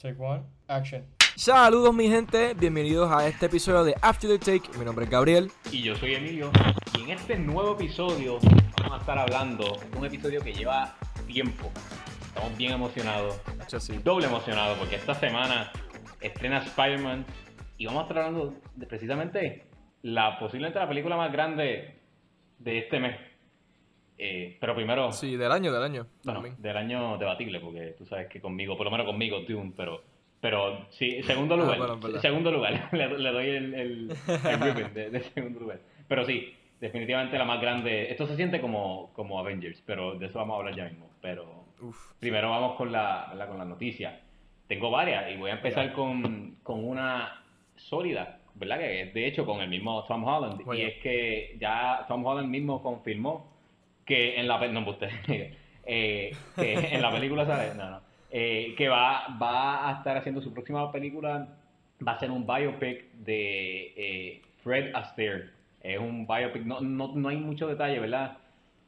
[0.00, 1.04] Take one, action.
[1.36, 4.78] Saludos mi gente, bienvenidos a este episodio de After the Take.
[4.78, 5.50] Mi nombre es Gabriel.
[5.70, 6.50] Y yo soy Emilio.
[6.98, 8.38] Y en este nuevo episodio
[8.78, 11.70] vamos a estar hablando de un episodio que lleva tiempo.
[12.22, 13.42] Estamos bien emocionados.
[14.02, 15.70] Doble emocionados porque esta semana
[16.22, 17.26] estrena Spider-Man
[17.76, 19.66] y vamos a estar hablando de precisamente
[20.00, 22.00] la posiblemente la película más grande
[22.58, 23.29] de este mes.
[24.22, 25.10] Eh, pero primero.
[25.12, 26.06] Sí, del año, del año.
[26.24, 30.02] Bueno, del año debatible, porque tú sabes que conmigo, por lo menos conmigo, Dune, pero.
[30.42, 32.20] Pero sí, segundo ah, lugar.
[32.20, 32.88] segundo lugar.
[32.92, 35.80] le, doy el, el, el de, segundo lugar.
[36.06, 38.10] Pero sí, definitivamente la más grande.
[38.10, 41.08] Esto se siente como, como Avengers, pero de eso vamos a hablar ya mismo.
[41.22, 41.64] Pero
[42.18, 44.20] primero vamos con la, con la noticia.
[44.66, 47.42] Tengo varias y voy a empezar con, con una
[47.76, 48.78] sólida, ¿verdad?
[48.78, 50.60] Que es de hecho con el mismo Tom Holland.
[50.74, 53.50] Y es que ya Tom Holland mismo confirmó
[54.10, 54.96] que en la no,
[55.86, 57.44] eh, que en la película
[57.76, 58.00] no,
[58.32, 61.46] eh, que va, va a estar haciendo su próxima película
[62.04, 65.50] va a ser un biopic de eh, Fred Astaire
[65.80, 68.38] es un biopic no, no, no hay mucho detalle verdad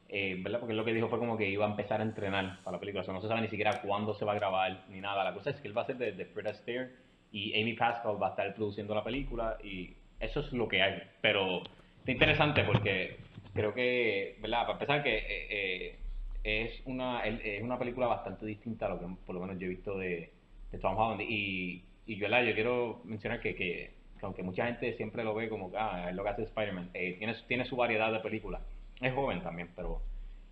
[0.09, 0.59] eh, ¿verdad?
[0.59, 3.05] Porque lo que dijo fue como que iba a empezar a entrenar para la película.
[3.07, 5.23] O no se sabe ni siquiera cuándo se va a grabar ni nada.
[5.23, 6.91] La cosa es que él va a ser de, de Fred Astaire
[7.31, 11.01] y Amy Pascal va a estar produciendo la película y eso es lo que hay.
[11.21, 11.63] Pero
[11.97, 13.17] está interesante porque
[13.53, 14.61] creo que, ¿verdad?
[14.61, 15.97] Para empezar, que eh, eh,
[16.43, 19.69] es, una, es una película bastante distinta a lo que por lo menos yo he
[19.69, 20.31] visto de,
[20.71, 21.21] de Tom Holland.
[21.21, 25.71] Y, y yo, yo quiero mencionar que, que, aunque mucha gente siempre lo ve como
[25.71, 28.61] que ah, es lo que hace Spider-Man, eh, tiene, tiene su variedad de películas.
[29.01, 30.01] Es joven también, pero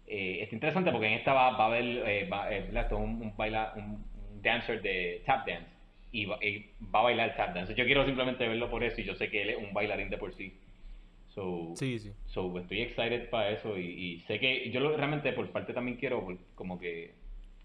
[0.07, 4.03] es interesante porque en esta va, va a haber va, un, un, baila, un,
[4.41, 5.69] dancer de tap dance
[6.11, 7.73] y va, y va a bailar tap dance.
[7.75, 10.17] Yo quiero simplemente verlo por eso y yo sé que él es un bailarín de
[10.17, 10.53] por sí.
[11.33, 12.11] So, sí, sí.
[12.25, 16.37] So, estoy excited para eso y, sé que yo lo, realmente por parte también quiero,
[16.55, 17.13] como que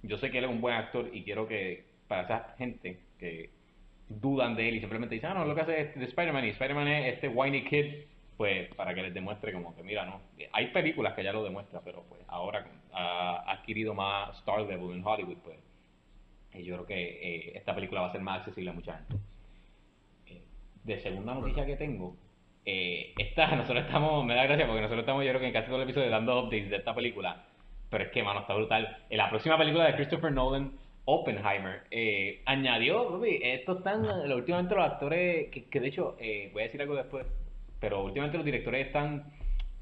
[0.02, 3.50] yo sé que él es un buen actor y quiero que para esa gente que
[4.08, 6.50] dudan de él y simplemente dicen, ah, no, lo que hace es de Spider-Man y
[6.50, 7.86] Spider-Man es este whiny kid,
[8.36, 10.20] pues para que les demuestre como que, mira, no,
[10.52, 15.04] hay películas que ya lo demuestran, pero pues ahora ha adquirido más star level en
[15.04, 15.58] Hollywood, pues
[16.58, 19.14] y yo creo que eh, esta película va a ser más accesible a mucha gente.
[20.26, 20.42] Eh,
[20.84, 22.16] de segunda noticia que tengo,
[22.66, 25.68] eh, esta, nosotros estamos, me da gracia porque nosotros estamos yo creo que en casi
[25.68, 27.44] todo el episodio dando updates de esta película,
[27.88, 28.98] pero es que, mano, está brutal.
[29.08, 30.72] En la próxima película de Christopher Nolan,
[31.04, 36.82] Oppenheimer, eh, añadió, estos están, últimamente los actores, que, de hecho, eh, voy a decir
[36.82, 37.24] algo después,
[37.78, 39.32] pero últimamente los directores están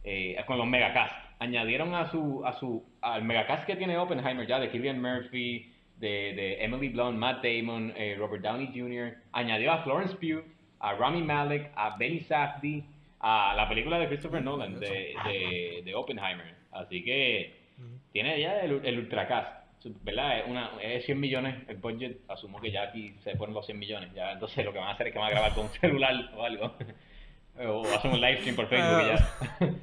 [0.04, 1.14] eh, con los megacast.
[1.38, 6.34] Añadieron a su, a su, al megacast que tiene Oppenheimer ya, de Killian Murphy, de,
[6.34, 10.44] de Emily Blunt, Matt Damon, Robert Downey Jr., añadió a Florence Pugh,
[10.84, 12.84] a Rami Malek, a Benny Safdie,
[13.20, 16.54] a la película de Christopher Nolan, de, de, Oppenheimer.
[16.72, 17.54] Así que
[18.12, 19.64] tiene ya el, el ultracast.
[20.02, 20.38] ¿verdad?
[20.38, 23.78] Es, una, es 100 millones el budget, asumo que ya aquí se ponen los 100
[23.78, 25.72] millones, ya entonces lo que van a hacer es que van a grabar con un
[25.72, 26.72] celular o algo,
[27.68, 29.74] o hacen un live stream por Facebook y ya.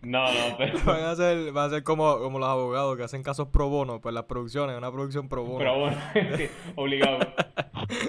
[0.00, 0.78] No, no, pero...
[0.86, 4.00] Van a ser, va a ser como, como los abogados que hacen casos pro bono,
[4.00, 5.58] pues las producciones, una producción pro bono.
[5.58, 5.96] Pro bono,
[6.76, 7.18] obligado.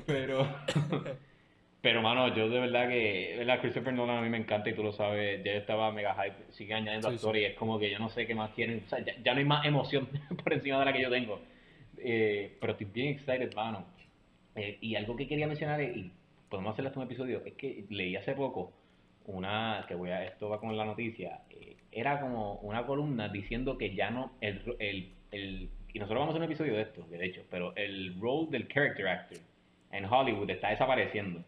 [0.06, 0.48] Pero...
[1.82, 3.60] Pero, mano, yo de verdad que, ¿verdad?
[3.60, 5.44] Christopher Nolan a mí me encanta y tú lo sabes.
[5.44, 8.36] Ya estaba mega hype, sigue añadiendo actores y es como que yo no sé qué
[8.36, 8.84] más quieren.
[8.86, 10.08] O sea, ya, no hay más emoción
[10.44, 11.42] por encima de la que yo tengo.
[11.98, 13.86] Eh, pero estoy bien excited, mano.
[14.56, 16.12] Eh, y algo que quería mencionar, y
[16.50, 18.74] podemos hacer hasta un episodio, es que leí hace poco
[19.26, 23.78] una, que voy a, esto va con la noticia, eh, era como una columna diciendo
[23.78, 27.04] que ya no, el, el, el, y nosotros vamos a hacer un episodio de esto,
[27.10, 29.38] de hecho, pero el role del character actor
[29.92, 31.44] en Hollywood está desapareciendo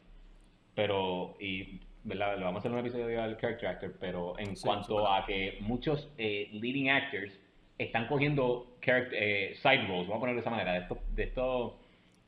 [0.76, 2.38] pero, y ¿verdad?
[2.38, 5.58] lo vamos a hacer en un episodio del character actor, pero en cuanto a que
[5.62, 7.32] muchos eh, leading actors
[7.78, 11.74] están cogiendo eh, side roles, vamos a ponerlo de esa manera, de estos, de estos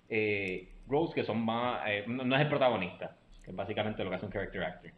[0.10, 4.26] eh, roles que son más, no, es el protagonista, que es básicamente lo que hace
[4.26, 4.92] un character actor.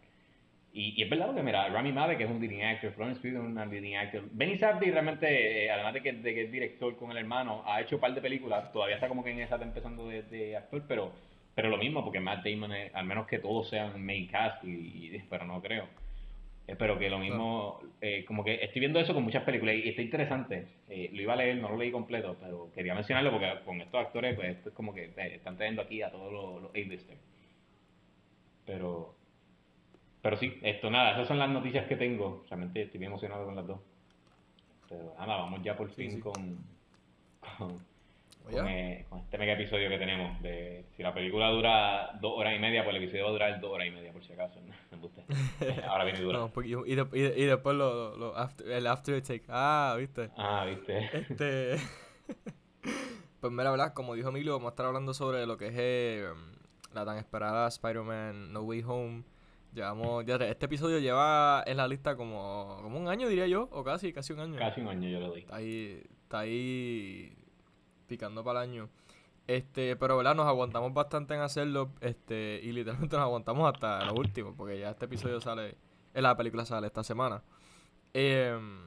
[0.73, 3.55] Y, es verdad que, mira, Rami Malek es un leading actor, Florence Pugh es un
[3.55, 4.23] leading actor.
[4.31, 7.95] Benny Safdie realmente, además de que, de que, es director con el hermano, ha hecho
[7.95, 10.83] un par de películas, todavía está como que en esa está empezando de, de actor,
[10.87, 11.13] pero
[11.57, 15.19] pero lo mismo, porque Matt Damon, es, al menos que todos sean main cast, y,
[15.27, 15.87] pero no creo.
[16.67, 20.03] Espero que lo mismo, eh, como que estoy viendo eso con muchas películas y está
[20.03, 20.67] interesante.
[20.87, 23.99] Eh, lo iba a leer, no lo leí completo, pero quería mencionarlo porque con estos
[23.99, 27.19] actores, pues esto es como que eh, están trayendo aquí a todos los, los A-listers.
[28.67, 29.15] Pero,
[30.21, 32.45] pero sí, esto nada, esas son las noticias que tengo.
[32.51, 33.79] Realmente estoy bien emocionado con las dos.
[34.87, 36.59] Pero nada, vamos ya por fin con
[38.49, 40.41] eh, con, este mega episodio que tenemos.
[40.41, 43.59] De, si la película dura dos horas y media, pues el episodio va a durar
[43.59, 44.59] dos horas y media, por si acaso.
[45.87, 46.39] Ahora viene dura.
[46.39, 49.43] No, y, y, y, después lo, lo, after, el after take.
[49.49, 50.29] Ah, viste.
[50.37, 51.09] Ah, viste.
[51.29, 51.77] Este.
[53.39, 53.93] Pues mira, ¿verdad?
[53.93, 56.27] Como dijo Emilio, vamos a estar hablando sobre lo que es eh,
[56.95, 59.23] la tan esperada Spider-Man No Way Home.
[59.73, 63.83] Llevamos, ya, este episodio lleva en la lista como, como un año, diría yo, o
[63.83, 64.57] casi, casi un año.
[64.57, 65.41] Casi un año yo lo doy.
[65.41, 67.36] Está ahí, está ahí
[68.07, 68.89] picando para el año.
[69.47, 74.13] Este, pero verdad, nos aguantamos bastante en hacerlo, este, y literalmente nos aguantamos hasta lo
[74.13, 75.77] último, porque ya este episodio sale,
[76.13, 77.43] en la película sale esta semana.
[78.13, 78.79] Em,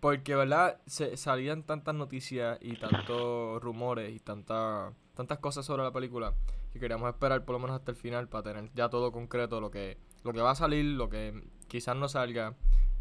[0.00, 0.80] porque, ¿verdad?
[0.86, 6.34] Se, salían tantas noticias y tantos rumores y tantas tantas cosas sobre la película
[6.72, 9.70] que queríamos esperar por lo menos hasta el final para tener ya todo concreto, lo
[9.70, 12.54] que, lo que va a salir, lo que quizás no salga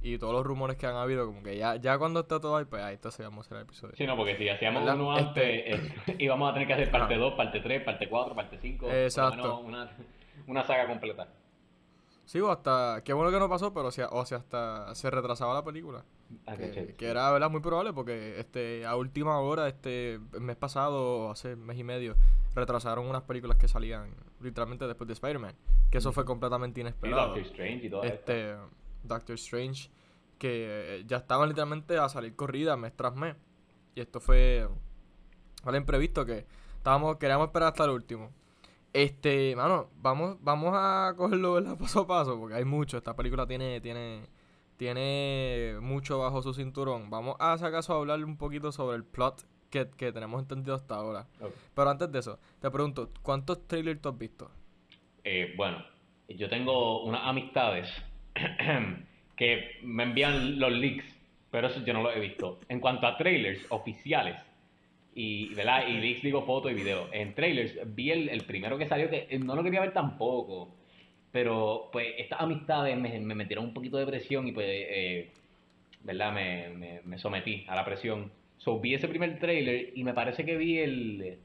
[0.06, 2.66] y todos los rumores que han habido, como que ya, ya cuando está todo ahí,
[2.66, 3.96] pues ahí entonces vamos a hacer el episodio.
[3.96, 7.34] Sí, no, porque si hacíamos uno antes, eh, íbamos a tener que hacer parte 2,
[7.34, 8.92] parte 3, parte 4, parte 5.
[8.92, 9.60] Exacto.
[9.62, 9.90] Una,
[10.46, 11.28] una saga completa.
[12.26, 13.02] Sí, o hasta.
[13.04, 16.06] Qué bueno que no pasó, pero o sea, o sea hasta se retrasaba la película.
[16.46, 17.50] Ah, que, era, ¿verdad?
[17.50, 22.16] Muy probable porque este a última hora, este mes pasado, hace mes y medio,
[22.54, 25.56] retrasaron unas películas que salían literalmente después de Spider-Man.
[25.90, 27.38] Que eso fue completamente inesperado.
[27.38, 28.56] Y Doctor Strange y todo este,
[29.08, 29.90] Doctor Strange,
[30.38, 33.36] que ya estaban literalmente a salir corrida mes tras mes.
[33.96, 34.68] Y esto fue.
[35.64, 36.46] Vale, imprevisto que
[36.78, 38.32] estábamos, queríamos esperar hasta el último.
[38.94, 42.98] Este, mano, vamos, vamos a cogerlo paso a paso, porque hay mucho.
[42.98, 44.24] Esta película tiene, tiene,
[44.78, 47.10] tiene mucho bajo su cinturón.
[47.10, 50.76] Vamos a, si acaso, a hablar un poquito sobre el plot que, que tenemos entendido
[50.76, 51.28] hasta ahora.
[51.74, 54.52] Pero antes de eso, te pregunto, ¿cuántos trailers tú has visto?
[55.24, 55.84] Eh, bueno,
[56.30, 57.90] yo tengo unas amistades
[59.36, 61.06] que me envían los leaks,
[61.52, 62.60] pero eso yo no lo he visto.
[62.70, 64.36] En cuanto a trailers oficiales,
[65.16, 65.88] y, ¿verdad?
[65.88, 67.10] y digo fotos y videos.
[67.14, 70.76] En trailers vi el, primero que salió que no lo quería ver tampoco.
[71.32, 75.30] Pero pues estas amistades me, metieron un poquito de presión y pues, eh,
[76.04, 76.34] ¿verdad?
[76.34, 78.32] Me, me, sometí a la presión.
[78.58, 81.38] So, vi ese primer trailer y me parece que vi el...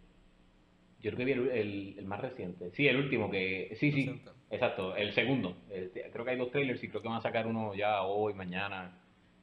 [1.01, 2.71] Yo creo que vi el, el, más reciente.
[2.73, 3.75] Sí, el último que...
[3.79, 5.57] Sí, sí, exacto, el segundo.
[6.13, 8.97] creo que hay dos trailers y creo que van a sacar uno ya hoy, mañana.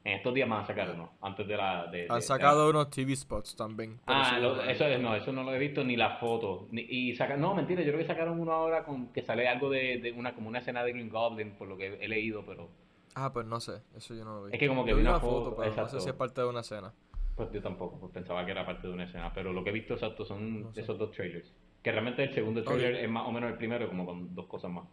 [0.04, 1.88] En estos días van a sacar uno, antes de la...
[1.88, 4.00] De, Han sacado unos TV spots también.
[4.06, 4.38] Ah,
[4.70, 6.68] eso, es, no, eso no lo he visto ni la foto.
[6.72, 10.14] y saca, no, mentira, yo creo que sacaron uno ahora con que sale algo de,
[10.16, 12.70] una como una escena de Green Goblin, por lo que he leído, pero...
[13.16, 14.54] Ah, pues no sé, eso yo no lo vi.
[14.54, 16.60] Es que como que vi una, foto, pero no sé si es parte de una
[16.60, 16.94] escena.
[17.38, 19.74] Pues yo tampoco, pues pensaba que era parte de una escena, pero lo que he
[19.74, 21.54] visto exacto son esos dos trailers.
[21.84, 24.72] Que realmente el segundo trailer es más o menos el primero, como con dos cosas
[24.72, 24.86] más.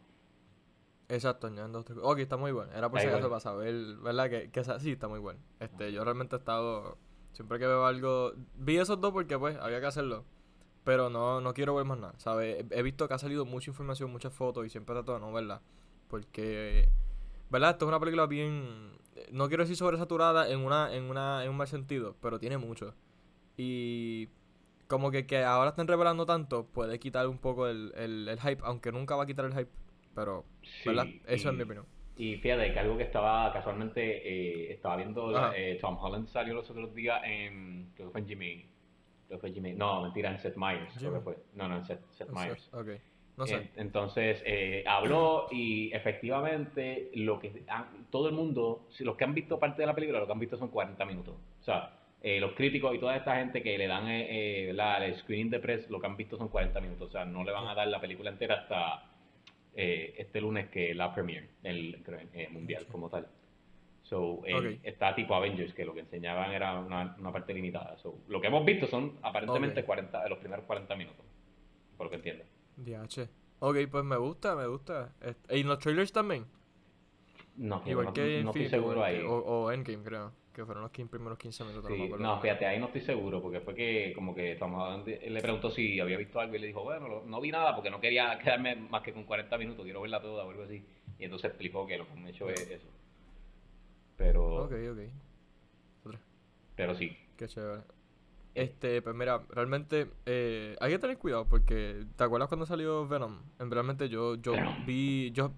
[1.09, 2.71] Exacto, añadiendo Ok, está muy bueno.
[2.73, 4.29] Era por si acaso para saber, ¿verdad?
[4.29, 5.41] Que, que sí, está muy bueno.
[5.59, 6.99] Este, yo realmente he estado.
[7.33, 8.33] Siempre que veo algo.
[8.57, 10.25] Vi esos dos porque, pues, había que hacerlo.
[10.85, 12.67] Pero no, no quiero ver más nada, ¿sabes?
[12.71, 15.63] He visto que ha salido mucha información, muchas fotos y siempre trato de no verla.
[16.09, 16.91] Porque,
[17.55, 17.71] ¿verdad?
[17.71, 18.99] Esto es una película bien.
[19.31, 22.95] No quiero decir sobresaturada en, una, en, una, en un mal sentido, pero tiene mucho.
[23.57, 24.29] Y
[24.89, 28.61] como que, que ahora estén revelando tanto, puede quitar un poco el, el, el hype,
[28.65, 29.71] aunque nunca va a quitar el hype
[30.15, 30.45] pero,
[30.85, 31.07] ¿verdad?
[31.27, 31.87] Eso es mi opinión.
[32.17, 36.69] Y fíjate que algo que estaba casualmente, eh, estaba viendo, eh, Tom Holland salió los
[36.71, 38.67] otros días en, creo que fue en Jimmy,
[39.27, 41.85] creo que fue Jimmy, no, mentira, en Seth Meyers, creo que fue, no, no, en
[41.85, 42.73] Seth, Seth Meyers.
[42.73, 43.01] Okay.
[43.37, 43.71] No sé.
[43.77, 47.51] entonces, eh, habló y efectivamente lo que
[48.11, 50.57] todo el mundo, los que han visto parte de la película, lo que han visto
[50.57, 51.35] son 40 minutos.
[51.61, 55.91] O sea, los críticos y toda esta gente que le dan el screening de press,
[55.91, 57.09] lo que han visto son 40 minutos.
[57.09, 59.15] O sea, no le van a dar la película entera hasta
[59.77, 62.01] eh, este lunes que la premiere, el
[62.33, 63.27] eh, mundial como tal.
[64.05, 64.43] So,
[64.83, 67.97] está tipo Avengers, que lo que enseñaban era una, una parte limitada.
[67.99, 71.25] So, lo que hemos visto son aparentemente 40, los primeros 40 minutos,
[71.97, 72.45] por lo que entiendo.
[72.77, 73.29] DH.
[73.61, 75.15] Ok, pues me gusta, me gusta.
[75.51, 76.47] ¿Y los trailers también?
[77.57, 79.23] No, Igual que no, estoy seguro ahí.
[79.23, 81.91] O, o Endgame, creo que fueron los primeros 15 minutos.
[82.19, 85.99] no, fíjate, ahí no estoy seguro, porque fue que como que estamos le preguntó si
[85.99, 89.03] había visto algo y le dijo, bueno, no vi nada porque no quería quedarme más
[89.03, 90.85] que con 40 minutos, quiero verla toda o algo así.
[91.19, 92.89] Y entonces explicó que lo que han hecho es eso.
[94.17, 94.65] Pero...
[94.65, 96.15] Ok, ok.
[96.77, 97.17] Pero sí.
[97.37, 97.83] Qué chévere.
[98.55, 103.41] Este, pues mira, realmente eh, hay que tener cuidado porque ¿te acuerdas cuando salió Venom?
[103.59, 104.55] En realmente yo yo
[104.87, 105.53] vi yo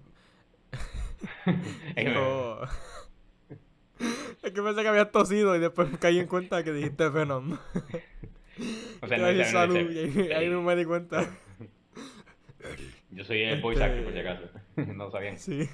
[1.95, 2.61] yo
[4.43, 7.57] es que pensé que habías tosido y después caí en cuenta que dijiste Venom.
[9.01, 11.29] O sea, no es salud, y ahí, no me di cuenta.
[13.11, 14.43] Yo soy el voice actor, por si acaso.
[14.95, 15.37] no sabían.
[15.37, 15.69] Sí.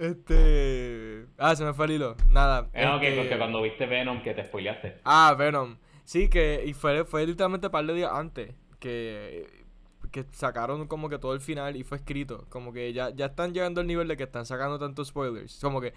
[0.00, 1.26] Este.
[1.38, 2.16] Ah, se me fue el hilo.
[2.28, 2.68] Nada.
[2.72, 4.98] Eh, que, porque cuando viste Venom, que te spoileaste.
[5.04, 5.76] Ah, Venom.
[6.04, 6.64] Sí, que.
[6.66, 8.54] Y fue, fue literalmente un par de días antes.
[8.78, 9.60] Que
[10.10, 12.46] que sacaron como que todo el final y fue escrito.
[12.48, 15.58] Como que ya, ya están llegando al nivel de que están sacando tantos spoilers.
[15.60, 15.92] Como que,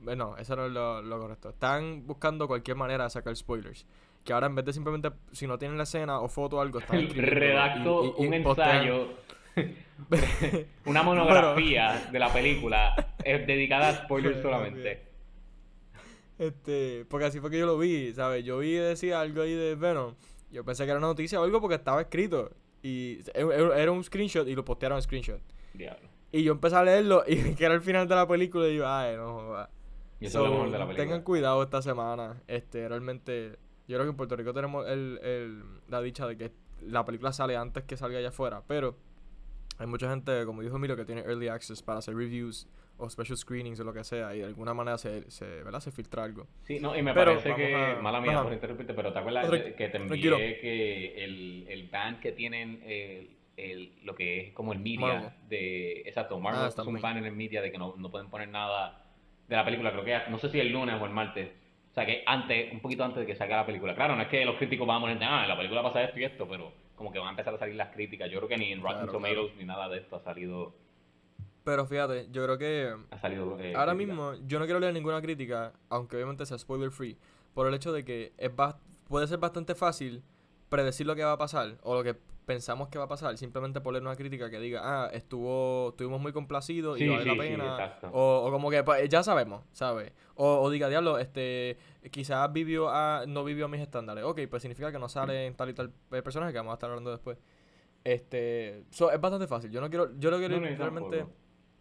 [0.00, 1.50] bueno, eso no es lo, correcto.
[1.50, 3.86] Están buscando cualquier manera de sacar spoilers.
[4.24, 6.78] que ahora en vez de simplemente, si no tienen la escena o foto o algo,
[6.78, 9.08] están Redacto un ensayo,
[10.86, 15.08] una monografía de la película es dedicada a spoilers solamente.
[16.38, 18.44] Este, porque así fue que yo lo vi, ¿sabes?
[18.44, 20.14] Yo vi decía algo ahí de Venom.
[20.50, 22.52] Yo pensé que era una noticia o algo porque estaba escrito.
[22.82, 25.40] Y era un screenshot y lo postearon en screenshot.
[25.74, 26.08] Diablo.
[26.30, 28.88] Y yo empecé a leerlo y que era el final de la película y yo,
[28.88, 29.66] ay, no.
[30.20, 31.04] Y eso es lo mejor de la película.
[31.04, 32.40] Tengan cuidado esta semana.
[32.46, 36.52] Este, realmente, yo creo que en Puerto Rico tenemos el, el, la dicha de que
[36.82, 38.62] la película sale antes que salga allá afuera.
[38.66, 38.96] Pero
[39.78, 43.36] hay mucha gente, como dijo Miro, que tiene early access para hacer reviews o special
[43.36, 45.80] screenings o lo que sea y de alguna manera se, se, ¿verdad?
[45.80, 46.48] se filtra algo.
[46.62, 49.96] Sí, no, y me parece que, mala mía por interrumpirte, pero ¿te acuerdas que te
[49.96, 55.36] envié que el, el band que tienen el, el, lo que es como el media
[55.48, 58.28] de, exacto, Marvel ah, es un ban en el media de que no, no pueden
[58.28, 59.04] poner nada
[59.46, 61.50] de la película, creo que no sé si el lunes o el martes,
[61.90, 63.94] o sea que antes, un poquito antes de que salga la película.
[63.94, 66.20] Claro, no es que los críticos van a poner, ah, en la película pasa esto
[66.20, 68.30] y esto, pero como que van a empezar a salir las críticas.
[68.30, 70.74] Yo creo que ni en Rotten Tomatoes ni nada de esto ha salido
[71.68, 72.96] pero fíjate, yo creo que.
[73.10, 73.60] Ha salido.
[73.60, 77.18] Eh, ahora mismo, yo no quiero leer ninguna crítica, aunque obviamente sea spoiler free,
[77.52, 78.50] por el hecho de que es
[79.06, 80.22] puede ser bastante fácil
[80.70, 82.16] predecir lo que va a pasar o lo que
[82.48, 86.18] pensamos que va a pasar, simplemente por leer una crítica que diga, ah, estuvo, estuvimos
[86.18, 87.98] muy complacidos y vale la pena.
[88.10, 90.12] o, o, como que pues, ya sabemos, ¿sabes?
[90.34, 91.76] O, o, diga, diablo, este,
[92.10, 94.24] quizás vivió a, no vivió a mis estándares.
[94.24, 96.88] Ok, pues significa que no sale en tal y tal personaje que vamos a estar
[96.88, 97.36] hablando después.
[98.02, 99.70] Este, es bastante fácil.
[99.70, 101.26] Yo no quiero, yo lo quiero realmente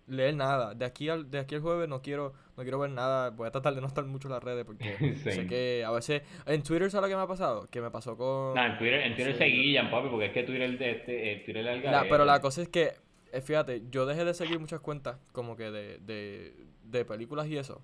[0.07, 0.73] leer nada.
[0.73, 3.29] De aquí al, de aquí al jueves no quiero, no quiero ver nada.
[3.29, 6.23] Voy a tratar de no estar mucho en las redes porque sé que a veces.
[6.45, 7.67] En Twitter, ¿sabes lo que me ha pasado?
[7.69, 8.55] Que me pasó con.
[8.55, 11.43] No, en Twitter, en Twitter se guillan, papi, porque es que Twitter, de este, eh,
[11.45, 12.93] Twitter el Pero la cosa es que,
[13.31, 17.57] eh, fíjate, yo dejé de seguir muchas cuentas como que de, de, de películas y
[17.57, 17.81] eso.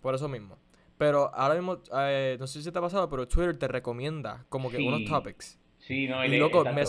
[0.00, 0.58] Por eso mismo.
[0.98, 4.70] Pero ahora mismo, eh, no sé si te ha pasado, pero Twitter te recomienda como
[4.70, 5.58] que unos topics.
[5.78, 6.84] Sí, no, y, loco, me,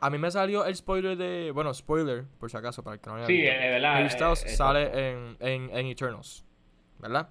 [0.00, 1.50] a mí me salió el spoiler de.
[1.52, 3.96] Bueno, spoiler, por si acaso, para el que no haya Sí, verdad.
[3.96, 6.44] Harry Styles sale en, en, en, Eternals.
[6.98, 7.28] ¿Verdad?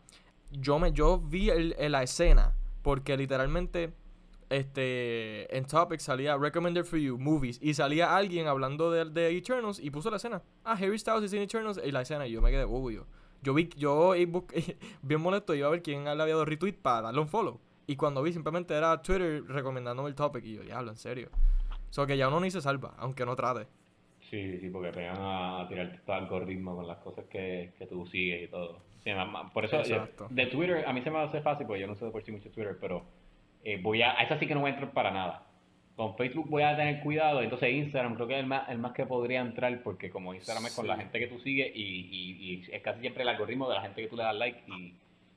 [0.51, 3.93] Yo, me, yo vi el, la escena porque literalmente
[4.49, 9.79] este en Topic salía Recommended for You Movies y salía alguien hablando de, de Eternals
[9.79, 10.41] y puso la escena.
[10.63, 13.05] Ah, Harry Styles es en Eternals y la escena y yo me quedé, uy, yo.
[13.41, 14.13] Yo vi, yo
[15.01, 17.59] bien molesto, iba a ver quién le había dado retweet para darle un follow.
[17.88, 21.29] Y cuando vi simplemente era Twitter recomendándome el topic y yo, diablo, en serio.
[21.89, 23.67] So que ya uno ni se salva, aunque no trate.
[24.29, 28.05] Sí, sí, porque pegan a, tirar todo el algoritmo con las cosas que, que tú
[28.05, 28.79] sigues y todo.
[29.53, 29.81] por eso,
[30.29, 32.31] de Twitter, a mí se me hace fácil, porque yo no sé de por sí
[32.31, 33.03] mucho Twitter, pero
[33.63, 35.46] eh, voy a, a esa sí que no voy a entrar para nada.
[35.96, 38.93] Con Facebook voy a tener cuidado, entonces Instagram creo que es el más, el más
[38.93, 42.38] que podría entrar, porque como Instagram es con la gente que tú sigues y, y,
[42.39, 44.93] y, es casi siempre el algoritmo de la gente que tú le das like y,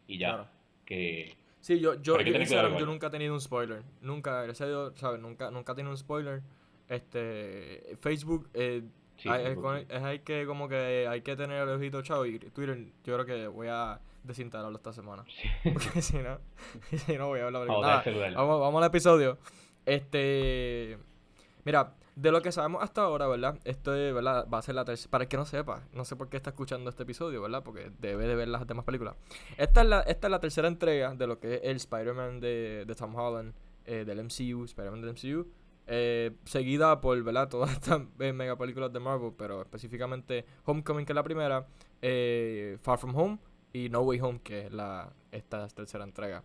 [0.07, 0.47] y ya.
[0.85, 3.85] Que, Sí, yo, yo, yo, Instagram, yo nunca he tenido un spoiler.
[4.01, 5.21] Nunca, gracias a Dios, ¿sabes?
[5.21, 6.43] Nunca, nunca he tenido un spoiler.
[6.89, 8.83] Este, Facebook, eh,
[9.25, 9.57] hay,
[9.89, 13.25] es, hay que como que hay que tener el ojito chao y Twitter yo creo
[13.25, 15.25] que voy a desinstalarlo esta semana.
[15.73, 16.39] Porque si no,
[17.07, 17.69] si no voy a hablar.
[17.69, 19.39] vamos, vamos al episodio.
[19.87, 20.99] Este,
[21.65, 23.59] mira, de lo que sabemos hasta ahora, ¿verdad?
[23.65, 24.47] Esto ¿verdad?
[24.53, 25.11] va a ser la tercera.
[25.11, 27.63] Para el que no sepa, no sé por qué está escuchando este episodio, ¿verdad?
[27.63, 29.17] Porque debe de ver las demás películas.
[29.57, 32.85] Esta es la, esta es la tercera entrega de lo que es el Spider-Man de,
[32.87, 33.55] de, Tom Holland,
[33.87, 35.47] eh, del MCU, Spider-Man del MCU.
[35.87, 37.49] Eh, seguida por, ¿verdad?
[37.49, 41.67] Todas estas eh, mega películas de Marvel, pero específicamente Homecoming, que es la primera,
[42.83, 43.39] Far From Home
[43.73, 46.45] y No Way Home, que es la, esta tercera entrega.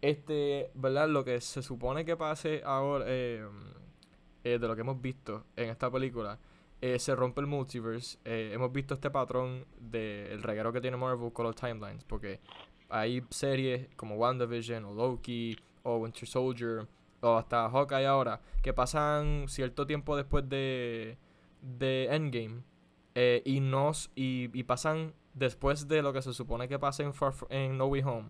[0.00, 1.08] Este, ¿verdad?
[1.08, 3.06] Lo que se supone que pase ahora
[4.44, 6.38] eh, de lo que hemos visto en esta película,
[6.80, 8.18] eh, se rompe el multiverse.
[8.24, 12.40] Eh, hemos visto este patrón del reguero que tiene Marvel con los timelines, porque
[12.90, 16.86] hay series como WandaVision o Loki o Winter Soldier
[17.20, 21.16] o hasta Hawkeye ahora que pasan cierto tiempo después de,
[21.62, 22.62] de Endgame
[23.44, 27.12] y, nos, y, pasan después de lo que se supone que pasa en,
[27.48, 28.28] en No Way Home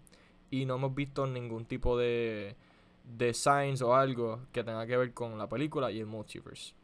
[0.51, 2.57] y no hemos visto ningún tipo de
[3.05, 6.75] de signs o algo que tenga que ver con la película y el multiverse.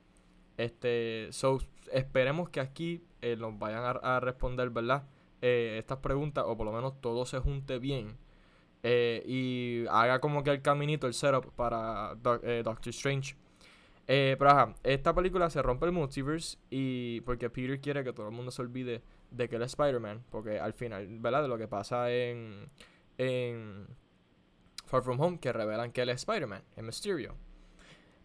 [0.57, 1.59] Este, so,
[1.91, 5.05] esperemos que aquí eh, nos vayan a, responder, ¿verdad?
[5.41, 8.17] Eh, estas preguntas, o por lo menos todo se junte bien.
[8.83, 13.37] Eh, y haga como que el caminito, el setup para Doctor Strange.
[14.07, 18.35] pero ajá, esta película se rompe el multiverse y porque Peter quiere que todo el
[18.35, 20.25] mundo se olvide de que él es Spider-Man.
[20.31, 21.43] Porque al final, ¿verdad?
[21.43, 22.67] De lo que pasa en,
[23.19, 23.87] en
[24.91, 27.37] Far From Home que revelan que él es Spider-Man, es Mysterio.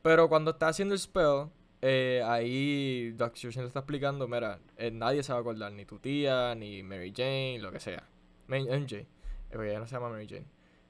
[0.02, 4.90] Pero cuando está haciendo el spell, eh, ahí Doctor Strange le está explicando, mira, eh,
[4.90, 8.04] nadie se va a acordar, ni tu tía, ni Mary Jane, lo que sea.
[8.48, 9.08] MJ, eh,
[9.52, 10.48] ella no se llama Mary Jane.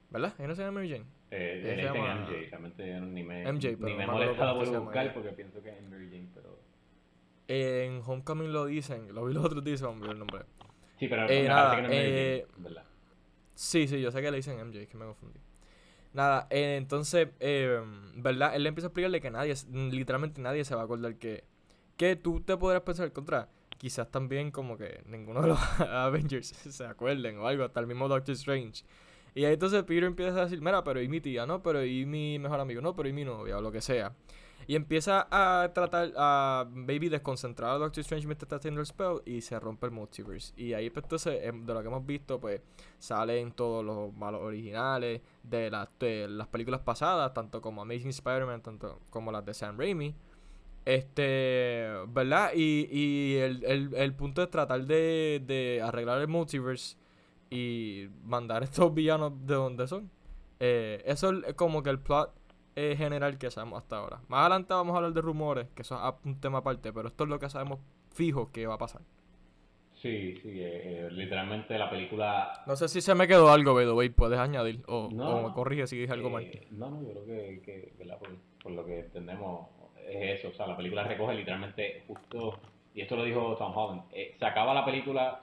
[0.10, 0.34] ¿Verdad?
[0.38, 1.06] Ella no se llama Mary Jane.
[1.32, 5.30] Eh, le dicen MJ, realmente ni me, MJ, pero ni me molestado por buscar porque
[5.32, 6.58] pienso que es Mary Jane, pero...
[7.50, 10.46] en Homecoming lo dicen, lo vi los otros días, hombre, el nombre.
[10.98, 12.86] Sí, pero nada, que no es eh, ¿verdad?
[13.56, 15.45] Sí, sí, yo sé que le dicen MJ, que me confundí.
[16.16, 17.78] Nada, eh, entonces, eh,
[18.16, 18.56] ¿verdad?
[18.56, 21.44] Él le empieza a explicarle que nadie, literalmente nadie se va a acordar que,
[21.98, 23.50] que tú te podrás pensar contra.
[23.78, 28.08] Quizás también como que ninguno de los Avengers se acuerden o algo, hasta el mismo
[28.08, 28.86] Doctor Strange.
[29.34, 31.62] Y ahí entonces Peter empieza a decir, mira, pero y mi tía, ¿no?
[31.62, 34.14] Pero y mi mejor amigo, no, pero y mi novia, o lo que sea.
[34.68, 39.22] Y empieza a tratar a Baby desconcentrar a Doctor Strange mientras está haciendo el spell
[39.26, 40.54] y se rompe el multiverse.
[40.58, 42.62] Y ahí pues entonces, em, de lo que hemos visto, pues
[43.00, 48.62] salen todos los malos originales de, las de las películas pasadas, tanto como Amazing Spider-Man,
[48.62, 50.16] tanto como las de Sam Raimi.
[50.86, 52.52] Este, ¿verdad?
[52.56, 56.98] Y, y el, el, el punto es tratar de, de arreglar el multiverse
[57.50, 60.10] y mandar estos villanos de donde son.
[60.60, 62.34] Eh, eso es como que el plot
[62.76, 64.22] eh, general que sabemos hasta ahora.
[64.28, 67.24] Más adelante vamos a hablar de rumores, que eso es un tema aparte, pero esto
[67.24, 67.80] es lo que sabemos
[68.12, 69.02] fijo que va a pasar.
[69.94, 72.64] Sí, sí, eh, literalmente la película...
[72.68, 76.14] No sé si se me quedó algo, Bedo, puedes añadir o, me corrige si dije
[76.14, 76.46] algo mal.
[76.72, 77.62] No, no, yo creo que,
[77.98, 79.68] que por, por, lo que entendemos
[80.08, 82.60] es eso, o sea, la película recoge literalmente justo,
[82.94, 85.42] y esto lo dijo Tom Holland, se acaba la película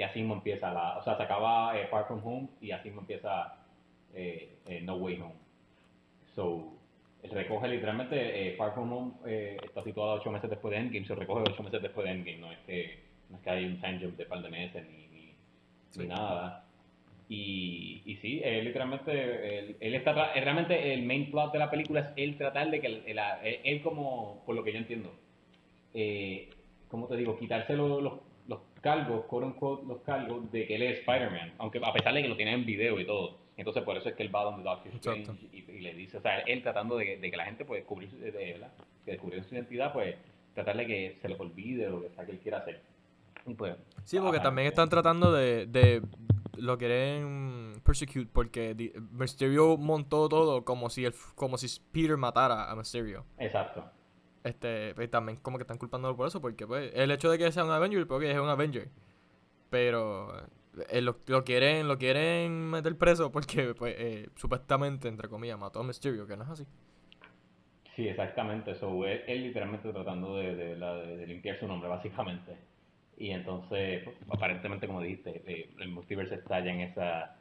[0.00, 2.88] y así mismo empieza la, o sea, se acaba eh, Far From Home y así
[2.88, 3.54] mismo empieza
[4.14, 5.34] eh, eh, No Way Home.
[6.40, 6.72] So,
[7.32, 9.12] recoge literalmente Far From Home
[9.62, 12.50] está situado ocho meses después de Endgame, se recoge ocho meses después de Endgame, no
[12.50, 15.34] es que, no es que hay un time jump de par de meses ni,
[15.98, 16.64] ni, nada.
[17.28, 22.00] Y, y sí, él literalmente, él, él, está, realmente el main plot de la película
[22.00, 23.20] es él tratar de que, él,
[23.62, 25.12] él como, por lo que yo entiendo,
[25.92, 26.48] eh,
[26.88, 27.38] ¿cómo te digo?
[27.38, 32.14] Quitarse los, los cargos, quote los cargos de que él es Spider-Man, aunque a pesar
[32.14, 33.36] de que lo tiene en video y todo.
[33.56, 36.38] Entonces por eso es que él va donde Doctor Strange y, le dice, o sea,
[36.40, 38.72] él tratando de, que la gente pues cubrir, de, ¿verdad?
[39.04, 40.16] que descubrió su identidad, pues
[40.54, 42.80] tratarle que se le olvide lo que sea que él quiera hacer.
[43.56, 46.02] Pues, sí, porque también están tratando de, de
[46.56, 52.76] lo quieren persecute porque Mysterio montó todo como si el, como si Peter matara a
[52.76, 53.24] Mysterio.
[53.38, 53.84] Exacto.
[54.44, 57.52] Este, pues, también como que están culpándolo por eso, porque pues el hecho de que
[57.52, 58.88] sea un Avenger, porque es un Avenger.
[59.68, 60.32] Pero
[60.88, 65.84] eh, lo, quieren lo quieren meter preso porque pues eh, supuestamente, entre comillas, mató a
[65.84, 66.66] Mysterio, que no es así.
[67.96, 68.70] Sí, exactamente.
[68.72, 72.56] Eso, él, él literalmente tratando de, de, limpiar su nombre, básicamente.
[73.18, 77.36] Y entonces, pues, aparentemente, como dijiste, eh, el multiverse está ya en esa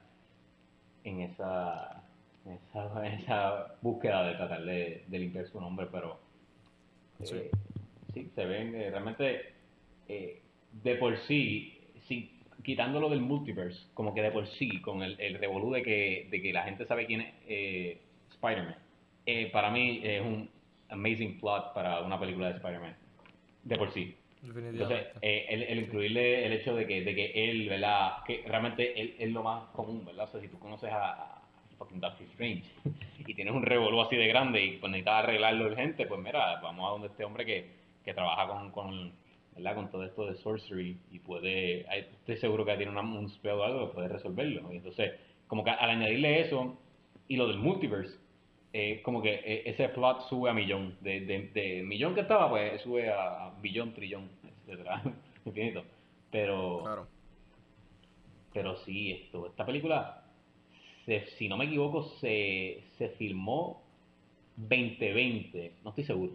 [1.06, 2.04] en esa,
[2.46, 6.20] en esa, en esa búsqueda de tratar de, limpiar su nombre, pero
[7.24, 7.50] Sí,
[8.14, 9.54] sí se ven realmente
[10.08, 11.79] de por sí,
[12.70, 16.40] quitándolo del multiverse, como que de por sí, con el, el revolú de que, de
[16.40, 17.98] que la gente sabe quién es
[18.34, 18.76] Spider-Man,
[19.52, 20.48] para mí es un
[20.90, 22.96] amazing plot para una película de Spider-Man,
[23.64, 24.16] de por sí.
[24.44, 28.24] Entonces, el, el, incluirle el hecho de que, de que él, ¿verdad?
[28.24, 30.26] Que realmente él es lo más común, ¿verdad?
[30.26, 31.42] O sea, si tú conoces a,
[31.80, 32.66] fucking Doctor Strange
[33.26, 36.88] y tienes un revolú así de grande y pues necesitas arreglarlo urgente, pues mira, vamos
[36.88, 37.68] a donde este hombre que,
[38.06, 39.12] que trabaja con, con,
[39.60, 39.76] ¿verdad?
[39.76, 43.88] con todo esto de sorcery y puede, estoy seguro que tiene un spell o algo
[43.88, 44.72] que puede resolverlo.
[44.74, 45.14] Y entonces,
[45.48, 46.78] como que al añadirle eso
[47.28, 48.18] y lo del multiverse,
[48.74, 50.98] eh, como que eh, ese plot sube a millón.
[51.02, 54.30] De, de, millón que estaba, pues sube a, billón, trillón,
[54.68, 55.02] etcétera,
[55.46, 55.84] infinito.
[56.32, 57.08] Pero, claro.
[58.54, 60.24] pero sí, esto, esta película
[61.38, 63.82] si no me equivoco, se, se filmó
[64.58, 66.34] 2020, no estoy seguro.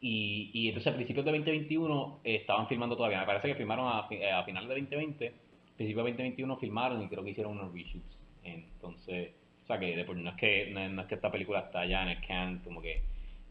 [0.00, 3.20] Y, y entonces a principios de 2021 estaban filmando todavía.
[3.20, 5.32] Me parece que filmaron a, a finales de 2020,
[5.76, 8.18] principios de 2021 filmaron y creo que hicieron unos reshoots.
[8.44, 9.32] Entonces,
[9.64, 12.26] o sea que no es que no, es que esta película está ya en el
[12.26, 13.02] can, como que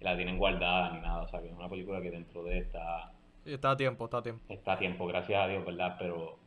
[0.01, 1.23] la tienen guardada ni nada.
[1.23, 3.11] O sea que es una película que dentro de esta...
[3.43, 4.43] Sí, está a tiempo, está a tiempo.
[4.49, 5.95] Está a tiempo, gracias a Dios, ¿verdad?
[5.99, 6.37] Pero...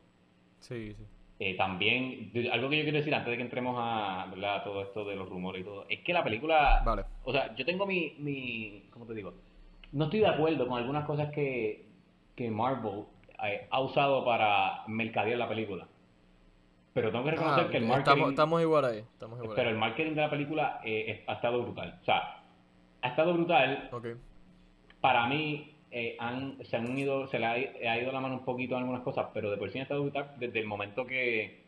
[0.59, 1.03] Sí, sí.
[1.43, 4.31] Eh, también, algo que yo quiero decir antes de que entremos a,
[4.63, 7.03] todo esto de los rumores y todo, es que la película, vale.
[7.23, 9.33] o sea, yo tengo mi, mi, ¿cómo te digo?
[9.91, 11.85] No estoy de acuerdo con algunas cosas que,
[12.35, 13.05] que Marvel
[13.43, 15.87] eh, ha usado para mercadear la película.
[16.93, 18.29] Pero tengo que reconocer ah, que el marketing...
[18.29, 21.97] Estamos, igual ahí, estamos igual Pero el marketing de la película eh, ha estado brutal.
[22.01, 22.41] O sea,
[23.01, 23.89] ha estado brutal.
[23.91, 24.15] Okay.
[24.99, 28.75] Para mí, eh, han, se han ido, se le ha, ido la mano un poquito
[28.75, 31.63] en algunas cosas, pero de por sí han estado desde el momento que,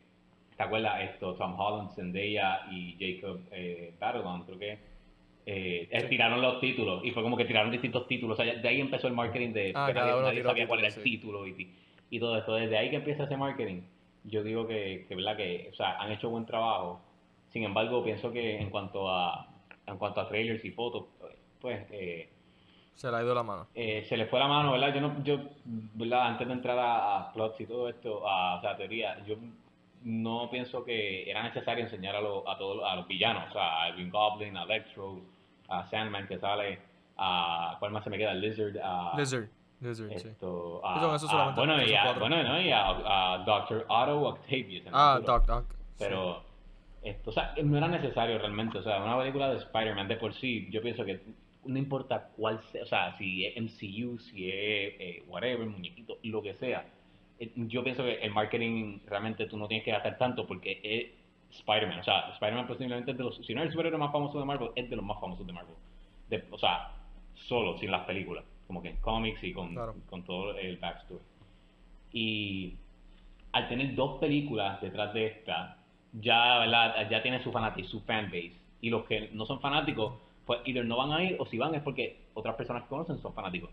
[0.56, 1.02] ¿te acuerdas?
[1.12, 4.78] Esto, Tom Holland, Zendaya y Jacob eh, creo que
[5.46, 8.38] eh, tiraron los títulos y fue como que tiraron distintos títulos.
[8.38, 11.46] O sea, de ahí empezó el marketing de ah, nadie, sabía cuál era el título
[11.46, 11.70] y,
[12.10, 12.54] y, todo esto.
[12.54, 13.82] Desde ahí que empieza ese marketing,
[14.24, 15.36] yo digo que, que, ¿verdad?
[15.36, 17.00] que o sea, han hecho buen trabajo
[17.50, 19.48] Sin embargo, pienso que en cuanto a,
[19.86, 21.04] en cuanto a trailers y fotos,
[21.60, 21.84] pues...
[21.90, 22.28] Eh,
[22.94, 23.66] se le ha ido la mano.
[23.74, 24.94] Eh, se le fue la mano, ¿verdad?
[24.94, 26.28] Yo, no, yo ¿verdad?
[26.28, 29.34] antes de entrar a, plots y todo esto, a, o sea, teoría, yo
[30.04, 33.90] no pienso que era necesario enseñar a, a todos a los villanos, o sea, a
[33.90, 35.20] Green Goblin, a Electro,
[35.90, 36.78] Sandman que sale,
[37.16, 38.34] a ¿cuál más se me queda?
[38.34, 38.74] Lizard,
[39.16, 39.48] Lizard.
[39.80, 41.14] Lizard, esto, sí.
[41.14, 42.60] Eso solamente bueno, y a, bueno, ¿no?
[42.60, 44.84] y a, Doctor Otto Octavius.
[44.92, 45.64] Ah, Doc Doc.
[45.98, 46.42] Pero,
[47.02, 48.78] esto, o sea, no era necesario realmente.
[48.78, 51.20] O sea, una película de Spider-Man de por sí, yo pienso que
[51.66, 56.42] no importa cuál sea, o sea, si es MCU, si es eh, whatever, muñequito, lo
[56.42, 56.86] que sea.
[57.38, 61.23] Eh, yo pienso que el marketing realmente tú no tienes que gastar tanto porque es
[61.58, 62.00] Spider-Man.
[62.00, 64.44] O sea, Spider-Man posiblemente es de los, si no es el superhéroe más famoso de
[64.44, 65.74] Marvel, es de los más famosos de Marvel.
[66.28, 66.92] De, o sea,
[67.34, 69.74] solo, sin las películas, como que en cómics y con,
[70.08, 71.20] con todo el backstory.
[72.12, 72.74] Y
[73.52, 75.78] al tener dos películas detrás de esta,
[76.12, 77.08] ya, ¿verdad?
[77.10, 78.52] ya tiene su fanático, su fanbase.
[78.80, 80.14] Y los que no son fanáticos,
[80.44, 83.18] pues either no van a ir o si van es porque otras personas que conocen
[83.18, 83.70] son fanáticos.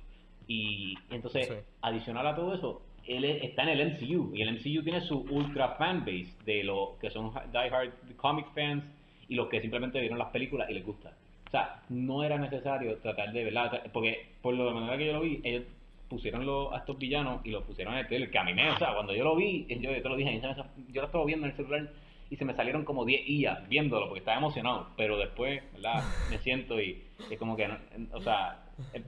[0.48, 5.02] Y, entonces, adicional a todo eso, él está en el MCU y el MCU tiene
[5.02, 8.84] su ultra fanbase de los que son diehard comic fans
[9.28, 11.12] y los que simplemente vieron las películas y les gusta.
[11.48, 13.84] O sea, no era necesario tratar de, ¿verdad?
[13.92, 15.64] Porque por lo de manera que yo lo vi, ellos
[16.08, 16.42] pusieron
[16.74, 19.36] a estos villanos y los pusieron en el trailer, que o sea, cuando yo lo
[19.36, 21.90] vi, yo, te lo dije, yo lo estaba viendo en el celular
[22.30, 26.04] y se me salieron como 10 IA viéndolo porque estaba emocionado, pero después, ¿verdad?
[26.30, 27.70] Me siento y es como que,
[28.14, 28.60] o sea,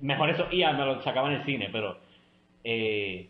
[0.02, 1.98] mejor esos IA me lo sacaban en el cine, pero
[2.64, 3.28] eh,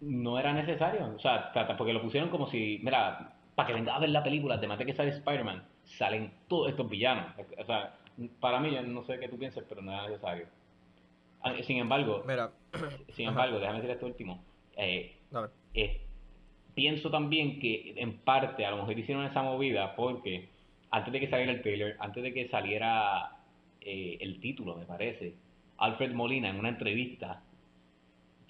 [0.00, 3.98] no era necesario, o sea, porque lo pusieron como si, mira, para que venga a
[3.98, 7.32] ver la película, de mate que sale Spider-Man, salen todos estos villanos.
[7.58, 7.96] O sea,
[8.40, 10.46] para mí, yo no sé qué tú piensas, pero no era necesario.
[11.42, 12.50] Ah, sin embargo, Mira.
[13.14, 14.42] sin embargo, déjame decir esto último.
[14.76, 15.16] Eh,
[15.74, 16.00] eh,
[16.74, 20.50] pienso también que en parte a lo mejor hicieron esa movida porque
[20.90, 23.38] antes de que saliera el trailer, antes de que saliera
[23.80, 25.34] eh, el título, me parece,
[25.78, 27.42] Alfred Molina en una entrevista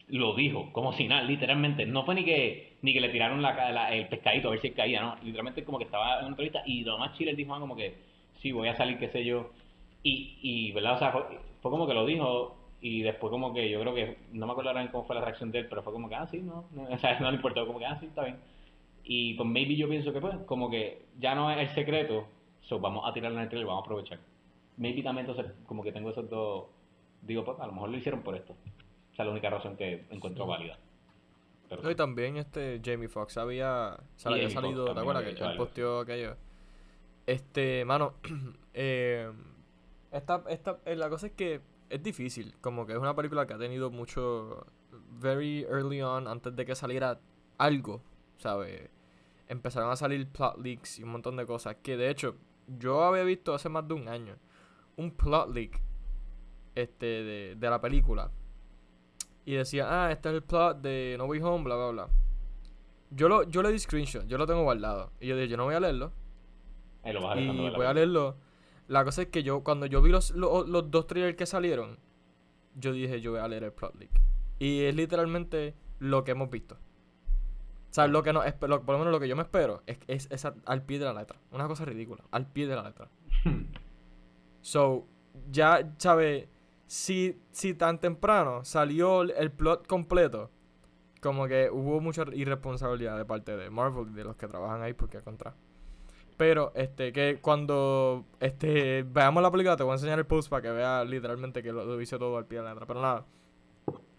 [0.08, 1.86] lo dijo, como si nada, literalmente.
[1.86, 5.00] No fue ni que ni que le tiraron la, el pescadito a ver si caía,
[5.00, 5.16] ¿no?
[5.22, 7.96] Literalmente como que estaba en una entrevista y lo más chile dijo como que,
[8.40, 9.50] sí, voy a salir, qué sé yo.
[10.02, 10.94] Y, y ¿verdad?
[10.94, 11.22] O sea, fue,
[11.60, 14.70] fue como que lo dijo y después como que yo creo que, no me acuerdo
[14.70, 16.82] ahora cómo fue la reacción de él, pero fue como que, ah, sí, no, no
[16.90, 18.36] o sea, no le importó, como que, ah, sí, está bien.
[19.02, 22.26] Y con Maybe yo pienso que pues, como que ya no es el secreto,
[22.60, 24.18] so vamos a tirarlo en el trailer vamos a aprovechar.
[24.76, 26.66] Maybe también entonces como que tengo esos dos,
[27.22, 28.54] digo, pues a lo mejor lo hicieron por esto.
[29.16, 30.78] O sea, la única razón que encuentro válida.
[31.70, 35.24] Pero, y también este Jamie Foxx había, había salido, ¿te acuerdas?
[35.24, 36.36] Que él posteó aquello.
[37.24, 38.16] Este, mano,
[38.74, 39.32] eh,
[40.12, 43.54] esta, esta, eh, la cosa es que es difícil, como que es una película que
[43.54, 44.66] ha tenido mucho,
[45.18, 47.18] very early on, antes de que saliera
[47.56, 48.02] algo,
[48.36, 48.90] ¿sabes?
[49.48, 53.22] Empezaron a salir plot leaks y un montón de cosas, que de hecho yo había
[53.22, 54.36] visto hace más de un año
[54.96, 55.80] un plot leak
[56.74, 58.30] este, de, de la película.
[59.46, 62.08] Y decía, ah, este es el plot de No Way Home, bla, bla, bla.
[63.10, 65.12] Yo, lo, yo le di screenshot, yo lo tengo guardado.
[65.20, 66.12] Y yo dije, yo no voy a leerlo.
[67.04, 68.36] y voy a leerlo
[68.88, 71.98] la cosa es que yo, cuando yo vi los, los, dos trailers que salieron,
[72.74, 74.20] yo dije, yo voy a leer el plot leak.
[74.58, 76.76] Y es literalmente lo que hemos visto.
[76.76, 80.44] O sea, lo que no, por lo menos lo que yo me espero es, es,
[80.44, 81.38] al pie de la letra.
[81.50, 83.08] Una cosa ridícula, al pie de la letra.
[84.60, 85.06] so,
[85.50, 86.48] ya, ¿sabes?
[86.86, 90.50] Si, si tan temprano salió el plot completo,
[91.20, 95.20] como que hubo mucha irresponsabilidad de parte de Marvel de los que trabajan ahí, porque
[95.20, 95.54] contra.
[96.36, 100.62] Pero, este, que cuando este, veamos la película, te voy a enseñar el post para
[100.62, 102.86] que veas literalmente que lo, hice todo al pie de la letra.
[102.86, 103.24] Pero nada,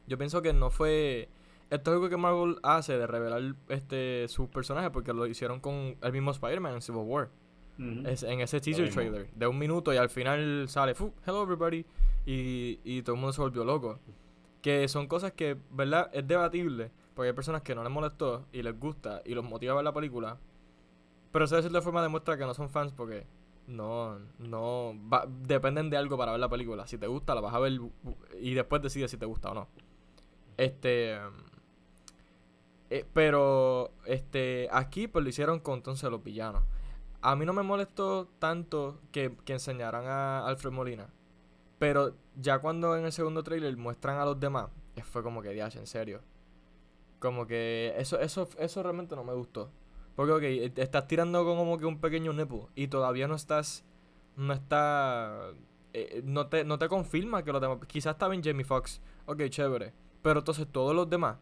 [0.07, 1.29] yo pienso que no fue.
[1.69, 5.95] Esto es algo que Marvel hace de revelar este, sus personajes porque lo hicieron con
[6.01, 7.29] el mismo Spider-Man en Civil War.
[8.05, 11.85] es, en ese teaser trailer de un minuto y al final sale, hello everybody,
[12.27, 13.99] y, y todo el mundo se volvió loco.
[14.61, 16.11] Que son cosas que, ¿verdad?
[16.13, 19.73] Es debatible porque hay personas que no les molestó y les gusta y los motiva
[19.73, 20.37] a ver la película
[21.31, 23.27] pero eso de cierta forma demuestra que no son fans porque
[23.67, 24.95] no, no,
[25.41, 26.87] dependen de algo para ver la película.
[26.87, 27.79] Si te gusta, la vas a ver
[28.39, 29.67] y después decides si te gusta o no.
[30.57, 31.19] Este,
[32.89, 36.63] eh, pero, este, aquí pues lo hicieron con entonces los villanos.
[37.21, 41.09] A mí no me molestó tanto que, que enseñaran a Alfred Molina.
[41.79, 44.69] Pero ya cuando en el segundo trailer muestran a los demás,
[45.03, 46.21] fue como que, diache, en serio.
[47.19, 49.71] Como que eso, eso, eso realmente no me gustó.
[50.15, 53.85] Porque, ok, eh, estás tirando como que un pequeño nepo y todavía no estás.
[54.35, 55.51] No está.
[55.93, 57.79] Eh, no, te, no te confirma que los demás.
[57.87, 59.01] Quizás está bien Jamie Foxx.
[59.25, 59.93] Ok, chévere.
[60.21, 61.37] Pero entonces todos los demás.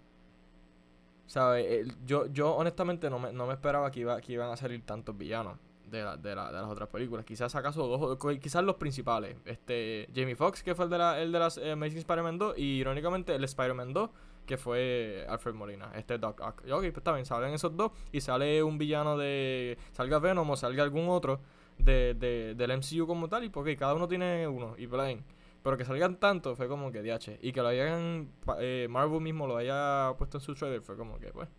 [1.28, 1.88] ¿Sabes?
[2.06, 5.18] yo, yo honestamente no me, no me esperaba que, iba, que iban a salir tantos
[5.18, 5.58] villanos.
[5.90, 7.26] De, la, de, la, de las otras películas.
[7.26, 9.38] Quizás acaso dos, quizás los principales.
[9.46, 12.58] Este, Jamie Foxx, que fue el de, la, el de las eh, Amazing Spider-Man 2,
[12.58, 14.10] y irónicamente el Spider-Man 2,
[14.46, 16.64] que fue Alfred Molina, este Doc Ock.
[16.66, 20.56] ok, pues está bien, salen esos dos, y sale un villano de, salga Venom o
[20.56, 21.40] salga algún otro
[21.80, 25.24] de, de, del MCU como tal, y porque cada uno tiene uno, y plain.
[25.64, 27.40] Pero que salgan tanto fue como que DH.
[27.42, 31.18] Y que lo hayan, eh, Marvel mismo lo haya puesto en su trailer, fue como
[31.18, 31.50] que, pues,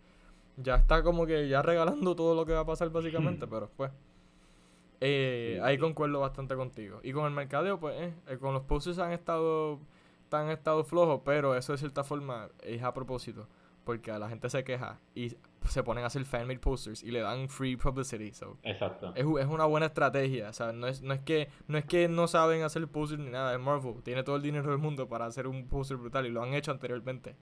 [0.57, 3.91] ya está como que ya regalando todo lo que va a pasar básicamente, pero pues.
[5.01, 7.01] Eh, ahí concuerdo bastante contigo.
[7.03, 9.81] Y con el mercadeo, pues, eh, eh, con los posters han estado,
[10.31, 13.49] han estado flojos, pero eso de cierta forma es a propósito.
[13.85, 15.37] Porque a la gente se queja y
[15.69, 18.33] se ponen a hacer fanmade posters y le dan free publicity.
[18.65, 19.13] Exacto.
[19.15, 20.49] Es, es, una buena estrategia.
[20.49, 23.31] O sea, no es, no, es que, no es que no saben hacer posters ni
[23.31, 23.55] nada.
[23.55, 24.03] Es Marvel.
[24.03, 26.73] Tiene todo el dinero del mundo para hacer un poster brutal y lo han hecho
[26.73, 27.37] anteriormente.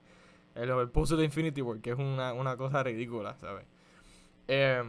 [0.53, 3.65] El, el poster de Infinity War, que es una, una cosa ridícula, ¿sabes?
[4.47, 4.83] Eh,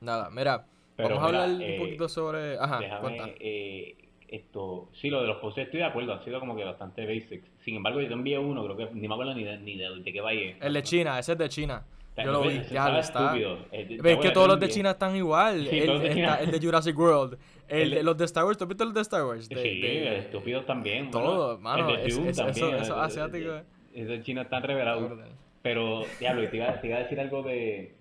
[0.00, 0.64] nada, mira
[0.98, 2.58] Vamos a hablar un eh, poquito sobre.
[2.58, 3.96] Ajá, déjame, eh,
[4.28, 7.44] esto, sí, lo de los posts estoy de acuerdo, ha sido como que bastante basic.
[7.58, 9.88] Sin embargo, yo te envié uno, creo que ni me acuerdo ni de, ni de,
[10.00, 10.56] de qué vaya.
[10.60, 11.84] El de China, ese es de China.
[12.16, 13.34] yo lo vi, ya lo está.
[13.34, 15.66] Ves que todos los de China están igual.
[15.66, 17.38] el, el, de Jurassic World.
[17.68, 19.48] El, los de Star Wars, ¿tú has visto los de Star Wars?
[19.48, 21.10] De, sí, de, estúpidos también.
[21.10, 21.90] Todo, mano.
[21.96, 23.60] Es, es, eso, eso asiático.
[23.92, 25.12] Eso de China están revelados.
[25.62, 27.96] Pero, diablo, te iba, te iba a decir algo de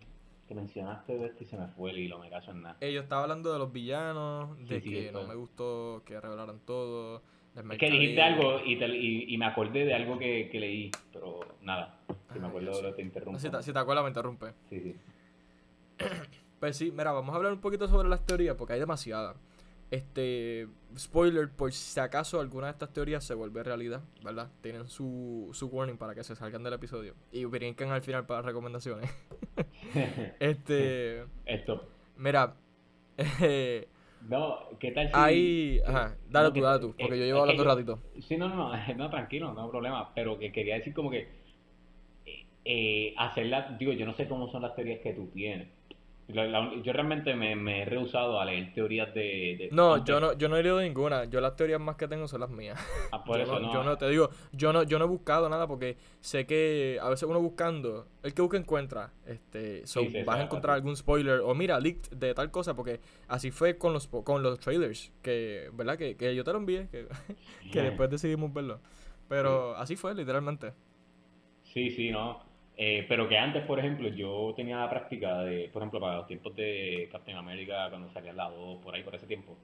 [0.48, 2.78] que mencionaste de esto y se me fue el hilo, me caso en nada.
[2.82, 7.24] Eh, yo estaba hablando de los villanos, de que no me gustó que revelaran todo.
[7.56, 10.92] Es que dijiste algo y, te, y, y, me acordé de algo que, que leí,
[11.14, 12.00] pero nada,
[12.34, 13.40] si me acuerdo lo te interrumpo.
[13.40, 14.48] Si te, si te acuerdas me interrumpe.
[14.70, 14.96] Sí, sí.
[16.60, 19.38] pues sí, mira, vamos a hablar un poquito sobre las teorías porque hay demasiadas.
[19.92, 20.68] Este,
[20.98, 24.50] spoiler, por si acaso alguna de estas teorías se vuelve realidad, ¿verdad?
[24.62, 27.14] Tienen su, su warning para que se salgan del episodio.
[27.32, 29.10] Y brinquen al final para recomendaciones.
[30.40, 31.24] este.
[31.46, 31.88] Esto.
[32.18, 32.56] Mira.
[33.18, 33.88] Eh,
[34.28, 35.14] no, ¿qué tal si.?
[35.14, 35.82] Ahí.
[35.86, 38.00] Ajá, dale tú, dale tú, porque yo llevo hablando un ratito.
[38.22, 40.14] Sí, no, no, no, no, tranquilo, no hay problema.
[40.16, 41.30] Pero que quería decir como que.
[42.26, 43.76] Eh, eh hacerla.
[43.80, 45.68] Digo, yo no sé cómo son las teorías que tú tienes
[46.28, 49.70] yo realmente me, he rehusado a leer teorías de...
[49.72, 51.26] no, yo no, yo no he leído ninguna.
[51.26, 52.80] Yo las teorías más que tengo son las mías.
[53.12, 55.68] Ah, por eso no, Yo no te digo, yo no, yo no he buscado nada
[55.68, 59.14] porque sé que a veces uno buscando, el que busca encuentra.
[59.26, 59.84] Este,
[60.26, 63.94] vas a encontrar algún spoiler o mira, leaked de tal cosa porque así fue con
[63.94, 65.98] los con los trailers que, ¿verdad?
[65.98, 67.08] Que, que yo te lo envié, que,
[67.72, 68.80] que después decidimos verlo.
[69.28, 70.74] Pero así fue, literalmente.
[71.64, 72.45] Sí, sí, no.
[72.78, 76.28] Eh, pero que antes, por ejemplo, yo tenía la práctica de, por ejemplo, para los
[76.28, 79.56] tiempos de Captain America, cuando salía el lado por ahí, por ese tiempo,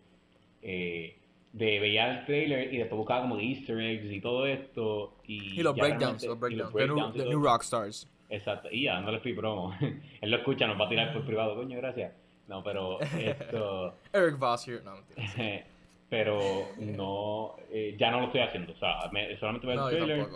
[0.62, 1.17] eh,
[1.52, 5.15] de veía el trailer y después buscaba como easter eggs y todo esto.
[5.28, 8.10] Y, y los breakdowns, los breakdowns, de New, Rockstars.
[8.30, 9.76] Exacto, y ya, no les fui promo.
[10.21, 12.13] Él lo escucha, nos va a tirar por privado, coño, gracias.
[12.47, 13.95] No, pero esto...
[14.13, 14.93] Eric Voss here, no,
[16.10, 16.39] pero
[16.80, 19.02] no, eh, ya no lo estoy haciendo, o sea,
[19.39, 20.28] solamente veo el trailer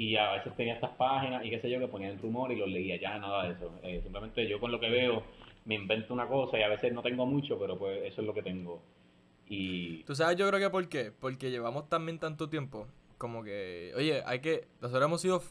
[0.00, 2.70] y a veces tenía estas páginas y qué sé yo que ponían rumor y los
[2.70, 3.70] leía, ya nada de eso.
[3.82, 5.22] Eh, simplemente yo con lo que veo
[5.66, 8.32] me invento una cosa y a veces no tengo mucho, pero pues eso es lo
[8.32, 8.80] que tengo.
[9.46, 10.02] Y...
[10.04, 11.12] ¿Tú sabes yo creo que por qué?
[11.12, 12.86] Porque llevamos también tanto tiempo
[13.18, 15.42] como que, oye, hay que, nosotros hemos sido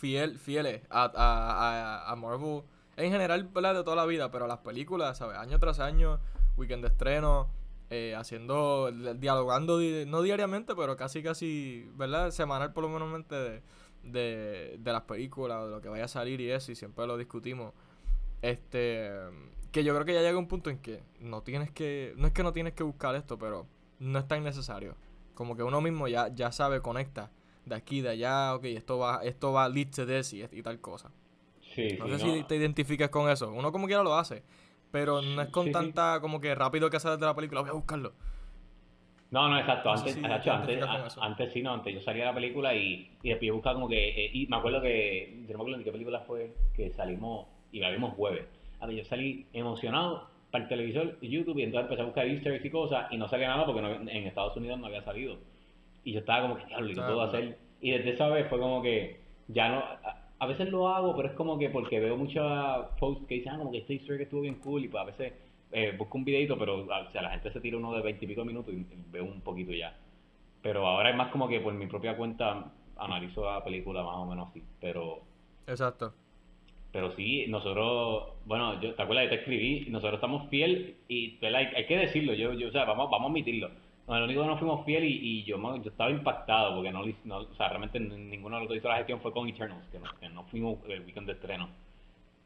[0.00, 2.62] fiel, fieles a, a, a, Marvel
[2.96, 3.74] en general, ¿verdad?
[3.74, 5.36] De toda la vida, pero las películas, ¿sabes?
[5.36, 6.18] Año tras año,
[6.56, 7.50] weekend de estreno,
[7.90, 12.30] eh, haciendo, dialogando, no diariamente, pero casi, casi, ¿verdad?
[12.30, 13.60] Semanal por lo menos de
[14.12, 17.06] de, de las películas o de lo que vaya a salir y eso, y siempre
[17.06, 17.72] lo discutimos.
[18.42, 19.10] Este,
[19.72, 22.32] que yo creo que ya llega un punto en que no tienes que, no es
[22.32, 23.66] que no tienes que buscar esto, pero
[23.98, 24.96] no es tan necesario.
[25.34, 27.30] Como que uno mismo ya, ya sabe, conecta
[27.64, 30.80] de aquí, de allá, ok, esto va, esto va lead to this y, y tal
[30.80, 31.10] cosa.
[31.74, 33.52] Sí, no sé si te identificas con eso.
[33.52, 34.42] Uno como quiera lo hace,
[34.90, 37.74] pero no es con tanta como que rápido que sale de la película, voy a
[37.74, 38.14] buscarlo.
[39.30, 39.90] No, no, exacto.
[39.90, 43.74] Antes, antes, antes, sí, no, antes yo salía de la película y, y después buscaba
[43.74, 44.08] como que.
[44.08, 45.44] Eh, y me acuerdo que.
[45.46, 48.46] Yo no me acuerdo ni qué película fue que salimos y la vimos jueves.
[48.80, 52.26] A ver, yo salí emocionado para el televisor y YouTube y entonces empecé a buscar
[52.26, 55.36] easter eggs y cosas y no salía nada porque en Estados Unidos no había salido.
[56.04, 57.58] Y yo estaba como que, diablo, ¿y qué puedo hacer?
[57.80, 59.84] Y desde esa vez fue como que ya no.
[60.40, 62.46] A, veces lo hago, pero es como que porque veo muchos
[62.98, 65.06] posts que dicen, ah, como que este easter egg estuvo bien cool y pues a
[65.06, 65.32] veces
[65.72, 68.74] eh, busco un videito, pero o sea, la gente se tira uno de veintipico minutos
[68.74, 69.94] y veo un poquito ya.
[70.62, 74.26] Pero ahora es más como que por mi propia cuenta analizo la película más o
[74.26, 75.20] menos así, pero...
[75.66, 76.12] Exacto.
[76.90, 79.24] Pero sí, nosotros, bueno, yo, ¿te acuerdas?
[79.26, 82.86] Yo te escribí, nosotros estamos fiel y hay, hay, que decirlo, yo, yo, o sea,
[82.86, 83.70] vamos, vamos a admitirlo.
[84.08, 87.54] lo único que no fuimos fiel y, yo, yo estaba impactado porque no, no, o
[87.54, 90.28] sea, realmente ninguno de los que hizo la gestión fue con Eternals, que no, que
[90.30, 91.68] no fuimos el weekend de estreno.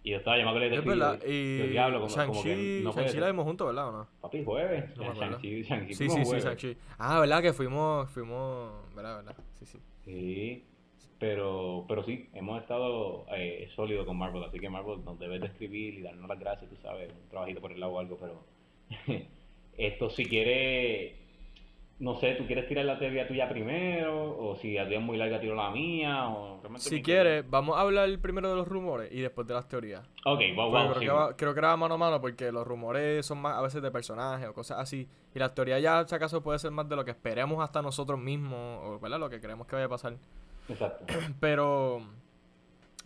[0.04, 3.68] Y yo estaba llamando Es verdad, y Diablo, como, Shang-Chi, no Shang-Chi la vimos juntos,
[3.68, 4.08] ¿verdad o no?
[4.20, 4.96] Papi, jueves.
[4.96, 6.76] No Shang-Chi, Shang-Chi Sí, sí, sí, Shang-Chi.
[6.98, 7.40] Ah, ¿verdad?
[7.40, 9.18] Que fuimos, fuimos, ¿verdad?
[9.18, 9.36] ¿verdad?
[9.60, 9.78] Sí, sí.
[10.04, 10.64] Sí,
[11.20, 15.46] pero, pero sí, hemos estado eh, sólidos con Marvel, así que Marvel nos debe de
[15.46, 18.44] escribir y darnos las gracias, tú sabes, un trabajito por el lado o algo, pero
[19.78, 21.21] esto si quiere
[21.98, 24.36] no sé, ¿tú quieres tirar la teoría tuya primero?
[24.36, 26.28] O si la es muy larga, tiro la mía.
[26.28, 30.02] O si quieres, vamos a hablar primero de los rumores y después de las teorías.
[30.24, 30.98] Ok, vamos, vamos.
[30.98, 33.82] Creo, que creo que era mano a mano porque los rumores son más a veces
[33.82, 35.08] de personajes o cosas así.
[35.32, 38.18] Y la teoría ya, si acaso, puede ser más de lo que esperemos hasta nosotros
[38.18, 39.20] mismos, o ¿verdad?
[39.20, 40.16] lo que creemos que vaya a pasar.
[40.68, 41.04] Exacto.
[41.40, 42.02] Pero,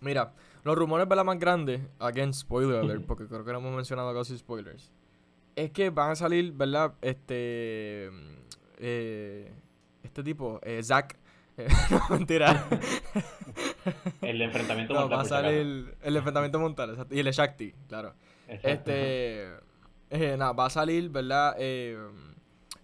[0.01, 0.33] mira,
[0.64, 1.25] los rumores, ¿verdad?
[1.25, 4.90] Más grandes, again, spoiler alert, porque creo que no hemos mencionado casi spoilers.
[5.55, 6.94] Es que van a salir, ¿verdad?
[7.03, 8.11] Este
[8.78, 9.52] eh,
[10.02, 11.18] este tipo, eh, Zack.
[11.90, 12.68] no, mentira.
[14.20, 18.14] el enfrentamiento no, Va a salir el, enfrentamiento montal, Y el Shakti, claro.
[18.46, 19.48] Este.
[20.10, 21.56] Eh, nada, va a salir, ¿verdad?
[21.58, 21.98] Eh,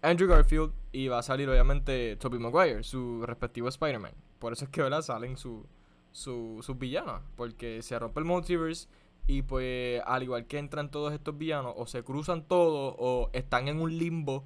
[0.00, 4.12] Andrew Garfield y va a salir, obviamente, Tobey Maguire, su respectivo Spider-Man.
[4.38, 5.02] Por eso es que, ¿verdad?
[5.02, 5.66] Salen su,
[6.11, 7.22] su, sus villanos.
[7.37, 8.88] Porque se rompe el multiverse
[9.26, 13.68] y, pues, al igual que entran todos estos villanos, o se cruzan todos o están
[13.68, 14.44] en un limbo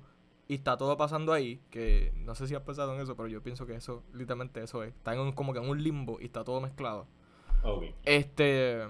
[0.48, 3.42] y está todo pasando ahí, que no sé si has pensado en eso, pero yo
[3.42, 4.94] pienso que eso, literalmente eso es.
[4.94, 7.06] Está en como que en un limbo y está todo mezclado.
[8.04, 8.86] Este.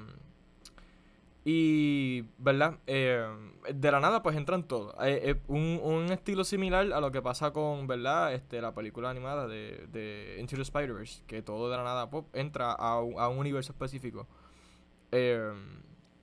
[1.45, 2.79] Y, ¿verdad?
[2.87, 3.25] Eh,
[3.73, 4.95] de la nada, pues entran todos.
[5.01, 8.35] Eh, eh, un, un, estilo similar a lo que pasa con, ¿verdad?
[8.35, 12.27] Este, la película animada de, de Into the Spider-Verse, que todo de la nada pop,
[12.35, 14.27] entra a, a un universo específico.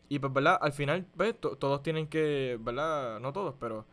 [0.09, 0.59] y pues, ¿verdad?
[0.61, 1.35] Al final, ¿ves?
[1.39, 3.19] todos tienen que, ¿verdad?
[3.21, 3.85] No todos, pero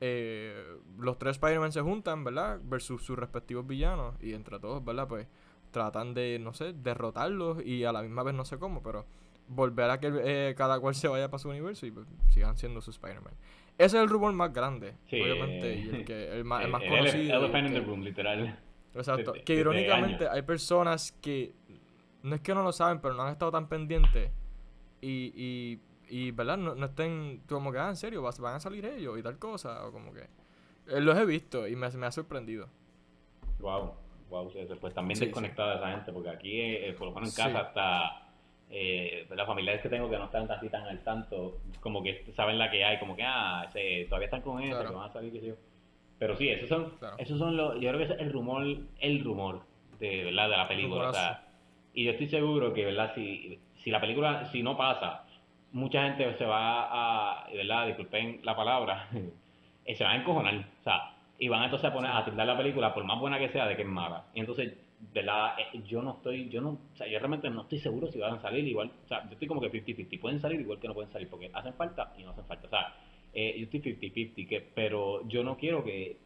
[0.00, 2.60] eh, los tres Spider-Man se juntan, ¿verdad?
[2.64, 4.14] Versus sus respectivos villanos.
[4.20, 5.08] Y entre todos, ¿verdad?
[5.08, 5.26] Pues
[5.70, 9.04] tratan de, no sé, derrotarlos y a la misma vez no sé cómo, pero
[9.48, 12.80] volver a que eh, cada cual se vaya para su universo y pues, sigan siendo
[12.80, 13.34] su Spider-Man.
[13.78, 17.44] Ese es el rumor más grande, obviamente, y el, que, el más, el más conocido.
[17.44, 18.58] El, in the room, literal.
[18.94, 19.34] Exacto.
[19.44, 21.52] que irónicamente hay personas que
[22.22, 24.30] no es que no lo saben, pero no han estado tan pendientes
[25.02, 26.56] y, y y, ¿verdad?
[26.56, 29.86] No, no estén como que, ah, en serio, van a salir ellos y tal cosa,
[29.86, 30.28] o como que...
[30.88, 32.68] Eh, los he visto y me, me ha sorprendido.
[33.58, 33.94] Wow,
[34.30, 38.28] wow, pues también desconectada esa gente, porque aquí, eh, por lo menos en casa, hasta
[38.70, 42.58] eh, las familiares que tengo que no están así tan al tanto, como que saben
[42.58, 43.68] la que hay, como que, ah,
[44.08, 45.54] todavía están con esto, que van a salir, qué sé yo.
[46.18, 48.64] Pero sí, esos son, esos son los, yo creo que es el rumor,
[49.00, 49.62] el rumor
[49.98, 50.48] de, ¿verdad?
[50.48, 51.10] de la película.
[51.10, 51.48] O sea,
[51.92, 53.12] y yo estoy seguro que, ¿verdad?
[53.14, 55.25] Si, si la película, si no pasa,
[55.76, 57.86] mucha gente se va a, ¿verdad?
[57.86, 59.08] Disculpen la palabra,
[59.84, 62.56] eh, se va a encojonar, o sea, y van entonces a poner a tildar la
[62.56, 64.24] película, por más buena que sea, de que es mala.
[64.32, 64.72] Y entonces,
[65.12, 65.54] ¿verdad?
[65.58, 68.34] Eh, yo no estoy, yo no, o sea, yo realmente no estoy seguro si van
[68.34, 70.94] a salir igual, o sea, yo estoy como que 50-50, pueden salir igual que no
[70.94, 72.94] pueden salir, porque hacen falta y no hacen falta, o sea,
[73.34, 76.16] eh, yo estoy 50-50, que, pero yo no quiero que,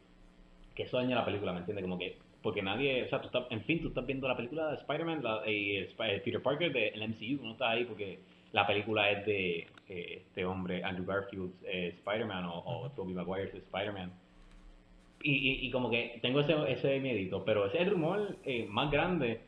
[0.77, 1.83] que eso dañe la película, ¿me entiendes?
[1.83, 4.69] Como que porque nadie, o sea, tú estás, en fin, tú estás viendo la película
[4.69, 8.21] de Spider-Man y Peter Parker del MCU, no está ahí porque
[8.53, 9.59] la película es de
[9.89, 14.13] eh, este hombre, Andrew Garfield, eh, Spider-Man, o, o Tobey Maguire, Spider-Man.
[15.23, 18.91] Y, y, como que tengo ese, ese miedito, pero ese es el rumor eh, más
[18.91, 19.41] grande.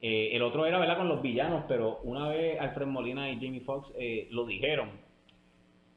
[0.00, 3.92] el otro era, ¿verdad?, con los villanos, pero una vez Alfred Molina y Jamie Foxx
[4.30, 4.90] lo dijeron,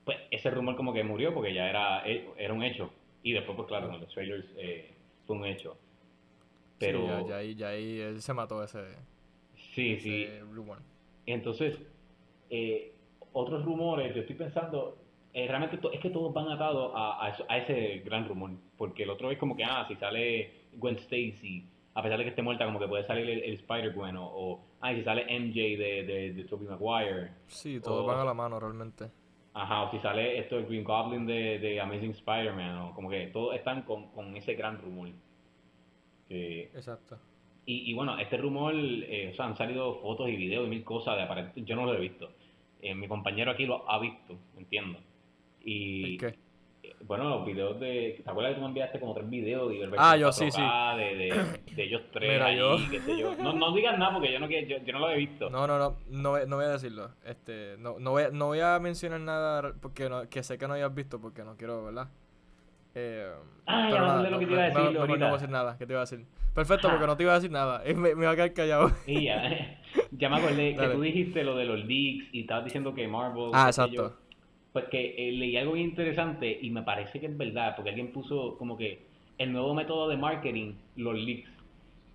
[0.06, 2.92] pues ese rumor como que murió porque ya era, era un hecho.
[3.24, 4.46] Y después, pues claro, con los trailers
[5.26, 5.76] fue un hecho.
[6.78, 7.00] Pero...
[7.00, 8.84] Sí, ya, ahí, ya ahí él se mató ese,
[9.74, 10.28] sí, ese sí.
[10.54, 10.78] rumor.
[11.26, 11.82] Entonces,
[12.50, 12.94] eh,
[13.34, 14.98] otros rumores, yo estoy pensando,
[15.34, 19.32] eh, realmente es que todos van atados a, a, ese gran rumor, porque el otro
[19.32, 22.80] es como que, ah, si sale Gwen Stacy, a pesar de que esté muerta, como
[22.80, 27.32] que puede salir el, Spider-Gwen, o, ah, si sale MJ de, de, de Tobey Maguire.
[27.48, 29.10] Sí, todos van a la mano realmente.
[29.54, 33.28] Ajá, o si sale esto, el Green Goblin de, de Amazing Spider-Man, o como que
[33.28, 35.10] todos están con, con ese gran rumor.
[36.30, 37.18] Exacto.
[37.66, 40.84] Y, y bueno, este rumor, eh, o sea, han salido fotos y videos y mil
[40.84, 42.30] cosas de aparente, yo no lo he visto.
[42.82, 45.00] Eh, mi compañero aquí lo ha visto, entiendo.
[45.62, 46.36] Y qué?
[46.84, 48.22] Eh, bueno, los videos de.
[48.24, 49.74] ¿Te acuerdas que tú me enviaste como tres videos?
[49.74, 50.62] Y ah, yo sí, sí.
[50.62, 52.78] De, de, de ellos tres ahí, yo...
[52.90, 53.36] qué sé yo.
[53.36, 55.50] No, no digas nada porque yo no, yo, yo no lo he visto.
[55.50, 57.12] No, no, no, no, no voy a decirlo.
[57.26, 60.76] Este, no, no, voy, no voy a mencionar nada porque no, que sé que no
[60.76, 62.10] hayas visto porque no quiero, ¿verdad?
[62.96, 63.32] Eh,
[63.68, 64.82] ah, ya no sé lo que te iba a decir.
[64.82, 66.26] No, no, voy a decir nada, ¿qué te iba a decir?
[66.58, 67.84] Perfecto, porque no te iba a decir nada.
[67.96, 68.92] Me, me va a quedar callado.
[69.06, 69.78] Y ya,
[70.12, 73.52] ya me acordé que tú dijiste lo de los leaks y estabas diciendo que Marvel.
[73.54, 74.18] Ah, exacto.
[74.74, 78.12] pues que eh, leí algo bien interesante y me parece que es verdad, porque alguien
[78.12, 79.06] puso como que
[79.38, 81.48] el nuevo método de marketing, los leaks.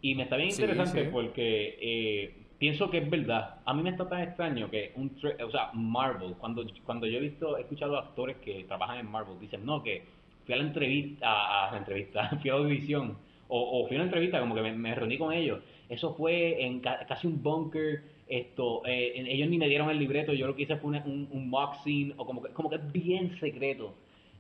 [0.01, 3.61] Y me está bien interesante porque eh, pienso que es verdad.
[3.65, 5.17] A mí me está tan extraño que un,
[5.47, 9.09] o sea, Marvel, cuando, cuando yo he visto, he escuchado a actores que trabajan en
[9.09, 10.03] Marvel, dicen, no, que
[10.45, 13.17] fui a la entrevista, a, la entrevista, fui a la audición,
[13.55, 15.61] o, fui a una entrevista, como que me, reuní con ellos.
[15.89, 20.47] Eso fue en casi un bunker, esto, eh, ellos ni me dieron el libreto, yo
[20.47, 21.77] lo que hice fue un, un mock
[22.17, 23.95] o como que, como que es bien secreto.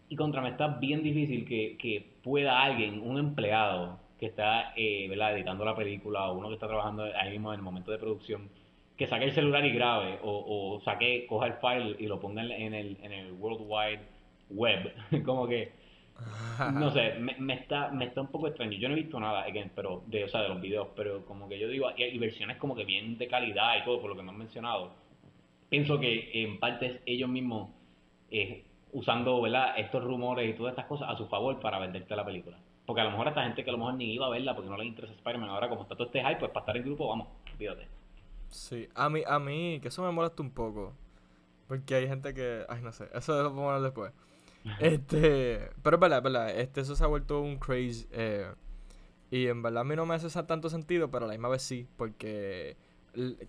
[0.08, 5.10] Y contra me está bien difícil que, que pueda alguien, un empleado, que está eh,
[5.10, 8.48] editando la película o uno que está trabajando ahí mismo en el momento de producción,
[8.96, 12.42] que saque el celular y grabe o, o saque, coja el file y lo ponga
[12.42, 14.00] en el, en el World Wide
[14.50, 14.92] Web.
[15.24, 15.72] Como que,
[16.72, 18.72] no sé, me, está, me está un poco extraño.
[18.78, 19.44] Yo no he visto nada,
[19.74, 22.74] pero de, o sea, de los videos, pero como que yo digo, hay versiones como
[22.74, 24.92] que bien de calidad y todo, por lo que me han mencionado.
[25.68, 27.70] Pienso que en parte es ellos mismos
[28.30, 29.78] eh, usando ¿verdad?
[29.78, 32.58] estos rumores y todas estas cosas a su favor para venderte la película.
[32.84, 34.68] Porque a lo mejor esta gente que a lo mejor ni iba a verla porque
[34.68, 37.08] no le interesa Spider-Man, ahora como está todo este hype, pues para estar en grupo,
[37.08, 37.86] vamos, fíjate.
[38.48, 40.92] Sí, a mí, a mí, que eso me molesta un poco.
[41.68, 44.12] Porque hay gente que, ay, no sé, eso lo podemos hablar después.
[44.80, 48.06] Este, pero es verdad, es verdad, este, eso se ha vuelto un craze.
[48.12, 48.46] Eh,
[49.30, 51.62] y en verdad a mí no me hace tanto sentido, pero a la misma vez
[51.62, 52.76] sí, porque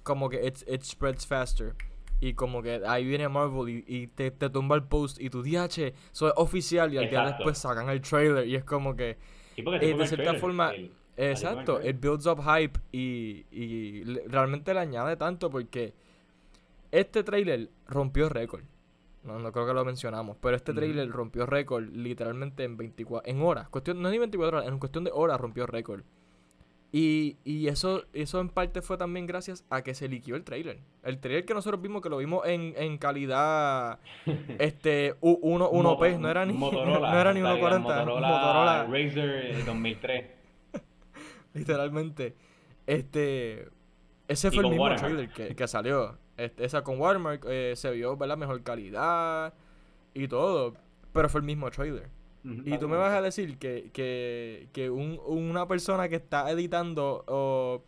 [0.03, 1.75] como que it, it spreads faster.
[2.21, 5.93] Y como que ahí viene Marvel y, te, te, tumba el post y tu DH,
[6.13, 9.17] eso es oficial y al día después sacan el trailer y es como que
[9.57, 10.71] eh, de cierta forma,
[11.17, 15.93] exacto, it builds up hype y, y realmente le añade tanto porque
[16.91, 18.63] este trailer rompió récord.
[19.23, 23.41] No, no creo que lo mencionamos, pero este trailer rompió récord literalmente en 24, en
[23.41, 26.03] horas, cuestión, no es ni 24 horas, en cuestión de horas rompió récord.
[26.95, 30.79] Y, y eso, eso en parte fue también gracias a que se liquió el trailer.
[31.01, 33.97] El trailer que nosotros vimos, que lo vimos en, en calidad
[34.59, 37.79] este 1, 1P, no era ni, Motorola, no era ni 1.40.
[37.79, 40.25] Motorola, Motorola Razer 2003.
[41.53, 42.35] Literalmente.
[42.85, 43.69] Este.
[44.27, 46.19] Ese fue el mismo trailer que, que salió.
[46.45, 49.53] Este, esa con Watermark eh, se vio la mejor calidad
[50.13, 50.75] y todo.
[51.11, 52.09] Pero fue el mismo trailer.
[52.43, 57.23] Y tú me vas a decir que, que, que un, una persona que está editando
[57.27, 57.83] o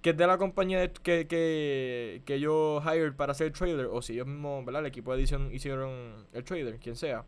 [0.00, 4.00] que es de la compañía que, que, que yo hired para hacer el trailer, o
[4.00, 4.80] si ellos mismos, ¿verdad?
[4.80, 7.26] El equipo de edición hicieron el trailer, quien sea.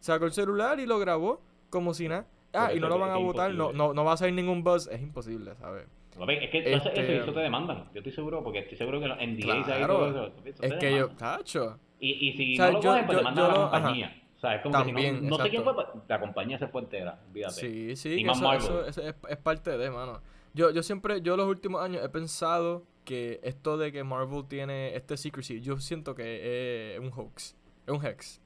[0.00, 1.40] Sacó el celular y lo grabó
[1.70, 2.26] como si nada.
[2.52, 4.88] Ah, y no lo van a votar, no, no, no va a salir ningún buzz.
[4.88, 5.86] Es imposible, ¿sabes?
[6.28, 7.16] Es que este...
[7.16, 7.88] eso, te demandan.
[7.92, 10.32] Yo estoy seguro, porque estoy seguro que los NDAs ahí todo eso.
[10.44, 11.78] es que yo, tacho.
[11.98, 14.16] Y, y si no lo cogen, pues demandan a la compañía.
[14.36, 17.20] O sea, es como También, no, sé quién fue, pues, la compañía se fue entera.
[17.50, 18.98] Sí, sí, eso, eso, es,
[19.28, 20.22] es, parte de, mano.
[20.54, 24.96] Yo, yo siempre, yo los últimos años he pensado que esto de que Marvel tiene
[24.96, 27.54] este secrecy, yo siento que es un hoax,
[27.86, 28.40] es un hex.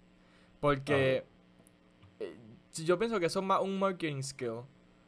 [0.58, 1.24] Porque
[2.18, 2.36] eh,
[2.84, 4.62] yo pienso que eso es más un marketing skill.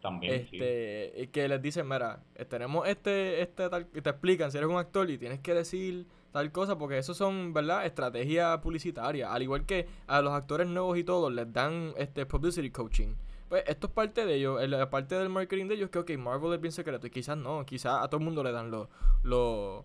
[0.07, 4.71] También, este, Que les dicen, mira, eh, tenemos este, este tal, te explican si eres
[4.71, 7.85] un actor y tienes que decir tal cosa, porque eso son, ¿verdad?
[7.87, 9.29] Estrategias publicitarias.
[9.29, 13.15] Al igual que a los actores nuevos y todos les dan este publicity coaching.
[13.49, 16.53] Pues esto es parte de ellos, la parte del marketing de ellos que, ok, Marvel
[16.53, 18.89] es bien secreto y quizás no, quizás a todo el mundo le dan los,
[19.25, 19.85] los,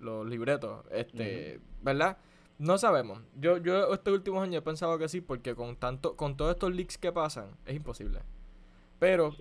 [0.00, 2.18] los libretos, este, ¿verdad?
[2.58, 3.20] No sabemos.
[3.36, 6.74] Yo, yo estos últimos años he pensado que sí, porque con tanto, con todos estos
[6.74, 8.20] leaks que pasan, es imposible.
[9.00, 9.34] Pero,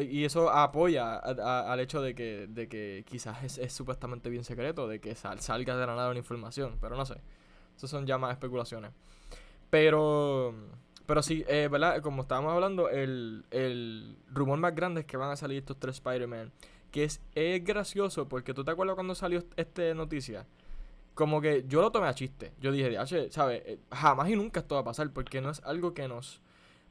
[0.00, 4.98] y eso apoya al hecho de que, de que quizás es, supuestamente bien secreto, de
[4.98, 7.20] que salga de la nada una información, pero no sé.
[7.76, 8.92] Esas son ya más especulaciones.
[9.68, 10.54] Pero,
[11.04, 12.00] pero sí, eh, ¿verdad?
[12.00, 15.96] Como estábamos hablando, el, el rumor más grande es que van a salir estos tres
[15.96, 16.50] Spider-Man.
[16.90, 20.46] Que es, es gracioso, porque tú te acuerdas cuando salió esta noticia.
[21.12, 22.54] Como que yo lo tomé a chiste.
[22.58, 22.96] Yo dije,
[23.30, 23.62] ¿sabes?
[23.66, 26.40] Eh, jamás y nunca esto va a pasar, porque no es algo que nos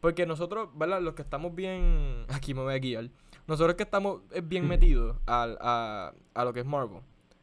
[0.02, 1.02] porque nosotros, ¿verdad?
[1.02, 2.26] Los que estamos bien.
[2.30, 3.10] Aquí me voy a guiar.
[3.48, 7.02] Nosotros que estamos bien metidos a, a lo que es Marvel.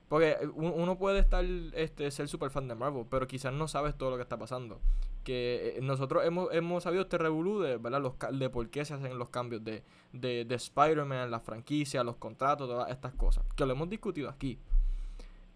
[0.08, 4.10] Porque uno puede estar, este, ser super fan de Marvel, pero quizás no sabes todo
[4.10, 4.80] lo que está pasando.
[5.24, 8.02] Que eh, nosotros hemos, hemos sabido este revolú de, ¿verdad?
[8.02, 9.82] Los, de por qué se hacen los cambios de,
[10.12, 13.44] de, de Spider-Man, la franquicia, los contratos, todas estas cosas.
[13.56, 14.58] Que lo hemos discutido aquí.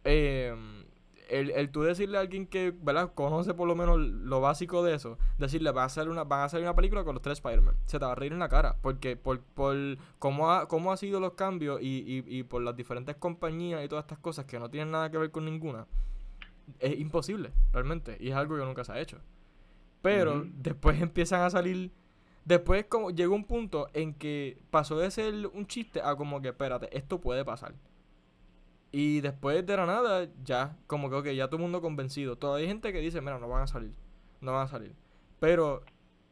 [0.02, 0.56] Eh,
[1.28, 3.12] el, el tú decirle a alguien que, ¿verdad?
[3.14, 6.44] Conoce por lo menos lo básico de eso, decirle, va a hacer una, van a
[6.44, 8.76] hacer una película con los tres Spider-Man, se te va a reír en la cara,
[8.82, 9.76] porque por, por
[10.18, 13.88] cómo, ha, cómo ha sido los cambios y, y, y por las diferentes compañías y
[13.88, 15.86] todas estas cosas que no tienen nada que ver con ninguna,
[16.78, 19.18] es imposible, realmente, y es algo que nunca se ha hecho.
[20.02, 21.92] Pero después empiezan a salir
[22.48, 26.48] Después como llegó un punto en que pasó de ser un chiste a como que,
[26.48, 27.74] espérate, esto puede pasar.
[28.90, 32.36] Y después de la nada, ya, como que, ok, ya todo el mundo convencido.
[32.36, 33.92] Todavía hay gente que dice, mira, no van a salir.
[34.40, 34.94] No van a salir.
[35.40, 35.82] Pero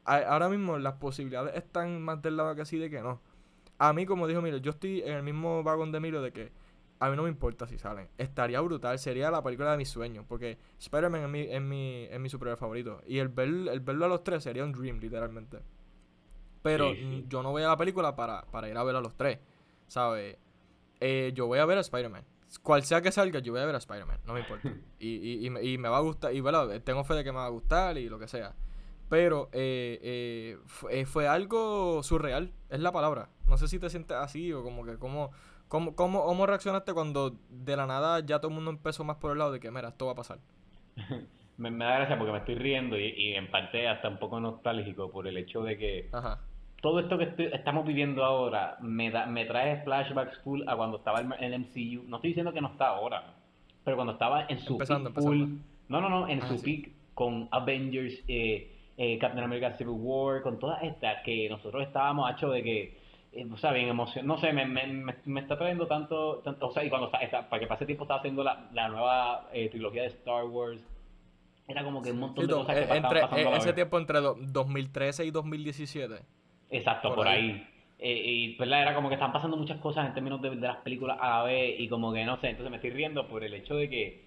[0.05, 3.21] ahora mismo las posibilidades están más del lado que sí de que no.
[3.79, 6.53] a mí, como dijo Milo, yo estoy en el mismo vagón de Milo de que
[6.99, 8.09] a mí no me importa si salen.
[8.17, 12.21] Estaría brutal, sería la película de mis sueños, porque Spider-Man es mi, es mi, es
[12.21, 13.03] mi superhéroe favorito.
[13.07, 15.59] Y el, ver, el verlo a los tres sería un dream, literalmente.
[16.63, 16.93] Pero
[17.29, 19.39] yo no voy a la película para, para ir a ver a los tres,
[19.87, 20.37] ¿sabes?
[21.01, 22.25] Eh, yo voy a ver a Spider-Man.
[22.63, 24.69] Cual sea que salga, yo voy a ver a Spider-Man, no me importa.
[24.99, 27.39] Y, y, y, y, me va a gustar, y bueno, tengo fe de que me
[27.39, 28.55] va a gustar y lo que sea.
[29.09, 33.29] Pero eh, eh, fue, eh, fue, algo surreal, es la palabra.
[33.47, 35.31] No sé si te sientes así o como que, como,
[35.69, 39.33] cómo, cómo, cómo reaccionaste cuando de la nada ya todo el mundo empezó más por
[39.33, 40.39] el lado de que, mira, esto va a pasar.
[41.57, 44.41] me, me, da gracia porque me estoy riendo y, y, en parte hasta un poco
[44.41, 46.41] nostálgico por el hecho de que Ajá.
[46.81, 51.21] Todo esto que estamos viviendo ahora me, da, me trae flashbacks full a cuando estaba
[51.21, 52.09] en el MCU.
[52.09, 53.35] No estoy diciendo que no está ahora,
[53.85, 55.43] pero cuando estaba en su empezando, peak full,
[55.89, 56.65] No, no, no, en su sí.
[56.65, 58.23] peak con Avengers.
[58.29, 62.99] Eh, eh, Captain America Civil War, con todas estas que nosotros estábamos hecho de que,
[63.33, 66.85] eh, o sea, bien no sé, me, me, me, está trayendo tanto, tanto, o sea,
[66.85, 70.09] y cuando está, para que pase tiempo estaba haciendo la, la nueva eh, trilogía de
[70.09, 70.81] Star Wars,
[71.69, 75.25] era como que un montón de cosas que eh, entre, pasando Ese tiempo entre 2013
[75.27, 76.15] y 2017.
[76.71, 77.67] Exacto, por, ahí.
[77.99, 78.83] Eh, y ¿verdad?
[78.83, 81.43] era como que están pasando muchas cosas en términos de, de, las películas a la
[81.45, 84.26] vez y como que no sé, entonces me estoy riendo por el hecho de que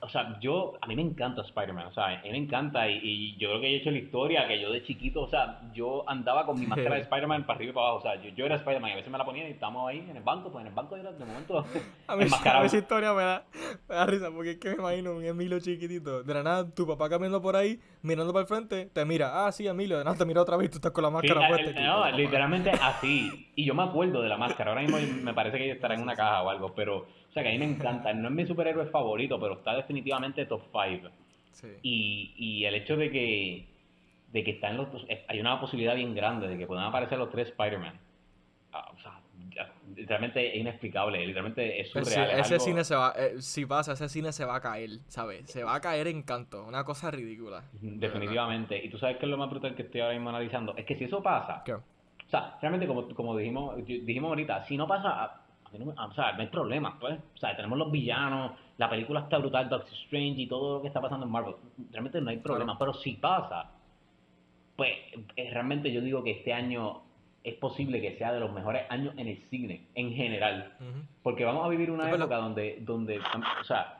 [0.00, 3.36] o sea, yo, a mí me encanta Spider-Man, o sea, a mí me encanta y,
[3.38, 6.44] yo creo que he hecho la historia que yo de chiquito, o sea, yo andaba
[6.44, 8.56] con mi máscara de Spider-Man para arriba y para abajo, o sea, yo, yo era
[8.56, 10.68] Spider-Man y a veces me la ponía y estábamos ahí en el banco, pues en
[10.68, 11.64] el banco era de momento
[12.06, 13.44] a mí, a esa historia me da,
[13.88, 16.86] me da risa porque es que me imagino un Emilio chiquitito, de la nada tu
[16.86, 20.16] papá caminando por ahí, mirando para el frente, te mira, ah, sí, Emilio, de nada
[20.16, 21.80] te mira otra vez y tú estás con la máscara puesta.
[21.80, 25.70] no, literalmente así, y yo me acuerdo de la máscara, ahora mismo me parece que
[25.70, 28.12] estará en una caja o algo, pero o sea, que a mí me encanta.
[28.12, 31.08] No es mi superhéroe favorito, pero está definitivamente top 5.
[31.82, 33.66] Y, y el hecho de que,
[34.32, 34.88] de que está en los
[35.28, 37.98] hay una posibilidad bien grande de que puedan aparecer los tres Spider-Man.
[38.74, 39.18] Ah, o sea,
[39.96, 42.38] literalmente es inexplicable, literalmente es surreal.
[42.38, 45.50] ese cine se va, eh, si pasa, ese cine se va a caer, ¿sabes?
[45.50, 47.64] Se va a caer en canto, una cosa ridícula.
[47.80, 48.78] Definitivamente.
[48.84, 50.76] Y tú sabes que es lo más brutal que estoy ahora mismo analizando.
[50.76, 51.72] Es que si eso pasa, ¿Qué?
[51.72, 51.82] o
[52.28, 55.41] sea, realmente como, como dijimos, dijimos ahorita, si no pasa,
[55.72, 57.18] o sea, no hay problema, pues.
[57.34, 60.88] O sea, tenemos los villanos, la película está brutal, Doctor Strange y todo lo que
[60.88, 61.54] está pasando en Marvel.
[61.90, 62.78] Realmente no hay problema.
[62.78, 63.70] Pero si pasa,
[64.76, 64.92] pues
[65.36, 67.02] eh, realmente yo digo que este año
[67.44, 70.72] es posible que sea de los mejores años en el cine, en general.
[71.22, 73.98] Porque vamos a vivir una época donde, donde, o sea,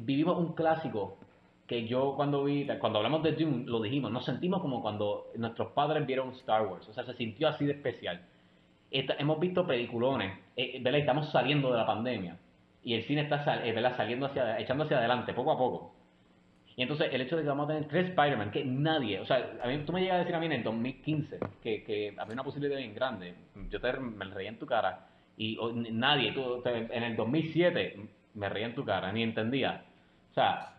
[0.00, 1.18] vivimos un clásico
[1.66, 5.72] que yo cuando vi, cuando hablamos de Dune, lo dijimos, nos sentimos como cuando nuestros
[5.72, 6.86] padres vieron Star Wars.
[6.88, 8.22] O sea, se sintió así de especial
[8.90, 11.00] hemos visto peliculones, eh, ¿verdad?
[11.00, 12.36] Estamos saliendo de la pandemia
[12.82, 15.94] y el cine está eh, saliendo hacia, echando hacia adelante poco a poco.
[16.76, 19.58] Y entonces el hecho de que vamos a tener tres Spider-Man, que nadie, o sea,
[19.62, 22.44] a mí, tú me llegas a decir a mí en el 2015 que, había una
[22.44, 23.34] posibilidad bien grande,
[23.70, 25.08] yo te, me reí en tu cara
[25.38, 25.58] y
[25.90, 27.96] nadie, tú, en el 2007
[28.34, 29.84] me reí en tu cara, ni entendía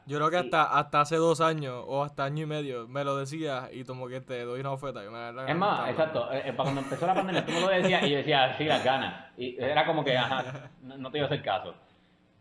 [0.06, 3.18] yo creo que hasta, hasta hace dos años o hasta año y medio me lo
[3.18, 5.02] decías y como que te doy una oferta.
[5.04, 6.32] es más, exacto.
[6.32, 8.84] Eh, eh, cuando empezó la pandemia tú me lo decías y yo decía, sí, las
[8.84, 9.32] ganas.
[9.38, 11.74] Y era como que, ajá, no, te iba a hacer caso.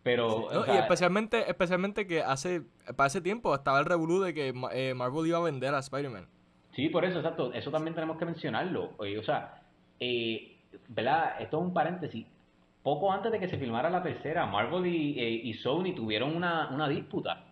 [0.03, 2.62] Pero, y especialmente, especialmente que hace,
[2.95, 6.29] para ese tiempo estaba el revolú de que eh, Marvel iba a vender a Spider-Man.
[6.77, 7.53] Sí, por eso, exacto.
[7.53, 8.93] Eso también tenemos que mencionarlo.
[8.99, 9.62] O sea,
[10.89, 11.41] ¿verdad?
[11.41, 12.27] Esto es un paréntesis
[12.87, 17.43] poco antes de que se filmara la tercera, Marvel y, Sony tuvieron una, una, disputa.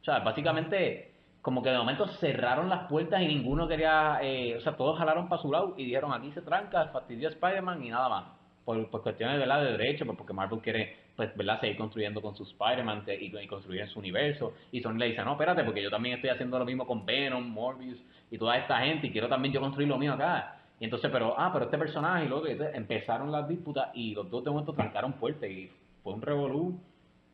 [0.00, 4.18] O sea, básicamente, como que de momento cerraron las puertas y ninguno quería.
[4.20, 7.84] Eh, o sea, todos jalaron para su lado y dijeron: aquí se tranca, fastidió Spider-Man
[7.84, 8.24] y nada más.
[8.64, 11.60] Por, por cuestiones de de derecho, pues porque Marvel quiere pues, ¿verdad?
[11.60, 14.54] seguir construyendo con su Spider-Man y, y, construir en su universo.
[14.72, 17.48] Y Sony le dice: No, espérate, porque yo también estoy haciendo lo mismo con Venom,
[17.48, 20.59] Morbius y toda esta gente y quiero también yo construir lo mío acá.
[20.80, 24.42] Y entonces, pero, ah, pero este personaje y luego empezaron las disputas y los dos
[24.42, 25.70] de momento trancaron fuerte y
[26.02, 26.80] fue un revolú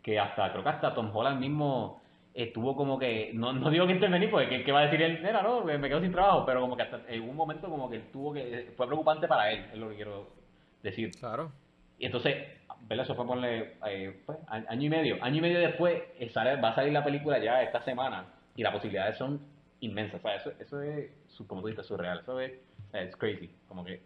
[0.03, 2.03] que hasta, creo que hasta Tom Holland mismo
[2.35, 5.25] estuvo como que, no, no digo que intervenir porque ¿qué, va a decir él?
[5.25, 8.01] Era, no, me quedo sin trabajo, pero como que hasta en un momento como que
[8.01, 10.29] tuvo que, fue preocupante para él, es lo que quiero
[10.83, 11.13] decir.
[11.13, 11.53] Claro.
[11.99, 12.37] Y entonces,
[12.83, 13.05] ¿verdad?
[13.05, 15.19] Eso fue ponerle, eh, pues, año y medio.
[15.23, 18.27] Año y medio después eh, sale, va a salir la película ya esta semana
[18.57, 19.41] y las posibilidades son
[19.81, 20.19] inmensas.
[20.19, 21.11] O sea, eso, eso es,
[21.47, 22.19] como tú dices, surreal.
[22.21, 22.53] Eso es
[22.93, 24.03] es crazy, como que...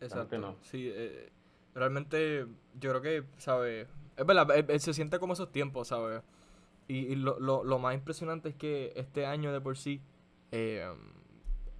[0.00, 1.30] Exacto, sí, eh,
[1.74, 2.46] realmente
[2.78, 3.86] yo creo que, ¿sabes?
[4.16, 6.22] Es verdad, eh, eh, se siente como esos tiempos, ¿sabes?
[6.88, 10.02] Y, lo, lo, lo, más impresionante es que este año de por sí,
[10.50, 10.96] en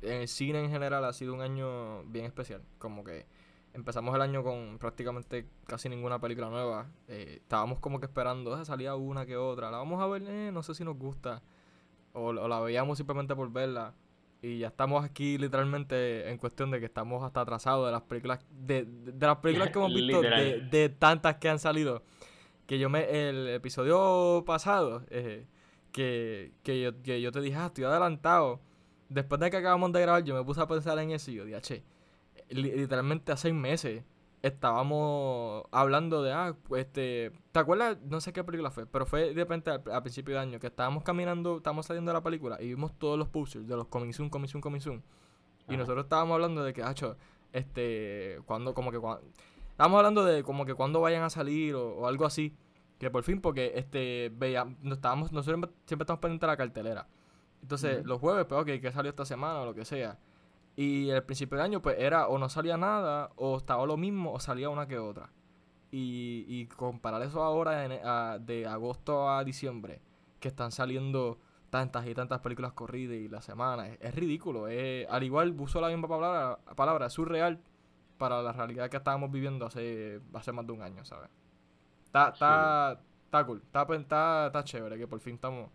[0.02, 3.26] el cine en general ha sido un año bien especial, como que
[3.72, 6.86] empezamos el año con prácticamente casi ninguna película nueva.
[7.08, 9.72] estábamos como que esperando, ah, salía una que otra.
[9.72, 10.22] La vamos a ver,
[10.52, 11.42] no sé si nos gusta.
[12.12, 13.94] O, o, la veíamos simplemente por verla.
[14.42, 18.40] Y ya estamos aquí literalmente en cuestión de que estamos hasta atrasados de las películas,
[18.50, 22.02] de, de, las películas que hemos visto, de, de, tantas que han salido.
[22.66, 25.46] Que yo me, el episodio pasado, eh,
[25.92, 28.60] que, que, yo, que yo te dije, ah, estoy adelantado.
[29.10, 31.44] Después de que acabamos de grabar, yo me puse a pensar en eso y yo
[31.44, 31.82] dije, che,
[32.48, 34.04] literalmente hace seis meses
[34.42, 37.98] estábamos hablando de, ah, este, ¿te acuerdas?
[38.02, 41.04] No sé qué película fue, pero fue de repente al, principio de año que estábamos
[41.04, 44.30] caminando, estábamos saliendo de la película y vimos todos los posters de los Coming Soon,
[44.30, 45.02] Coming Soon, Coming Soon.
[45.68, 47.16] Y nosotros estábamos hablando de que, hacho,
[47.52, 49.22] este, cuando, como que, cuando,
[49.70, 52.56] estábamos hablando de como que cuando vayan a salir o, algo así.
[52.98, 57.08] Que por fin, porque, este, veía, no estábamos, nosotros siempre estamos pendientes de la cartelera.
[57.62, 60.18] Entonces, los jueves, pues, ok, que salió esta semana o lo que sea.
[60.80, 64.32] Y el principio de año, pues era o no salía nada, o estaba lo mismo,
[64.32, 65.30] o salía una que otra.
[65.90, 70.00] Y, y comparar eso ahora de agosto a diciembre,
[70.40, 74.68] que están saliendo tantas y tantas películas corridas y la semana, es, ridículo.
[74.68, 77.60] Es, al igual, uso la misma palabra, palabra, es surreal
[78.16, 81.28] para la realidad que estábamos viviendo hace, hace más de un año, ¿sabes?
[82.06, 85.68] Está, está, está cool, está, está, está chévere que por fin estamos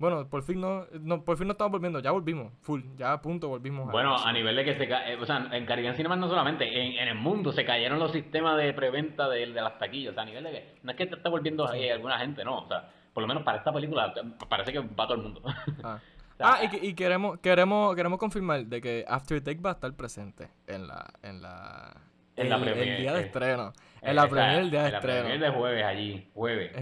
[0.00, 3.20] bueno, por fin no, no, por fin no estamos volviendo, ya volvimos, full, ya a
[3.20, 3.92] punto volvimos.
[3.92, 6.64] Bueno, a, nivel de que se cae, eh, o sea, en Caribbean Cinema no solamente,
[6.66, 10.14] en, en, el mundo se cayeron los sistemas de preventa de, de las taquillas, o
[10.14, 12.60] sea, a nivel de que, no es que te está volviendo ahí alguna gente, no,
[12.60, 14.14] o sea, por lo menos para esta película
[14.48, 15.42] parece que va todo el mundo.
[16.42, 19.92] Ah, ah y, y, queremos, queremos, queremos confirmar de que After Take va a estar
[19.92, 21.94] presente en la, en la,
[22.36, 23.74] en el, el día de estreno.
[24.02, 25.28] En la premier de en estreno.
[25.28, 26.72] La de jueves allí, jueves.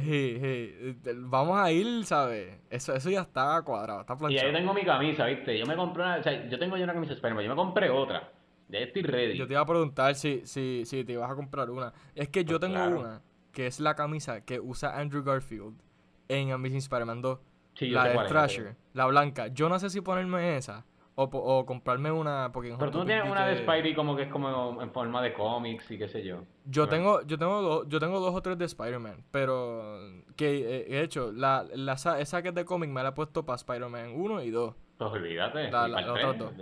[1.16, 2.58] Vamos a ir, ¿sabes?
[2.70, 4.46] Eso, eso ya está cuadrado, está planchado.
[4.46, 5.58] Y ahí tengo mi camisa, ¿viste?
[5.58, 7.90] Yo me compré una, o sea, yo tengo ya una camisa Spider-Man, yo me compré
[7.90, 8.32] otra.
[8.68, 9.36] Ya estoy ready.
[9.36, 11.92] Yo te iba a preguntar si, si, si te ibas a comprar una.
[12.14, 15.80] Es que yo pues tengo una, que es la camisa que usa Andrew Garfield
[16.28, 17.38] en Amazing Spider-Man 2.
[17.74, 19.48] Sí, la de Thrasher, la blanca.
[19.48, 20.84] Yo no sé si ponerme esa
[21.18, 22.50] o, o comprarme una.
[22.52, 25.32] Porque Pero tú no tienes una de Spidey como que es como en forma de
[25.32, 26.44] cómics y qué sé yo.
[26.64, 29.98] Yo tengo, yo tengo dos, yo tengo dos o tres de Spider-Man, pero
[30.36, 33.56] que he hecho, la, la, esa que es de cómic me la he puesto para
[33.56, 34.74] Spider-Man 1 y 2.
[34.98, 35.70] Pues olvídate.
[35.70, 36.52] La, la, dos.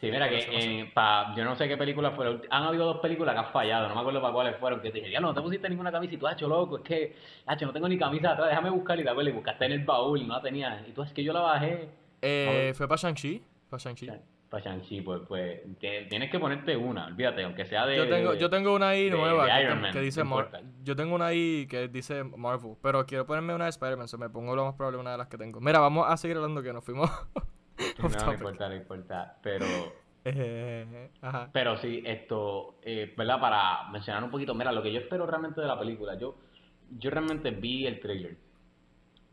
[0.00, 2.42] Sí, mira que en, pa, yo no sé qué películas fueron.
[2.50, 4.80] Han habido dos películas que han fallado, no me acuerdo para cuáles fueron.
[4.80, 6.82] Que te dije, ya no, no te pusiste ninguna camisa y tú, hacho loco, es
[6.82, 7.16] que,
[7.46, 9.84] hacho, no tengo ni camisa atrás, déjame buscar y te acuerdas, y buscaste en el
[9.84, 10.88] baúl y no la tenías.
[10.88, 11.90] Y tú, es que yo la bajé
[12.24, 13.42] eh, fue para Shang-Chi.
[13.68, 14.08] Para Shang-Chi.
[14.48, 17.96] Para Shang-Chi, pues, pues tienes que ponerte una, olvídate, aunque sea de.
[17.96, 19.46] Yo tengo, yo tengo una ahí nueva
[19.92, 20.22] que, dice
[20.82, 24.30] Yo tengo una ahí que dice Marvel, pero quiero ponerme una de Spider-Man, so me
[24.30, 25.60] pongo lo más probable una de las que tengo.
[25.60, 27.10] Mira, vamos a seguir hablando que nos fuimos.
[28.02, 29.38] no, no importa, no importa.
[29.42, 29.66] Pero.
[31.20, 31.50] Ajá.
[31.52, 33.40] Pero sí, esto, eh, ¿verdad?
[33.40, 36.36] Para mencionar un poquito, mira, lo que yo espero realmente de la película, yo,
[36.98, 38.36] yo realmente vi el trailer,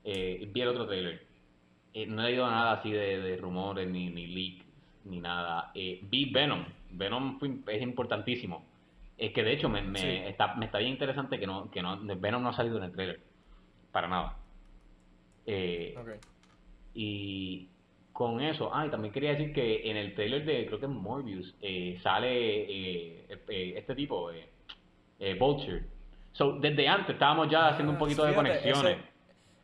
[0.04, 1.26] eh, vi el otro trailer,
[1.94, 4.66] eh, no he leído nada así de, rumores, ni, ni leaks,
[5.06, 5.72] ni nada.
[5.74, 6.64] Eh, vi Venom.
[6.92, 8.66] Venom es importantísimo.
[9.18, 12.00] Es que de hecho me, me, está, me está bien interesante que no, que no,
[12.02, 13.20] Venom no ha salido en el trailer.
[13.92, 14.38] Para nada.
[15.46, 15.96] Eh,
[16.94, 17.68] y
[18.14, 20.92] con eso, ah, y también quería decir que en el trailer de, creo que es
[20.92, 23.26] Morbius, eh, sale
[23.78, 24.32] este tipo,
[25.38, 25.84] Vulture.
[26.32, 28.98] So, desde antes estábamos ya haciendo un poquito de conexiones.
[28.98, 29.11] Ese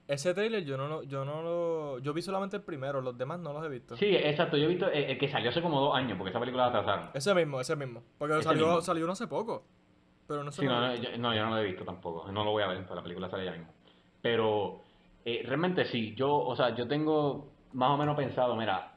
[0.08, 3.54] trailer yo no lo, yo no lo, yo vi solamente el primero, los demás no
[3.54, 3.98] los he visto.
[3.98, 6.64] Sí, exacto, yo he visto el, que salió hace como dos años, porque esa película
[6.64, 7.10] la atrasaron.
[7.14, 9.66] Ese mismo, ese mismo, porque salió, salió no hace poco,
[10.28, 10.62] pero no sé.
[10.62, 12.90] Sí, no, yo, no, yo no lo he visto tampoco, no lo voy a ver,
[12.90, 13.74] la película sale ya mismo.
[14.22, 14.82] Pero
[15.26, 18.97] eh, realmente sí, yo, o sea, yo tengo más o menos pensado, mira,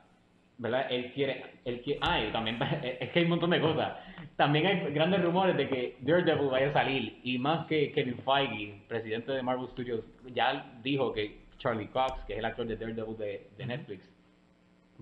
[0.61, 0.87] ¿verdad?
[0.91, 2.59] Él quiere, él quiere, ah, y también,
[3.01, 3.97] es que hay un montón de cosas.
[4.37, 8.83] También hay grandes rumores de que Daredevil vaya a salir, y más que Kevin Feige,
[8.87, 10.05] presidente de Marvel Studios,
[10.35, 14.09] ya dijo que Charlie Cox, que es el actor de Daredevil de, de Netflix,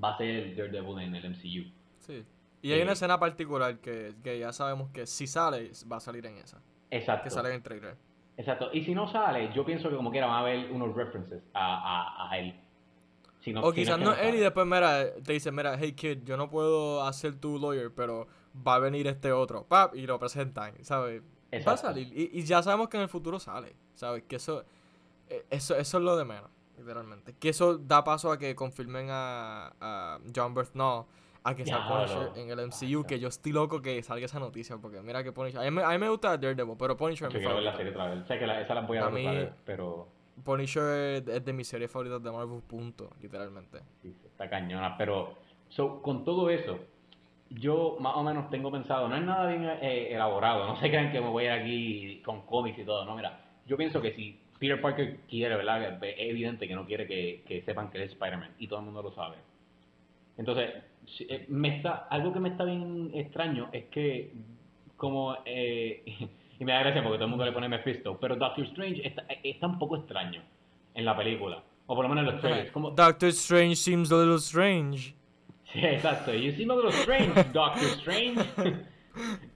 [0.02, 1.70] va a ser el Daredevil en el MCU.
[1.98, 2.24] Sí.
[2.62, 6.24] Y hay una escena particular que, que, ya sabemos que si sale, va a salir
[6.26, 6.61] en esa.
[6.90, 7.24] Exacto.
[7.24, 7.96] Que sale en el trailer.
[8.36, 8.70] Exacto.
[8.72, 12.26] Y si no sale, yo pienso que como quiera van a haber unos references a,
[12.26, 12.54] a, a él
[13.57, 17.05] o quizás no, él y después, mira, te dice, mira, hey kid, yo no puedo
[17.05, 18.26] hacer tu lawyer, pero
[18.66, 21.22] va a venir este otro, pap, y lo presentan, ¿sabes?
[21.66, 22.09] Va a salir.
[22.14, 24.24] Y, ya sabemos que en el futuro sale, ¿sabes?
[24.24, 24.64] Que eso,
[25.28, 27.34] e, eso, eso es lo de menos, literalmente.
[27.38, 31.07] Que eso da paso a que confirmen a, a John Birth, no,
[31.44, 34.76] a que salga Punisher en el MCU, que yo estoy loco que salga esa noticia,
[34.76, 37.61] porque mira que Punisher, a mí, a mí me gusta Daredevil, pero Punisher me quiero
[37.61, 38.26] la serie otra vez.
[38.26, 40.18] Sé que esa la voy a, ver pero...
[40.45, 43.80] Punisher es de mis series favoritas de Marvel, punto, literalmente.
[44.03, 45.34] Sí, está cañona, pero
[45.68, 46.78] so, con todo eso,
[47.51, 51.12] yo más o menos tengo pensado, no es nada bien eh, elaborado, no se crean
[51.12, 54.12] que me voy a ir aquí con cómics y todo, no, mira, yo pienso que
[54.14, 56.03] si Peter Parker quiere, ¿verdad?
[56.03, 59.12] Es evidente que no quiere que, sepan que es Spider-Man y todo el mundo lo
[59.12, 59.36] sabe.
[60.36, 60.70] Entonces,
[61.20, 64.32] eh, me está, algo que me está bien extraño es que,
[64.97, 66.03] como, eh,
[66.59, 69.24] y me da gracia porque todo el mundo le pone Mephisto, pero Doctor Strange está,
[69.42, 70.42] está un poco extraño
[70.94, 72.70] en la película, o por lo menos en los trailers.
[72.72, 72.90] Como...
[72.90, 75.14] Doctor Strange seems a little strange.
[75.70, 76.32] Sí, exacto.
[76.32, 78.42] You seem a little strange, Doctor Strange.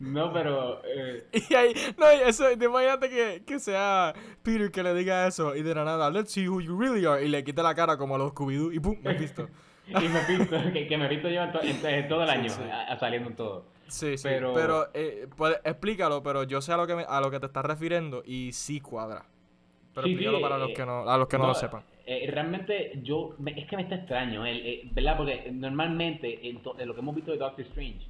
[0.00, 0.82] No, pero.
[0.84, 1.24] Eh...
[1.50, 5.74] Y ahí, no, eso, imagínate que, que sea Peter que le diga eso y de
[5.74, 8.18] la nada, let's see who you really are, y le quita la cara como a
[8.18, 9.48] los scooby y pum, me visto.
[9.86, 12.50] y me visto, que, que me visto lleva todo el año
[12.98, 13.71] saliendo en todo.
[13.92, 17.30] Sí, sí, pero, pero eh, pues, explícalo, pero yo sé a lo que a lo
[17.30, 19.26] que te estás refiriendo y sí cuadra.
[19.94, 21.82] Pero explícalo para los eh, que no, a los que no, lo sepan.
[22.06, 24.42] Eh, realmente yo, es que me está extraño,
[24.92, 25.16] ¿verdad?
[25.16, 28.00] Porque normalmente en, en, lo que hemos visto de Doctor Strange,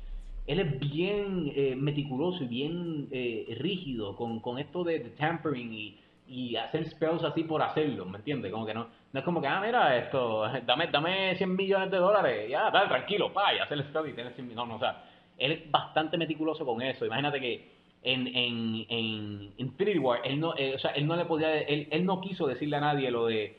[0.46, 6.00] él es bien eh, meticuloso y bien eh, rígido con, con, esto de, tampering y,
[6.26, 8.50] y, hacer spells así por hacerlo, ¿me entiendes?
[8.50, 11.98] Como que no, no es como que, ah, mira, esto, dame, dame 100 millones de
[11.98, 14.68] dólares, ya, dale, tranquilo, pa, y hacer el spell y tener 100 millones.
[14.68, 15.04] No, no, o sea,
[15.44, 17.04] él es bastante meticuloso con eso.
[17.04, 17.72] Imagínate que
[18.02, 21.88] en, en, en Infinity War, él no, eh, o sea, él no le podía, él,
[21.90, 23.56] él no quiso decirle a nadie lo de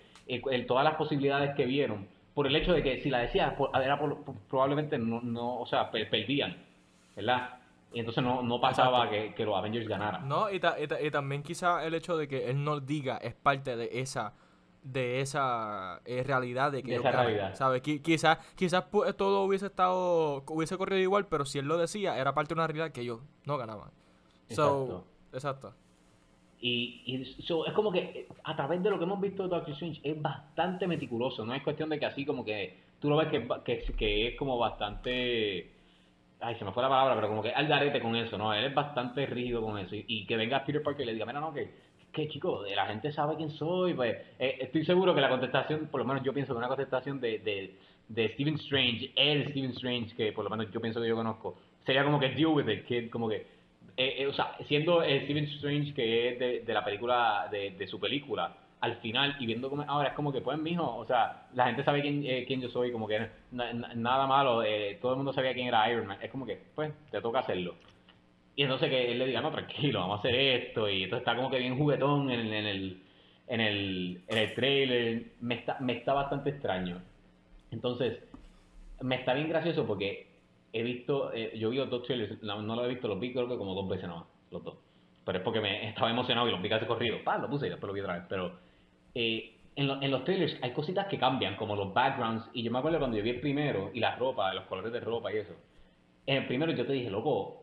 [0.68, 4.00] todas las posibilidades que vieron, por el hecho de que si la decía, era
[4.50, 6.56] probablemente no, no, o sea, perdían.
[7.16, 7.60] ¿verdad?
[7.94, 10.28] Y entonces no, no pasaba que, que, los Avengers ganaran.
[10.28, 13.90] No, y, y, también quizá el hecho de que él no diga es parte de
[14.00, 14.34] esa
[14.84, 17.56] de esa eh, realidad de que de esa realidad.
[17.56, 17.82] ¿sabes?
[17.82, 18.86] Quizás quizás
[19.18, 22.68] todo hubiese estado hubiese corrido igual, pero si él lo decía, era parte de una
[22.68, 23.92] realidad que ellos no ganaban.
[24.50, 25.06] Exacto.
[25.32, 25.74] exacto.
[26.60, 29.74] Y, y es como que eh, a través de lo que hemos visto de Doctor
[29.74, 33.28] Strange es bastante meticuloso, no es cuestión de que así como que tú lo ves
[33.28, 35.74] que, que, que es como bastante
[36.44, 38.54] ay, se me fue la palabra, pero como que al garete con eso, ¿no?
[38.54, 39.96] Él es bastante rígido con eso.
[39.96, 41.72] Y, que venga Peter Parker y le diga, mira, no, que,
[42.14, 46.00] que chico, la gente sabe quién soy, pues eh, estoy seguro que la contestación, por
[46.00, 47.76] lo menos yo pienso que una contestación de, de,
[48.08, 51.58] de Stephen Strange, el Stephen Strange, que por lo menos yo pienso que yo conozco,
[51.86, 53.38] sería como que deal with it, que como que,
[53.98, 57.72] eh, eh, o sea, siendo el Stephen Strange que es de, de la película, de,
[57.72, 61.06] de su película, al final y viendo cómo ahora es como que pues mijo, o
[61.06, 65.14] sea, la gente sabe quién, eh, quién yo soy, como que nada malo, eh, todo
[65.14, 67.76] el mundo sabía quién era Iron Man, es como que pues te toca hacerlo.
[68.56, 71.36] Y entonces que él le diga, no, tranquilo, vamos a hacer esto, y entonces está
[71.36, 73.04] como que bien juguetón en, en el
[73.48, 77.02] en el, en el trailer, me está, me está bastante extraño.
[77.72, 78.20] Entonces,
[79.02, 80.28] me está bien gracioso porque
[80.72, 83.48] he visto, eh, yo vi los dos trailers, no, lo he visto, los vi creo
[83.48, 84.76] que como dos veces nomás, los dos.
[85.26, 87.24] Pero es porque me estaba emocionado y los vi casi corrido.
[87.24, 88.24] Pa, lo puse y después lo vi otra vez.
[88.28, 88.54] Pero
[89.16, 92.50] eh, en, en, los trailers hay cositas que cambian, como los backgrounds.
[92.54, 95.00] Y yo me acuerdo cuando yo vi el primero y la ropa, los colores de
[95.00, 95.54] ropa y eso.
[96.26, 97.63] En el primero yo te dije, loco,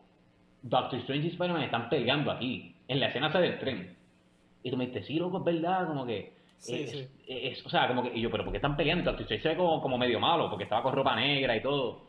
[0.61, 3.95] Doctor Strange y Spider-Man están peleando aquí, en la escena del tren.
[4.63, 6.33] Y tú me dijiste, sí, loco, es verdad, como que.
[6.57, 7.07] Sí, sí.
[7.65, 8.11] o sea, como que.
[8.15, 9.05] Y yo, pero ¿por qué están peleando?
[9.05, 12.03] Doctor Strange se ve como, como medio malo, porque estaba con ropa negra y todo.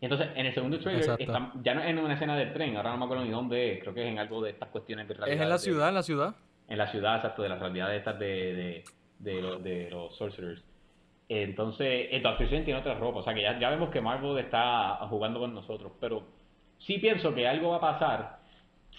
[0.00, 1.18] Y entonces, en el segundo trailer,
[1.62, 3.82] ya no es en una escena del tren, ahora no me acuerdo ni dónde es,
[3.82, 5.36] creo que es en algo de estas cuestiones de realidad.
[5.36, 6.34] Es en la ciudad, en la ciudad
[6.70, 8.84] en la ciudad, exacto, de las realidades estas de,
[9.18, 10.62] de, de, los sorcerers.
[11.28, 14.38] Entonces, el Doctor Strange tiene otra ropa, o sea que ya, ya vemos que Marvel
[14.38, 16.22] está jugando con nosotros, pero
[16.80, 18.40] sí pienso que algo va a pasar.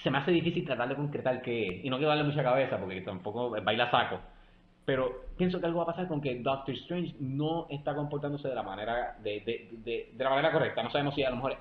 [0.02, 3.02] Se me hace difícil tratar de concretar qué y no quiero darle mucha cabeza porque
[3.02, 4.20] tampoco baila saco.
[4.86, 8.56] Pero pienso que algo va a pasar con que Doctor Strange no está comportándose de
[8.56, 10.82] la manera de, de, de, de manera correcta.
[10.82, 11.56] No sabemos si a lo mejor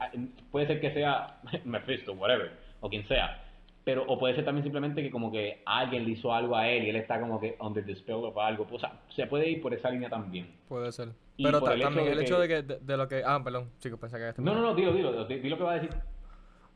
[0.51, 3.45] puede ser que sea Mephisto, whatever, o quien sea
[3.85, 6.85] pero o puede ser también simplemente que como que alguien le hizo algo a él
[6.85, 9.62] y él está como que under the spell of algo, o sea, se puede ir
[9.62, 10.49] por esa línea también.
[10.68, 11.09] Puede ser.
[11.43, 14.43] Pero también el hecho de que, de, lo que, ah, perdón, chicos, pensé que este
[14.43, 15.91] No, no, no, dilo, dilo, dilo lo que va a decir.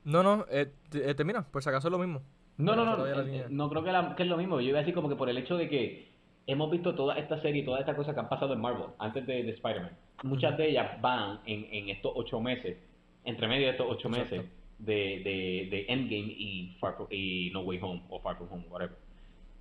[0.04, 2.22] No, no, eh, eh, termina, por si acaso es lo mismo.
[2.56, 4.94] No, no, no, eh, no creo que, que, es lo mismo, yo iba a decir
[4.94, 6.08] como que por el hecho de que
[6.46, 9.42] hemos visto toda esta serie, todas estas cosas que han pasado en Marvel antes de,
[9.42, 12.76] de Spider-Man, muchas de ellas van en, en estos ocho meses,
[13.24, 14.44] entre medio de estos ocho meses
[14.78, 18.96] de, de, de Endgame y, Far y No Way Home o Far From Home, whatever.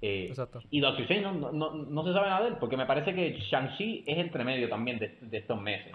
[0.06, 0.60] Eh, Exacto.
[0.70, 3.39] Y Doctor Strange no, no, no, se sabe nada de él, porque me parece que
[3.39, 5.93] Shang-Chi es entre medio también de, de estos meses.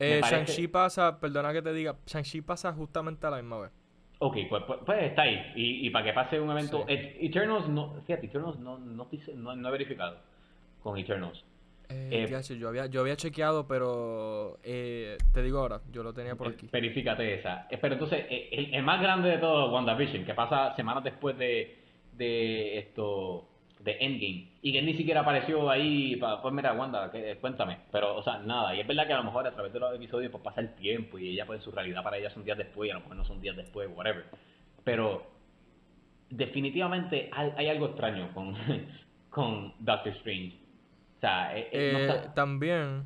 [0.00, 3.70] Eh, Shang-Chi pasa, perdona que te diga, Shang-Chi pasa justamente a la misma vez.
[4.18, 5.52] Ok, pues, pues, pues está ahí.
[5.54, 6.84] Y, y, para que pase un evento.
[6.88, 10.18] Eternals, no, fíjate, Eternals no, no, no, no he verificado
[10.82, 11.44] con Eternals.
[11.88, 16.34] Eh, eh yo, había, yo había chequeado, pero eh, te digo ahora, yo lo tenía
[16.34, 16.68] por aquí.
[16.72, 17.68] Verifícate esa.
[17.70, 21.83] Eh, pero entonces, el, más grande de todo, WandaVision, que pasa semanas después de,
[22.16, 23.48] de esto
[23.80, 24.52] de Endgame.
[24.62, 27.10] Y que ni siquiera apareció ahí para pues mira Wanda
[27.40, 27.78] cuéntame.
[27.92, 28.74] Pero o sea nada.
[28.74, 30.74] Y es verdad que a lo mejor a través de los episodios pues pasa el
[30.74, 33.16] tiempo y ella pues su realidad para ella son días después y a lo mejor
[33.16, 34.24] no son días después whatever.
[34.84, 35.26] Pero
[36.30, 38.54] definitivamente hay, hay algo extraño con
[39.30, 40.64] con Doctor Strange.
[41.52, 43.04] Eh, eh, también,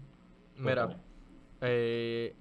[0.56, 0.96] mira,
[1.60, 2.34] Eh,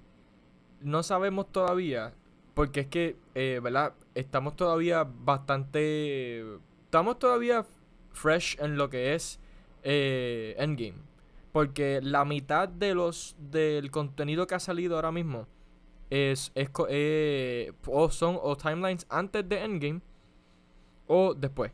[0.80, 2.12] no sabemos todavía,
[2.54, 3.94] porque es que, eh, ¿verdad?
[4.18, 6.44] Estamos todavía bastante...
[6.84, 7.64] Estamos todavía
[8.12, 9.38] fresh en lo que es
[9.84, 10.98] eh, Endgame.
[11.52, 15.46] Porque la mitad de los del contenido que ha salido ahora mismo
[16.10, 20.00] es, es eh, o son o timelines antes de Endgame
[21.06, 21.72] o después.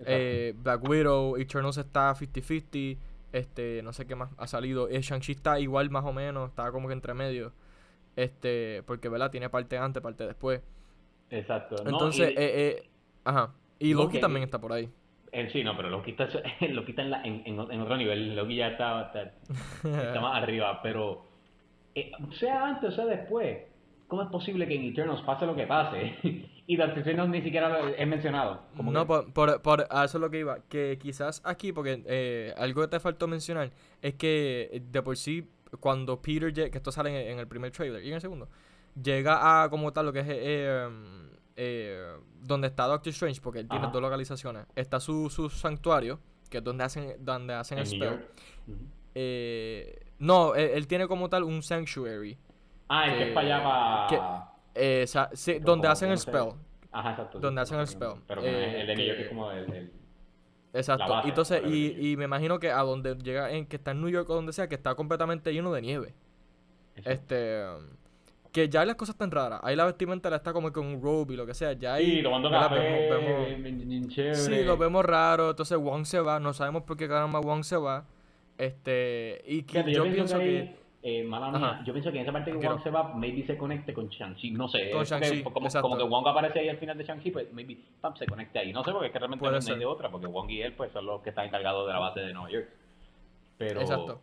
[0.00, 2.98] Eh, Black Widow, Eternals está 50-50.
[3.32, 4.88] Este, no sé qué más ha salido.
[4.88, 7.52] Eh, Shang-Chi está igual más o menos, está como que entre medio.
[8.16, 9.30] Este, porque, ¿verdad?
[9.30, 10.60] Tiene parte antes, parte después.
[11.32, 11.76] Exacto.
[11.84, 12.90] Entonces, y, eh, eh,
[13.24, 13.54] ajá.
[13.78, 14.88] Y Loki también está por ahí.
[15.32, 16.28] Eh, sí, no, pero Loki está,
[16.68, 18.36] Loki está en, en, en, otro nivel.
[18.36, 19.10] Loki ya está,
[19.82, 20.80] está, más arriba.
[20.82, 21.26] Pero,
[21.94, 23.58] eh, sea antes o sea después,
[24.08, 26.16] ¿cómo es posible que en Eternals pase lo que pase?
[26.66, 28.62] y Doctor Strange ni siquiera lo he mencionado.
[28.74, 30.58] no, por, por, por, a eso es lo que iba.
[30.68, 33.70] Que quizás aquí, porque eh, algo que te faltó mencionar,
[34.02, 35.48] es que de por sí,
[35.80, 38.48] cuando Peter, que esto sale en, el primer trailer y en el segundo,
[39.00, 40.26] llega a como tal lo que es...
[40.28, 40.88] Eh,
[41.56, 44.66] eh, donde está Doctor Strange, porque él tiene dos localizaciones.
[44.74, 46.18] Está su, su santuario,
[46.50, 48.26] que es donde hacen, donde hacen el spell.
[49.14, 52.36] eh, no, él, tiene como tal un sanctuary.
[52.88, 54.52] Ah, es que es para allá para...
[54.74, 56.52] Eh, sí, donde hacen el spell.
[56.90, 57.38] Ajá, exacto.
[57.38, 58.14] Donde hacen el spell.
[58.26, 59.92] Pero eh, el de New York es como el...
[60.74, 61.22] Exacto.
[61.24, 64.28] Entonces, y, y, me imagino que a donde llega, en que está en New York
[64.30, 66.14] o donde sea, que está completamente lleno de nieve.
[67.04, 67.62] Este
[68.52, 69.60] que ya las cosas están raras.
[69.64, 71.72] Ahí la vestimenta la está como con un robe y lo que sea.
[71.72, 72.18] Ya ahí.
[72.18, 75.50] Sí, tomando café, vemos, Sí, lo vemos raro.
[75.50, 76.38] Entonces Wong se va.
[76.38, 78.04] No sabemos por qué caramba Wong se va.
[78.58, 79.42] Este.
[79.46, 80.76] Y que yo, pienso que.
[81.02, 83.56] eh, mala mía, yo pienso que en esa parte que Wong se va, maybe se
[83.56, 84.50] conecte con Shang-Chi.
[84.50, 84.90] No sé.
[84.90, 85.42] Con Shang-Chi.
[85.42, 88.58] Como, como, que Wong aparece ahí al final de Shang-Chi, pues maybe pam, se conecte
[88.58, 88.72] ahí.
[88.72, 90.10] No sé porque es que realmente no hay de otra.
[90.10, 92.50] Porque Wong y él, pues son los que están encargados de la base de Nueva
[92.50, 92.68] York.
[93.56, 93.80] Pero.
[93.80, 94.20] Exacto.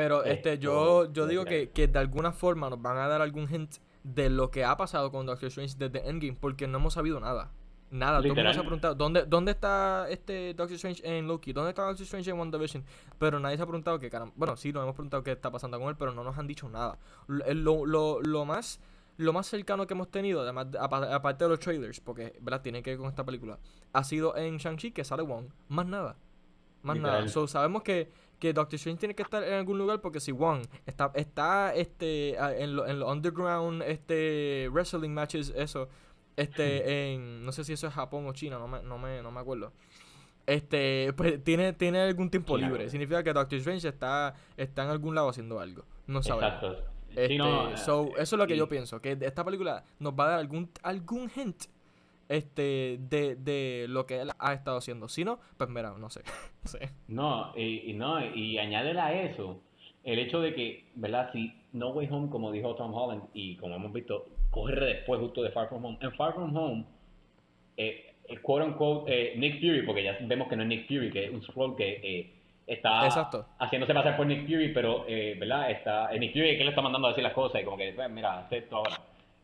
[0.00, 3.46] Pero este, yo, yo digo que, que, de alguna forma nos van a dar algún
[3.52, 7.20] hint de lo que ha pasado con Doctor Strange desde Endgame, porque no hemos sabido
[7.20, 7.52] nada.
[7.90, 11.52] Nada, todo el mundo se ha preguntado, ¿dónde, ¿dónde está este Doctor Strange en Loki?
[11.52, 12.82] ¿Dónde está Doctor Strange en WandaVision?
[13.18, 15.78] Pero nadie se ha preguntado que, caramba, bueno, sí, nos hemos preguntado qué está pasando
[15.78, 16.98] con él, pero no nos han dicho nada.
[17.26, 18.80] Lo, lo, lo más
[19.18, 22.62] lo más cercano que hemos tenido, además aparte de los trailers, porque ¿verdad?
[22.62, 23.58] tiene que ver con esta película,
[23.92, 25.48] ha sido en Shang-Chi que sale Wong.
[25.68, 26.16] Más nada.
[26.82, 27.28] Más nada.
[27.28, 28.10] So, sabemos que,
[28.40, 32.36] que Doctor Strange tiene que estar en algún lugar porque si Wong está, está este,
[32.60, 35.88] en los en underground este, wrestling matches, eso,
[36.36, 39.30] este, en, no sé si eso es Japón o China, no me, no me, no
[39.30, 39.72] me acuerdo.
[40.46, 42.88] Este, pues tiene, tiene algún tiempo libre.
[42.88, 45.84] Significa que Doctor Strange está, está en algún lado haciendo algo.
[46.06, 46.54] No sabemos.
[46.54, 46.90] Exacto.
[47.14, 47.38] Este,
[47.76, 50.70] so, eso es lo que yo pienso, que esta película nos va a dar algún,
[50.82, 51.64] algún hint
[52.30, 55.08] este de, de lo que él ha estado haciendo.
[55.08, 56.22] Si no, pues mira, no sé.
[57.08, 59.60] no, y, no, y añádele a eso
[60.04, 61.30] el hecho de que, ¿verdad?
[61.32, 65.42] Si No Way Home, como dijo Tom Holland, y como hemos visto, corre después justo
[65.42, 65.98] de Far From Home.
[66.00, 66.84] En Far From Home,
[67.76, 71.10] eh, eh quote unquote, eh, Nick Fury, porque ya vemos que no es Nick Fury,
[71.10, 72.32] que es un scroll que eh,
[72.66, 73.08] está
[73.58, 75.70] haciéndose pasar por Nick Fury, pero, ¿verdad?
[75.72, 78.38] Está, Nick Fury que le está mandando a decir las cosas y como que, mira,
[78.38, 79.00] haz esto ahora.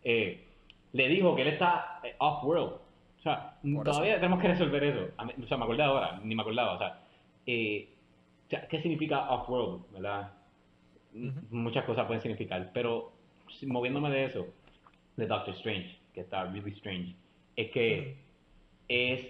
[0.08, 0.45] Eh,
[0.92, 2.74] le dijo que él está eh, off-world.
[3.18, 5.08] O sea, todavía tenemos que resolver eso.
[5.18, 6.74] O sea, me acordé ahora, ni me acordaba.
[6.74, 7.00] O sea,
[7.46, 7.88] eh,
[8.48, 9.82] ¿qué significa off-world?
[9.92, 10.32] ¿Verdad?
[11.50, 13.12] Muchas cosas pueden significar, pero
[13.66, 14.46] moviéndome de eso,
[15.16, 17.14] de Doctor Strange, que está really strange,
[17.56, 18.16] es que
[18.88, 19.20] es,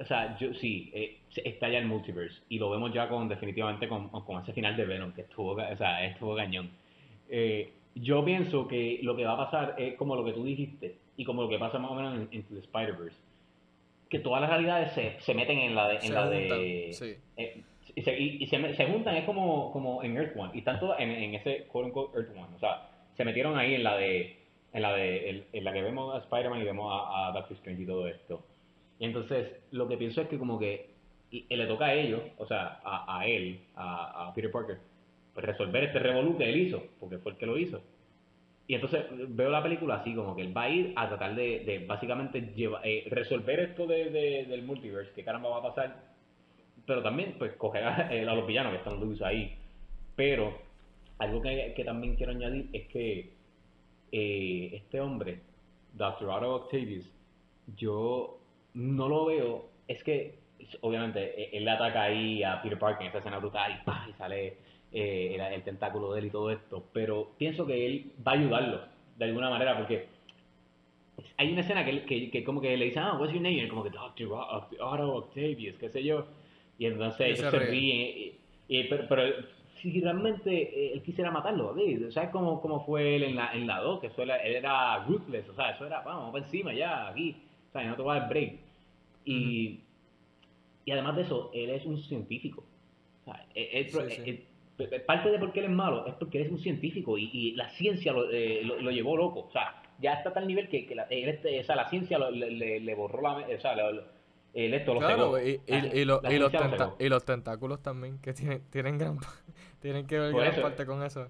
[0.00, 3.88] o sea, yo sí, eh, está ya el multiverse y lo vemos ya con definitivamente
[3.88, 6.70] con, con ese final de Venom, que estuvo, o sea, estuvo cañón.
[7.28, 10.96] Eh, yo pienso que lo que va a pasar es como lo que tú dijiste
[11.16, 13.16] y como lo que pasa más o menos en, en Spider-Verse.
[14.08, 15.98] Que todas las realidades se, se meten en la de...
[15.98, 16.90] En la de
[17.36, 17.62] eh,
[17.94, 20.50] y, se, y, se, se, juntan, es como, como en Earth One.
[20.54, 22.54] Y están todos en, en ese quote unquote Earth One.
[22.56, 24.36] O sea, se metieron ahí en la de...
[24.72, 27.82] En la, de, en, la que vemos a Spider-Man y vemos a, a Doctor Strange
[27.82, 28.42] y todo esto.
[28.98, 30.90] Y entonces, lo que pienso es que como que
[31.30, 34.78] le toca a ellos, o sea, a, a él, a, a Peter Parker,
[35.38, 37.80] pues, resolver este revolú que él hizo, porque fue el que lo hizo.
[38.66, 41.60] Y entonces veo la película así, como que él va a ir a tratar de,
[41.60, 44.10] de básicamente eh, resolver esto de,
[44.48, 45.96] del multiverse, que caramba va a pasar,
[46.84, 49.54] pero también pues coger a, eh, los villanos que están luz ahí.
[50.16, 50.58] Pero
[51.18, 53.30] algo que, que, también quiero añadir es que
[54.10, 55.38] eh, este hombre,
[55.94, 56.28] Dr.
[56.28, 57.08] Otto Octavius,
[57.76, 58.40] yo
[58.74, 60.34] no lo veo, es que
[60.80, 64.67] obviamente e, él le ataca ahí a Peter Parker en esta escena brutal y sale
[64.92, 68.80] eh, el, tentáculo de él y todo esto, pero pienso que él va a ayudarlo
[69.16, 70.06] de alguna manera porque
[71.36, 73.56] hay una escena que, que, que como que le dice, ah, what's your name?
[73.56, 76.26] Y él como que, Doctor Otto Octavius, qué sé yo.
[76.78, 78.34] Y entonces ellos se ríen,
[78.68, 79.32] y, pero,
[79.80, 81.74] si realmente eh, él quisiera matarlo,
[82.10, 84.00] ¿sabes cómo, cómo fue él en la, en la 2?
[84.00, 87.36] Que eso él era ruthless, o sea, eso era, vamos, vamos encima ya, aquí,
[87.68, 88.58] o sea, no te voy a dar break.
[89.24, 89.80] Y,
[90.84, 92.64] y además de eso, él es un científico.
[93.20, 94.44] O sea, él,
[95.06, 97.52] parte de por qué él es malo es porque él es un científico y, y
[97.52, 99.40] la ciencia lo, eh, lo, llevó loco.
[99.40, 102.18] O sea, ya está a tal nivel que, que la, este, o sea, la ciencia
[102.18, 103.36] le, le, borró la...
[103.36, 103.74] O sea,
[104.54, 106.20] el esto lo claro, y, y, los
[106.98, 109.18] y, los tentáculos también, que tienen, tienen gran...
[109.80, 111.28] tienen que ver gran parte con eso.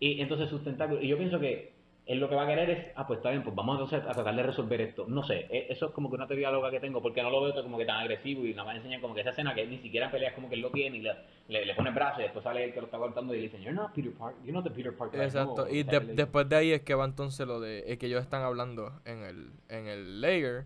[0.00, 1.02] Y entonces sus tentáculos...
[1.02, 1.77] Y yo pienso que
[2.08, 4.14] él lo que va a querer es, ah, pues está bien, pues vamos entonces a
[4.14, 5.04] tratar de resolver esto.
[5.06, 7.42] No sé, e, eso es como que una teoría loca que tengo, porque no lo
[7.42, 9.76] veo como que tan agresivo y nada más enseñan como que esa escena que ni
[9.76, 12.64] siquiera pelea como que él lo tiene y le, le, pone brazos y después sale
[12.64, 14.70] el que lo está cortando y le dicen, you're not Peter Parker, you're not the
[14.70, 15.20] Peter Parker.
[15.20, 19.02] Exacto, y después de ahí es que va entonces lo de que ellos están hablando
[19.04, 20.64] en el, en el layer.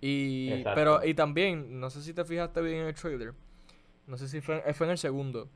[0.00, 3.34] Y, pero, y también, no sé si te fijaste bien en el trailer,
[4.06, 5.48] no sé si fue, fue en el segundo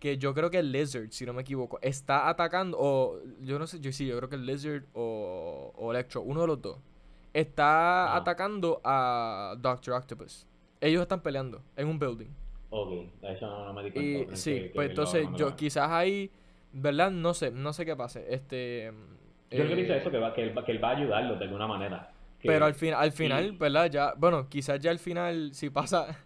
[0.00, 3.66] que yo creo que el Lizard, si no me equivoco, está atacando, o yo no
[3.66, 6.78] sé, yo sí, yo creo que el Lizard o, o Electro, uno de los dos,
[7.32, 10.46] está atacando a Doctor Octopus.
[10.80, 12.30] Ellos están peleando en un building.
[12.70, 12.92] Ok,
[13.22, 14.32] eso no, me di cuenta.
[14.32, 16.30] Y, sí, pues entonces yo quizás ahí,
[16.72, 17.10] ¿verdad?
[17.10, 18.24] No sé, no sé qué pase.
[18.32, 18.92] Este,
[19.50, 21.36] yo creo que dice eh, eso, que, va, que, él, que él va a ayudarlo
[21.36, 22.10] de alguna manera.
[22.42, 23.90] pero al, fin, al final, ¿verdad?
[23.90, 26.16] Ya, bueno, quizás ya al final, si pasa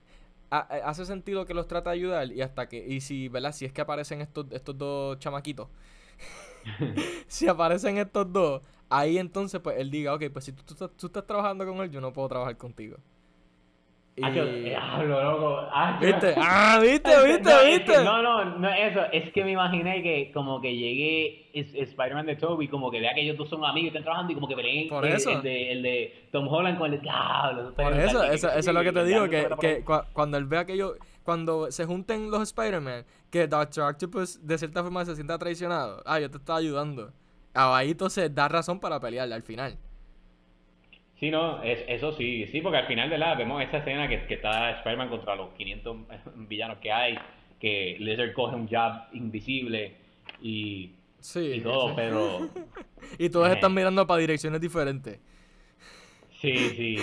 [0.60, 3.52] hace sentido que los trata de ayudar y hasta que, y si, ¿verdad?
[3.52, 5.68] Si es que aparecen estos, estos dos chamaquitos,
[7.26, 11.26] si aparecen estos dos, ahí entonces pues él diga, ok, pues si tú, tú, estás
[11.26, 12.98] trabajando con él, yo no puedo trabajar contigo.
[14.16, 14.22] Y...
[14.22, 15.68] diablo, loco.
[16.00, 16.34] ¿Viste?
[16.36, 17.10] Ah, ¿viste?
[17.26, 17.66] ¿Viste?
[17.66, 18.04] ¿Viste?
[18.04, 19.00] no, no, no eso.
[19.12, 23.22] Es que me imaginé que como que llegué Spider-Man de Toby, como que vea que
[23.22, 25.30] ellos dos son amigos y están trabajando y como que peleen Por eso.
[25.30, 27.74] El, de, el de Tom Holland con el diablo.
[27.74, 30.74] Por eso, eso, eso es lo que te digo, que, que cuando él vea que
[30.74, 30.92] ellos,
[31.24, 36.02] cuando se junten los Spider-Man, que Doctor Octopus de cierta forma se sienta traicionado.
[36.06, 37.12] Ah, yo te estaba ayudando.
[37.52, 39.76] Ahí entonces da razón para pelearle al final.
[41.20, 44.26] Sí, no, es, eso sí, sí, porque al final de la vemos esa escena que,
[44.26, 45.96] que está Spider-Man contra los 500
[46.48, 47.16] villanos que hay,
[47.60, 49.94] que Lizard coge un jab invisible
[50.42, 50.90] y,
[51.34, 52.48] y todo, pero...
[53.18, 55.20] y todos están mirando para direcciones diferentes.
[56.40, 56.96] Sí, sí.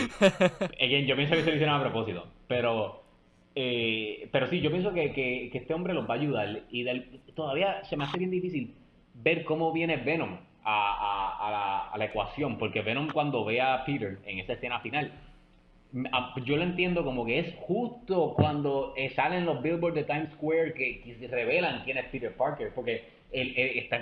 [1.08, 3.02] yo pienso que se lo hicieron a propósito, pero...
[3.54, 6.86] Eh, pero sí, yo pienso que, que, este hombre los va a ayudar y
[7.34, 8.76] todavía se me hace bien difícil
[9.14, 14.54] ver cómo viene Venom a, la, ecuación, porque Venom cuando ve a Peter en esa
[14.54, 15.12] escena final,
[16.46, 20.74] yo lo entiendo como que es justo cuando eh, salen los billboards de Times Square
[20.74, 23.56] que, se revelan quién es Peter Parker, porque el,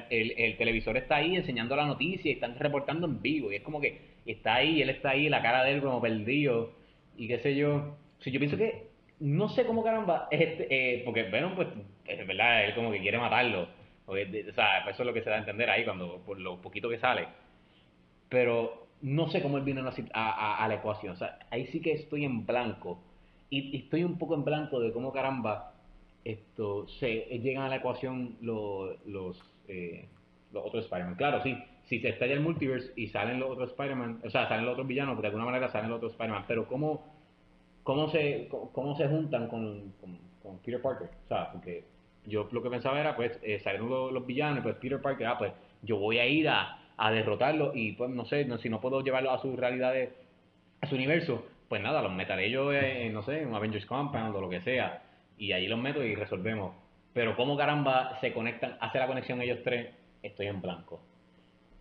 [0.10, 3.80] el, televisor está ahí enseñando la noticia y están reportando en vivo, y es como
[3.80, 6.72] que está ahí, él está ahí, la cara de él como perdido,
[7.18, 7.95] y qué sé yo.
[8.20, 8.88] Si yo pienso que,
[9.20, 11.68] no sé cómo caramba, este, eh, porque Venom, pues,
[12.05, 13.78] es verdad, él como que quiere matarlo
[14.10, 16.89] o sea, eso es lo que se da a entender ahí cuando por lo poquito
[16.89, 17.28] que sale.
[18.30, 19.82] Pero no sé cómo él viene
[20.14, 21.14] a, a, la ecuación.
[21.14, 22.99] O sea, ahí sí que estoy en blanco.
[23.49, 25.74] Y, estoy un poco en blanco de cómo caramba
[26.26, 30.07] esto se llegan a la ecuación los, los, eh,
[30.51, 31.16] los otros Spider-Man.
[31.16, 34.66] Claro, sí, si se estalla el multiverse y salen los otros Spider-Man, o sea, salen
[34.66, 36.45] los otros villanos, pues de alguna manera salen los otros Spider-Man.
[36.47, 37.05] Pero cómo,
[37.84, 41.10] cómo, se, cómo, se juntan con, con, con Peter Parker.
[41.26, 41.84] O sea, porque
[42.30, 45.51] yo lo que pensaba era, pues, eh, saliendo los, villanos, pues Peter Parker, ah, pues
[45.82, 49.01] yo voy a ir a, a derrotarlo y pues no sé, no, si no puedo
[49.01, 49.93] llevarlo a su realidad,
[50.82, 54.41] a su universo, pues nada, los meteré yo, en, no sé, en Avengers Compound o
[54.41, 55.03] lo que sea,
[55.38, 56.75] y ahí los meto y resolvemos.
[57.13, 59.89] Pero cómo caramba se conectan, hace la conexión ellos tres,
[60.21, 61.01] estoy en blanco.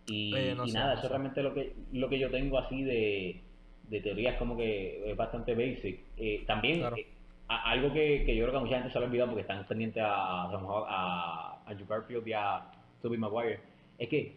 [0.07, 0.31] Y,
[0.73, 3.41] nada, eso es realmente lo que, lo que yo tengo así de,
[3.89, 5.99] de teorías como que es bastante basic.
[6.17, 6.83] Eh, también...
[6.97, 7.05] Eh,
[7.49, 10.03] algo que, que, yo creo que mucha gente se lo ha olvidado porque están pendientes
[10.03, 12.61] a, a, a Garfield y a
[13.01, 13.59] Tobey Maguire,
[13.97, 14.35] es que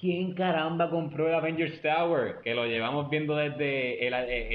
[0.00, 2.40] ¿quién caramba compró el Avengers Tower?
[2.42, 4.06] Que lo llevamos viendo desde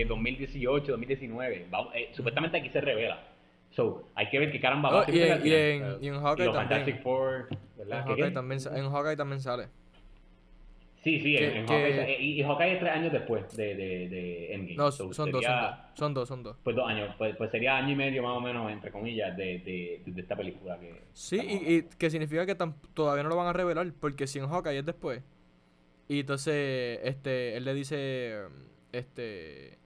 [0.01, 1.68] el, 2018, 2019.
[1.93, 3.20] Eh, supuestamente aquí se revela.
[3.72, 6.20] So, hay que ver qué caramba va a oh, y, en, y, en, y en
[6.22, 6.99] Hawkeye también.
[7.01, 7.47] Four,
[7.78, 7.99] ¿verdad?
[7.99, 9.68] En Hawkeye, también, en Hawkeye también sale.
[11.04, 14.76] Sí, sí, en, Hawkeye, y, Hawkeye es tres años después de, de, de Endgame.
[14.76, 15.45] No, son, dos, son dos,
[15.93, 16.58] son dos, son dos.
[16.64, 19.60] Pues dos años, pues, pues, sería año y medio más o menos, entre comillas, de,
[19.60, 20.78] de, de esta película.
[20.80, 22.56] que Sí, y, y, que significa que
[22.93, 25.22] todavía no lo van a revelar, porque si en Hawkeye es después.
[26.10, 28.41] Y entonces, este, él le dice,
[28.91, 29.78] este,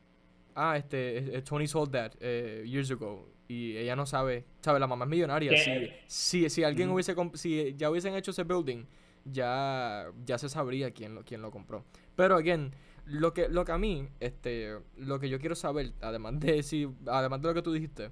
[0.55, 3.30] ah, este, Tony sold that eh, years ago.
[3.47, 5.57] Y ella no sabe, sabe, la mamá es millonaria.
[5.57, 8.86] Si, si, si, alguien hubiese, si ya hubiesen hecho ese building
[9.26, 11.86] ya, ya se sabría quién lo, quién lo compró.
[12.15, 12.74] Pero, again,
[13.05, 16.88] lo que, lo que a mí, este, lo que yo quiero saber, además de si,
[17.07, 18.11] además de lo que tú dijiste.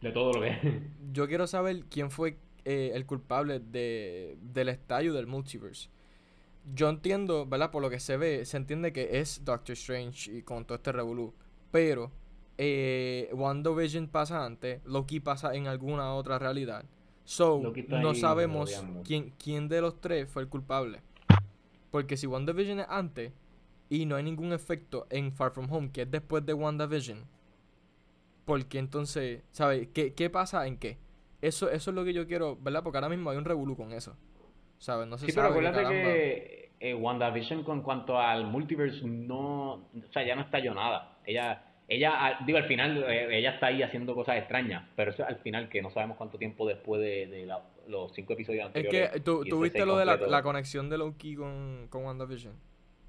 [0.00, 0.82] De todo lo que
[1.12, 5.88] Yo quiero saber quién fue eh, el culpable de, del estallo del multiverse.
[6.74, 7.70] Yo entiendo, ¿verdad?
[7.70, 10.92] Por lo que se ve, se entiende que es Doctor Strange y con todo este
[10.92, 11.34] revolú.
[11.70, 12.10] Pero
[12.56, 16.84] eh, WandaVision pasa antes, Loki pasa en alguna otra realidad.
[17.24, 21.00] So, no sabemos quién, quién de los tres fue el culpable.
[21.90, 23.32] Porque si WandaVision es antes
[23.88, 27.24] y no hay ningún efecto en Far From Home, que es después de WandaVision,
[28.44, 29.88] porque entonces, ¿sabes?
[29.94, 30.98] ¿Qué, ¿Qué pasa en qué?
[31.40, 32.82] Eso, eso es lo que yo quiero, ¿verdad?
[32.82, 34.16] Porque ahora mismo hay un revolú con eso.
[34.78, 35.06] ¿Sabes?
[35.08, 40.26] No se sí, pero acuérdate que eh, WandaVision con cuanto al multiverse no, o sea,
[40.26, 41.18] ya no estalló nada.
[41.24, 45.36] Ella, ella, digo, al final, eh, ella está ahí haciendo cosas extrañas, pero eso al
[45.36, 47.46] final que no sabemos cuánto tiempo después de,
[47.88, 49.02] los cinco episodios anteriores.
[49.06, 52.54] Es que tú, viste lo de la, conexión de Loki con, con WandaVision.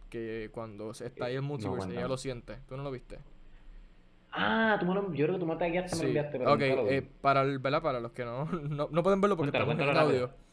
[0.10, 2.58] Que cuando está ahí el multiverse, ella lo siente.
[2.68, 3.20] ¿Tú no lo viste?
[4.32, 6.38] Ah, tú me lo, yo creo que tú me tagueaste, me lo enviaste.
[6.38, 7.82] Pero ok, eh, para, el, ¿verdad?
[7.82, 10.45] para los que no, no, no pueden verlo porque estamos en audio.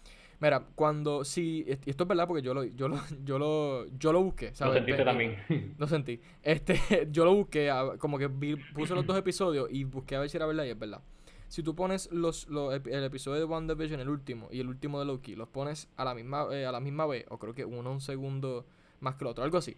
[0.43, 4.13] Mira, cuando sí, y esto es verdad porque yo lo, yo lo, yo lo, yo
[4.13, 4.75] lo busqué, ¿sabes?
[4.75, 5.37] Lo sentiste también.
[5.79, 6.21] Lo sentí.
[6.43, 6.81] Este,
[7.13, 7.71] yo lo busqué,
[8.01, 10.79] como que puse los dos episodios y busqué a ver si era verdad y es
[10.79, 11.01] verdad.
[11.47, 15.05] Si tú pones los, los el episodio de WandaVision, el último, y el último de
[15.05, 17.93] Loki, los pones a la misma, eh, a la misma vez, o creo que uno
[17.93, 18.67] un segundo
[18.99, 19.77] más que el otro, algo así.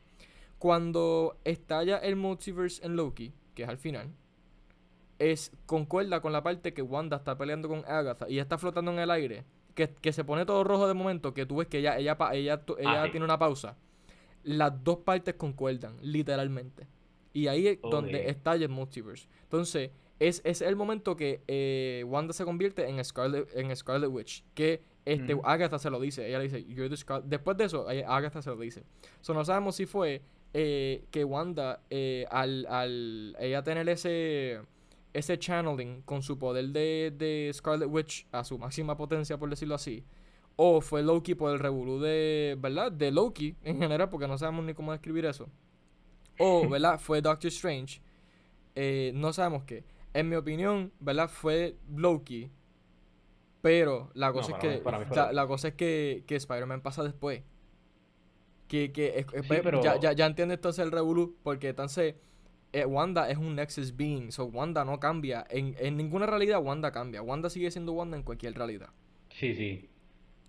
[0.58, 4.14] Cuando estalla el multiverse en Loki, que es al final,
[5.18, 9.00] es concuerda con la parte que Wanda está peleando con Agatha y está flotando en
[9.00, 9.44] el aire
[9.74, 13.02] que, se pone todo rojo de momento, que tú ves que ella, ella, ella, ella
[13.02, 13.76] ah, tiene una pausa,
[14.42, 16.86] las dos partes concuerdan, literalmente.
[17.32, 19.28] Y ahí es donde está el multiverse.
[19.42, 24.44] Entonces, es, es el momento que eh, Wanda se convierte en Scarlet, en Scarlet Witch.
[24.54, 26.28] Que este, Agatha se lo dice.
[26.28, 27.26] Ella le dice, You're the Scarlet.
[27.26, 28.84] Después de eso, Agatha se lo dice.
[29.20, 30.22] So, no sabemos si fue
[30.52, 34.60] eh, que Wanda, eh, al, al ella tener ese
[35.14, 39.76] ese channeling con su poder de, de Scarlet Witch a su máxima potencia, por decirlo
[39.76, 40.04] así.
[40.56, 42.92] O fue Loki por el revolú de, ¿verdad?
[42.92, 45.48] De Loki en general, porque no sabemos ni cómo describir eso.
[46.38, 46.98] O, ¿verdad?
[46.98, 48.02] fue Doctor Strange.
[48.74, 49.84] Eh, no sabemos qué.
[50.12, 51.28] En mi opinión, ¿verdad?
[51.28, 52.50] Fue Loki.
[53.62, 54.82] Pero la cosa es que.
[55.32, 57.42] la, cosa es que, que Spider-Man pasa después.
[58.68, 59.24] Que, que
[59.82, 61.36] ya, ya, ya entiende entonces el revolú.
[61.42, 62.16] Porque entonces
[62.74, 65.46] eh, Wanda es un Nexus Being, so Wanda no cambia.
[65.48, 67.22] En, en, ninguna realidad Wanda cambia.
[67.22, 68.88] Wanda sigue siendo Wanda en cualquier realidad.
[69.30, 69.88] Sí, sí.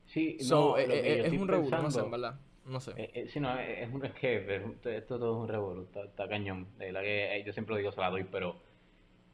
[0.08, 2.40] Sí, so, eh, eh, es un revuelo, no sé, en verdad.
[2.66, 2.94] No sé.
[2.98, 4.38] Eh, sí, no, es, un, es que
[4.86, 6.68] esto todo es un revuelo, está, cañón.
[6.78, 8.56] De la que yo siempre lo digo, se la doy, pero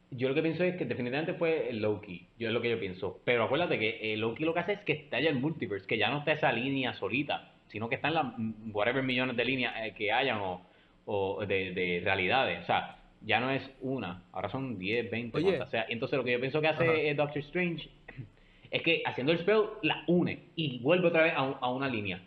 [0.10, 2.28] yo lo que pienso es que definitivamente fue el Loki.
[2.38, 3.22] Yo es lo que yo pienso.
[3.24, 6.20] Pero acuérdate que Loki lo que hace es que estalla el multiverse, que ya no
[6.20, 8.26] está esa línea solita, sino que están las
[8.74, 10.66] whatever millones de líneas que hayan o
[11.06, 12.64] o de, de realidades.
[12.64, 15.86] O sea, ya no es una, ahora son 10, 20, o sea.
[15.90, 17.90] Entonces lo que yo pienso que hace Doctor Strange
[18.72, 22.22] es que haciendo el spell la une y vuelve otra vez a, a una línea.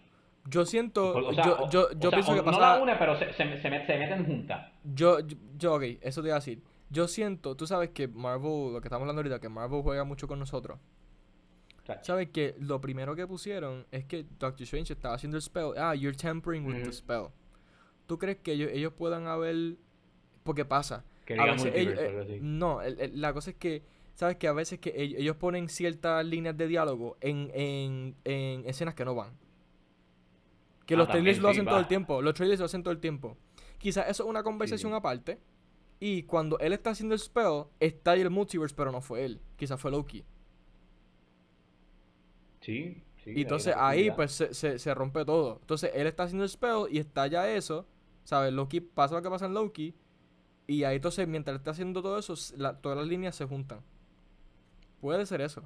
[0.46, 2.58] Yo siento, yo, yo, yo pienso que pasa...
[2.58, 4.70] No la une, pero se, se, se, meten juntas.
[4.84, 5.18] Yo,
[5.56, 6.62] yo, ok, eso te iba a decir.
[6.90, 10.28] Yo siento, tú sabes que Marvel, lo que estamos hablando ahorita, que Marvel juega mucho
[10.28, 10.78] con nosotros.
[12.02, 15.72] ¿Sabes que Lo primero que pusieron es que Doctor Strange estaba haciendo el spell.
[15.76, 17.28] Ah, you're tampering with the spell.
[18.06, 19.76] ¿Tú crees que ellos, ellos puedan haber...
[20.42, 21.04] Porque pasa.
[21.38, 22.80] A veces eh, no,
[23.14, 23.82] la cosa es que,
[24.14, 24.36] ¿sabes?
[24.36, 29.04] Que a veces que ellos, ponen ciertas líneas de diálogo en, en, en escenas que
[29.04, 29.32] no van.
[30.86, 32.20] Que ah, los trailers lo hacen todo el tiempo.
[32.20, 33.38] Los trailers lo hacen todo el tiempo.
[33.78, 35.38] Quizás eso es una conversación aparte.
[35.98, 39.40] Y cuando él está haciendo el spell, está ahí el multiverse, pero no fue él.
[39.56, 40.24] Quizás fue Loki.
[42.60, 43.32] Sí, sí.
[43.34, 45.58] Y entonces ahí, pues se, se, se, rompe todo.
[45.60, 47.86] Entonces él está haciendo el spell y está ya eso.
[48.24, 48.52] ¿Sabes?
[48.52, 49.94] Loki pasa lo que pasa en Loki.
[50.66, 52.34] Y ahí entonces, mientras está haciendo todo eso,
[52.80, 53.80] todas las líneas se juntan.
[55.00, 55.62] Puede ser eso.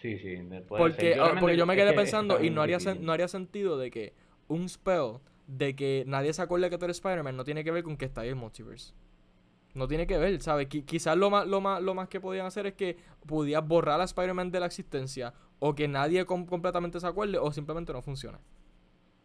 [0.00, 0.36] Sí, sí,
[0.68, 3.90] puede porque, Yo, porque yo me quedé pensando y no haría, no haría sentido de
[3.90, 4.12] que
[4.48, 7.82] un spell de que nadie se acuerde que tú eres Spider-Man no tiene que ver
[7.82, 8.94] con que está ahí el multiverse.
[9.74, 10.68] No tiene que ver, ¿sabes?
[10.68, 12.96] quizás lo más, lo, más, lo más que podían hacer es que
[13.26, 17.92] podías borrar a Spider-Man de la existencia o que nadie completamente se acuerde o simplemente
[17.92, 18.38] no funciona.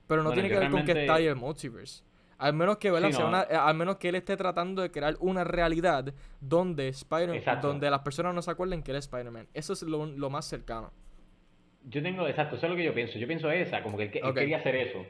[0.10, 2.04] Pero no tiene que ver con que está ahí el multiverse.
[2.40, 6.88] Al menos que, eh, al menos que él esté tratando de crear una realidad donde
[6.88, 9.48] Spider donde las personas no se acuerden que él es Spider-Man.
[9.54, 10.92] Eso es lo, más cercano.
[11.84, 13.20] Yo tengo, exacto, eso es lo que yo pienso.
[13.20, 15.06] Yo pienso esa, como que él, quería hacer eso.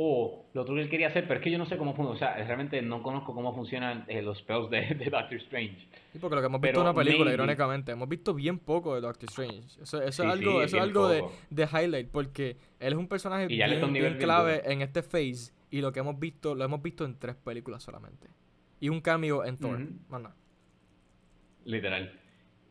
[0.00, 2.14] O lo otro que él quería hacer, pero es que yo no sé cómo funciona.
[2.14, 5.88] O sea, realmente no conozco cómo funcionan eh, los spells de, Doctor Strange.
[6.12, 7.90] Sí, porque lo que hemos visto en una película, irónicamente.
[7.90, 9.64] Hemos visto bien poco de Doctor Strange.
[9.82, 13.48] Eso, eso es algo, eso es algo de, de, highlight, porque él es un personaje
[13.48, 15.52] bien, clave en este phase.
[15.68, 18.28] Y lo que hemos visto, lo hemos visto en tres películas solamente.
[18.78, 19.84] Y un cambio en Thor.
[21.64, 22.20] Literal.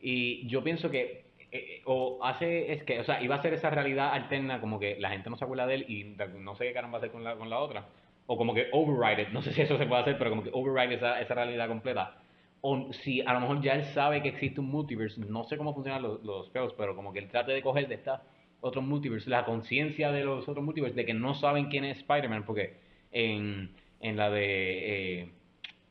[0.00, 3.70] Y yo pienso que eh, o hace, es que, o sea, iba a ser esa
[3.70, 6.72] realidad alterna, como que la gente no se acuerda de él y no sé qué
[6.72, 7.86] caramba hacer con la, con la otra.
[8.26, 10.94] O como que override no sé si eso se puede hacer, pero como que override
[10.96, 12.18] esa, esa realidad completa.
[12.60, 15.74] O si a lo mejor ya él sabe que existe un multiverse, no sé cómo
[15.74, 18.22] funcionan los, los spells, pero como que él trate de coger de esta
[18.60, 22.44] otros multiverse, la conciencia de los otros multiverse, de que no saben quién es Spider-Man,
[22.44, 22.76] porque
[23.12, 23.70] en,
[24.00, 25.20] en la de...
[25.20, 25.32] Eh,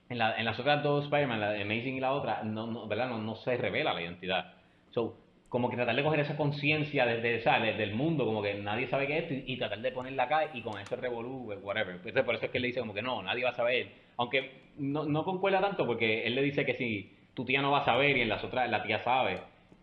[0.09, 2.87] en, la, en, las otras dos Spider-Man, la de Amazing y la otra, no, no,
[2.87, 3.09] ¿verdad?
[3.09, 4.53] No, no se revela la identidad.
[4.91, 5.17] So,
[5.49, 9.07] como que tratar de coger esa conciencia desde, desde, el mundo, como que nadie sabe
[9.07, 11.95] qué es esto, y, tratar de ponerla acá y con eso revolú, pues, whatever.
[11.95, 13.87] Entonces, por eso es que él le dice como que no, nadie va a saber.
[14.17, 17.79] Aunque no, no concuerda tanto porque él le dice que si tu tía no va
[17.79, 19.39] a saber y en las otras la tía sabe.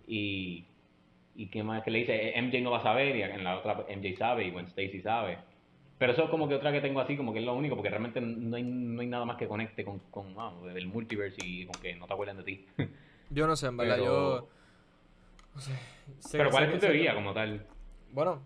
[0.06, 0.64] Y,
[1.34, 3.86] y qué más que le dice, MJ no va a saber y en la otra
[3.88, 5.38] MJ sabe y Gwen Stacy sabe.
[5.96, 7.88] Pero eso es como que otra que tengo así, como que es lo único, porque
[7.88, 10.34] realmente no hay, no hay nada más que conecte con, con
[10.76, 12.66] el multiverse y con que no te acuerdan de ti.
[13.30, 14.48] Yo no sé, en verdad, yo
[16.32, 17.66] pero ¿cuál es tu teoría como tal?
[18.10, 18.42] Bueno.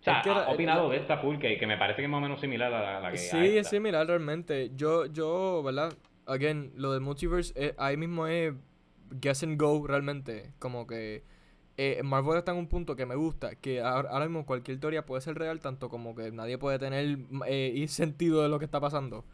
[0.00, 2.22] O sea, ha opinado de esta full que, que, me parece que es más o
[2.22, 4.70] menos similar a la, que Sí, es similar realmente.
[4.74, 5.92] Yo, yo, ¿verdad?
[6.26, 8.54] Again, lo del multiverse, eh, ahí mismo es
[9.10, 10.52] guess and go realmente.
[10.58, 11.22] Como que
[11.76, 15.22] eh, Marvel está en un punto que me gusta, que ahora, mismo cualquier teoría puede
[15.22, 19.24] ser real, tanto como que nadie puede tener eh, sentido de lo que está pasando.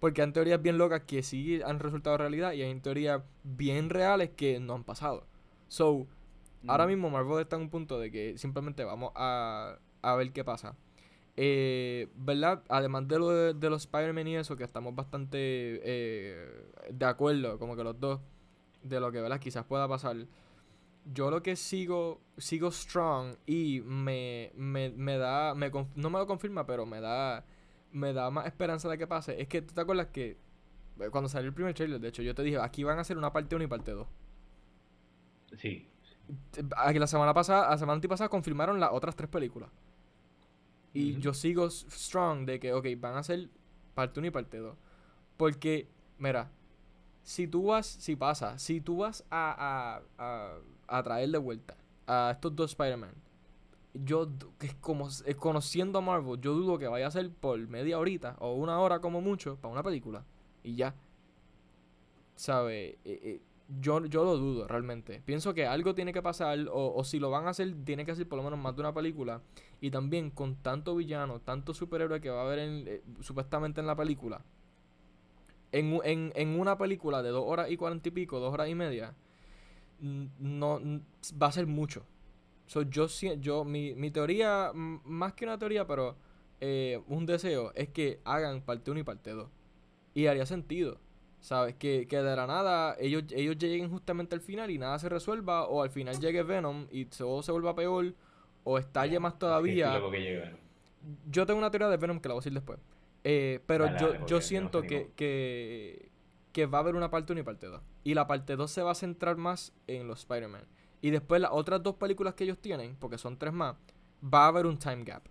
[0.00, 4.30] Porque hay teorías bien locas que sí han resultado realidad y hay teorías bien reales
[4.36, 5.26] que no han pasado.
[5.68, 6.06] So,
[6.66, 10.44] Ahora mismo Marvel está en un punto de que simplemente vamos a, a ver qué
[10.44, 10.76] pasa.
[11.36, 12.62] Eh, ¿Verdad?
[12.68, 15.38] Además de, lo de, los Spider-Man y eso, que estamos bastante
[15.82, 18.20] eh, de acuerdo, como que los dos,
[18.82, 19.40] de lo que ¿verdad?
[19.40, 20.16] quizás pueda pasar.
[21.12, 26.26] Yo lo que sigo, sigo strong y me, me, me da, me, no me lo
[26.26, 27.44] confirma, pero me da,
[27.92, 29.40] me da más esperanza de que pase.
[29.40, 30.38] Es que tú te acuerdas que
[31.00, 33.18] eh, cuando salió el primer trailer, de hecho, yo te dije, aquí van a hacer
[33.18, 34.06] una parte 1 y parte 2.
[35.58, 35.88] Sí.
[36.96, 39.70] La semana pasada, la semana antipasada confirmaron las otras tres películas.
[40.92, 43.48] Y yo sigo strong de que, ok, van a ser
[43.94, 44.76] parte 1 y parte 2.
[45.36, 45.88] Porque,
[46.18, 46.50] mira,
[47.24, 51.76] si tú vas, si pasa, si tú vas a, a, a, traer de vuelta
[52.06, 53.14] a estos dos Spider-Man,
[53.94, 54.28] yo,
[54.60, 58.54] es como, conociendo a Marvel, yo dudo que vaya a ser por media horita o
[58.54, 60.24] una hora como mucho para una película.
[60.62, 60.94] Y ya.
[62.36, 62.98] ¿Sabe?
[63.04, 65.22] Eh, eh, yo, yo lo dudo realmente.
[65.24, 68.28] Pienso que algo tiene que pasar, o, si lo van a hacer, tiene que ser
[68.28, 69.40] por lo menos más de una película.
[69.80, 73.96] Y también con tanto villano, tanto superhéroe que va a haber eh, supuestamente en la
[73.96, 74.42] película.
[75.72, 78.74] En, en, en, una película de dos horas y cuarenta y pico, dos horas y
[78.74, 79.14] media,
[80.00, 80.80] no
[81.40, 82.04] va a ser mucho.
[82.66, 83.06] So, yo,
[83.40, 86.16] yo mi, mi teoría, más que una teoría, pero
[86.60, 89.48] eh, un deseo, es que hagan parte 1 y parte 2.
[90.14, 90.98] Y haría sentido.
[91.44, 91.74] ¿Sabes?
[91.74, 95.66] Que, que de la nada ellos, ellos lleguen justamente al final y nada se resuelva,
[95.66, 98.14] o al final llegue Venom y todo se vuelva peor,
[98.64, 100.00] o estalle más todavía.
[101.30, 102.80] yo tengo una teoría de Venom que la voy a decir después.
[103.24, 106.08] Eh, pero yo, yo siento que, que,
[106.52, 107.82] que, va a haber una parte 1 y parte 2.
[108.04, 110.64] Y la parte 2 se va a centrar más en los Spider-Man.
[111.02, 113.76] Y después las otras dos películas que ellos tienen, porque son tres más,
[114.22, 115.24] va a haber un time gap.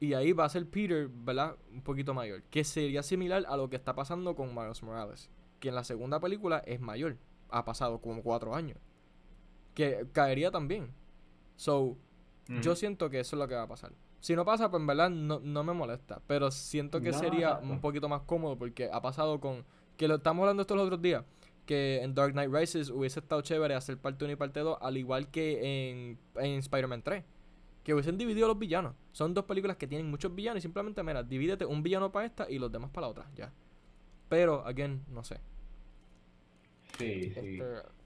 [0.00, 1.56] Y ahí va a ser Peter, ¿verdad?
[1.70, 2.42] Un poquito mayor.
[2.44, 5.30] Que sería similar a lo que está pasando con Miles Morales
[5.62, 7.16] que en la segunda película es mayor.
[7.48, 8.78] Ha pasado como cuatro años.
[9.74, 10.90] Que caería también.
[11.54, 11.96] So,
[12.60, 13.92] yo siento que eso es lo que va a pasar.
[14.18, 16.20] Si no pasa, pues en verdad no, me molesta.
[16.26, 19.64] Pero siento que sería un poquito más cómodo porque ha pasado con.
[19.96, 21.24] Que lo estamos hablando estos los otros días.
[21.64, 24.96] Que en Dark Knight Rises hubiese estado chévere hacer parte 1 y parte 2, al
[24.96, 27.24] igual que en, en Spider-Man 3.
[27.84, 28.96] Que hubiesen dividido los villanos.
[29.12, 32.50] Son dos películas que tienen muchos villanos y simplemente, mira, divídete un villano para esta
[32.50, 33.30] y los demás para la otra.
[33.36, 33.52] Ya.
[34.28, 35.40] Pero, again, no sé.
[36.98, 37.60] Sí, sí.
[37.60, 37.62] Este,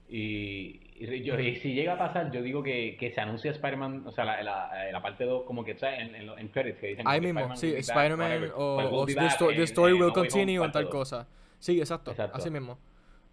[0.09, 4.23] y, yo, si llega a pasar, yo digo que, que se anuncia Spider-Man, o sea,
[4.23, 7.07] la, la, la parte 2, como que está en, en, en, credits que dicen.
[7.07, 11.27] Ahí mismo, sí, Spider-Man o, the, story, will continue o tal cosa.
[11.59, 12.77] Sí, exacto, así mismo.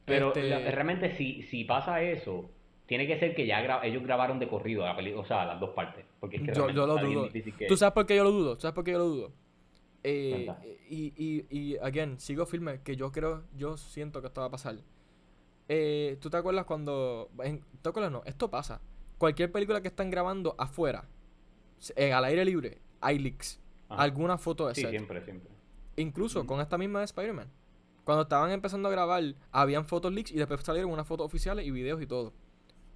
[0.05, 2.51] Pero este realmente, si, si pasa eso,
[2.87, 6.05] tiene que ser que ya ellos grabaron de corrido la o sea, las dos partes.
[6.21, 7.29] Porque es que yo, yo lo dudo.
[7.69, 8.57] ¿Tú sabes por qué yo lo dudo?
[8.57, 9.33] ¿Tú sabes por qué yo lo dudo?
[10.03, 10.47] Eh,
[10.91, 14.51] y, y, y, again, sigo firme que yo creo, yo siento que esto va a
[14.51, 14.77] pasar.
[15.69, 17.31] Eh, ¿Tú te acuerdas cuando...
[17.83, 18.13] ¿Te acuerdas?
[18.13, 18.81] No, esto pasa.
[19.19, 21.05] Cualquier película que están grabando afuera,
[21.97, 23.61] eh, al aire libre, hay leaks.
[23.89, 25.51] Alguna foto de sí, siempre, siempre.
[25.97, 27.49] Incluso con esta misma de Spider-Man.
[28.03, 29.23] Cuando estaban empezando a grabar,
[29.53, 32.33] habían fotos leaks y después salieron unas fotos oficiales y videos y todo.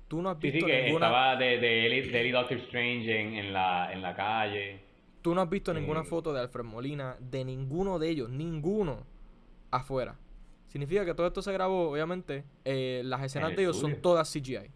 [0.09, 3.93] Tú no has visto sí, sí, que estaba de, de, Doctor Strange en, en, la,
[3.93, 4.81] en la calle.
[5.23, 9.07] Tú no has visto ninguna foto de Alfred Molina, de ninguno de ellos, ninguno
[9.71, 10.17] afuera.
[10.69, 14.71] Significa que todo esto se grabó, obviamente, eh, las escenas de ellos son todas CGI.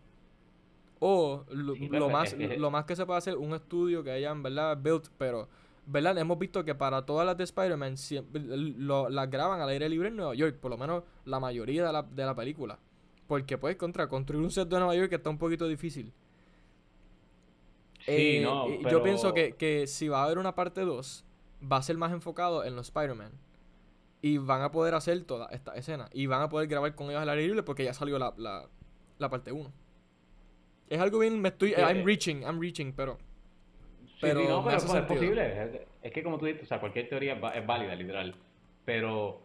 [1.01, 4.79] O lo, más, lo más que se puede hacer, un estudio que hayan, ¿verdad?
[4.81, 5.49] Built, pero,
[5.85, 6.17] ¿verdad?
[6.17, 7.97] Hemos visto que para todas las de Spider-Man
[9.11, 12.03] las graban al aire libre en Nueva York, por lo menos la mayoría de la,
[12.03, 12.79] de la película.
[13.27, 16.13] Porque, pues, contra construir un set de Nueva York que está un poquito difícil.
[17.99, 21.25] Sí, eh, no, Yo pienso que, que si va a haber una parte 2,
[21.71, 23.33] va a ser más enfocado en los Spider-Man.
[24.23, 26.09] Y van a poder hacer toda esta escena.
[26.13, 28.69] Y van a poder grabar con ellos al aire libre porque ya salió la, la,
[29.19, 29.71] la parte 1.
[30.89, 33.19] Es algo bien, me estoy, I'm reaching, I'm reaching, pero...
[34.21, 35.87] pero, sí, no, pero es posible.
[36.03, 38.35] Es que como tú dices, o sea, cualquier teoría es válida, literal.
[38.85, 39.41] Pero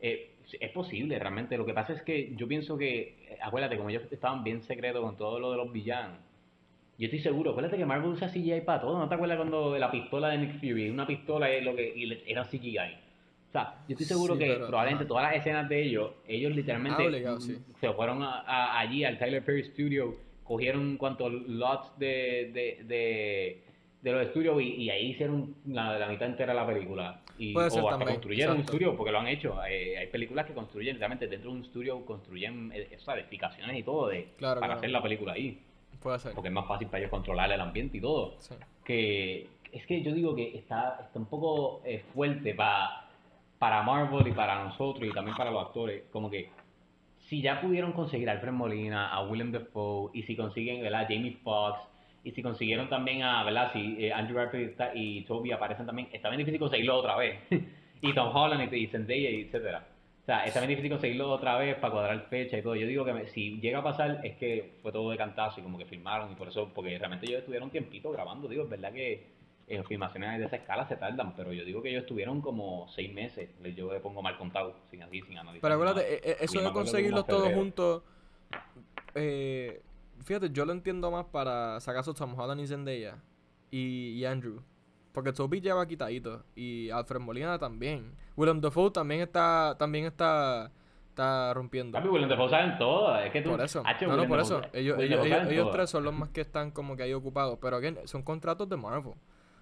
[0.00, 1.56] eh, es posible, realmente.
[1.56, 5.02] Lo que pasa es que yo pienso que, eh, acuérdate, como ellos estaban bien secretos
[5.02, 6.18] con todo lo de los villanos,
[6.98, 8.98] yo estoy seguro, acuérdate que Marvel usa CGI para todo.
[8.98, 12.44] ¿No te acuerdas cuando la pistola de Nick Fury, una pistola es lo que era
[12.44, 13.07] CGI?
[13.48, 17.24] O sea, yo estoy seguro que probablemente todas las escenas de ellos, ellos literalmente
[17.80, 23.62] se fueron allí al Tyler Perry Studio cogieron cuantos lots de, de, de,
[24.00, 27.20] de los estudios y, ahí hicieron la, la, mitad entera de la película.
[27.38, 29.60] Y, o hasta construyeron un estudio, porque lo han hecho.
[29.60, 34.28] hay películas que construyen, realmente dentro de un estudio construyen eh, edificaciones y todo de,
[34.40, 35.60] para hacer la película ahí.
[36.00, 36.32] Puede ser.
[36.32, 38.38] Porque es más fácil para ellos controlar el ambiente y todo.
[38.84, 43.07] Que es que yo digo que está, está un poco eh, fuerte para,
[43.58, 46.04] para Marvel y para nosotros y también para los actores.
[46.12, 46.50] Como que
[47.18, 51.06] si ya pudieron conseguir a Alfred Molina, a Willem Dafoe, y si consiguen, ¿verdad?
[51.08, 51.80] Jamie Foxx,
[52.24, 53.72] y si consiguieron también a, ¿verdad?
[53.72, 57.40] Si eh, Andrew Garfield y Toby aparecen también, está bien difícil conseguirlo otra vez.
[58.02, 59.86] y Tom Holland y, Zendaya, etcétera.
[60.22, 62.76] O sea, está bien difícil conseguirlo otra vez para cuadrar fecha y todo.
[62.76, 65.78] Yo digo que si llega a pasar es que fue todo de cantazo y como
[65.78, 69.37] que filmaron y por eso, porque realmente ellos estuvieron tiempito grabando, digo, es verdad que
[69.68, 73.12] en filmaciones de esa escala se tardan, pero yo digo que ellos estuvieron como seis
[73.12, 73.50] meses.
[73.76, 75.62] Yo le pongo mal contado, sin así, sin analizar.
[75.62, 78.02] Pero acuérdate, eh, eh, eso de conseguirlos todos juntos.
[79.14, 79.82] Eh,
[80.24, 83.18] fíjate, yo lo entiendo más para sacar a Tom Holland y Zendaya
[83.70, 84.62] y, y Andrew.
[85.12, 86.44] Porque Toby lleva quitadito.
[86.54, 88.12] Y Alfred Molina también.
[88.36, 89.74] Willem Dafoe también está.
[89.78, 90.70] También está.
[91.08, 91.98] Está rompiendo.
[91.98, 93.18] Willem Dafoe saben todo.
[93.18, 93.82] Es que tú, por eso.
[93.82, 94.62] no, no, por eso.
[94.72, 97.58] Ellos, ellos, ellos, tres son los más que están como que ahí ocupados.
[97.60, 99.14] Pero again, son contratos de Marvel.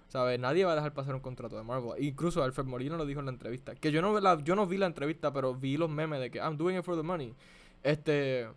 [0.07, 0.39] ¿Sabes?
[0.39, 2.01] Nadie va a dejar pasar un contrato de Marvel.
[2.01, 3.75] Incluso Alfred Molina lo dijo en la entrevista.
[3.75, 6.39] Que yo no, la, yo no vi la entrevista, pero vi los memes de que
[6.39, 7.33] I'm doing it for the money.
[7.83, 8.47] Este.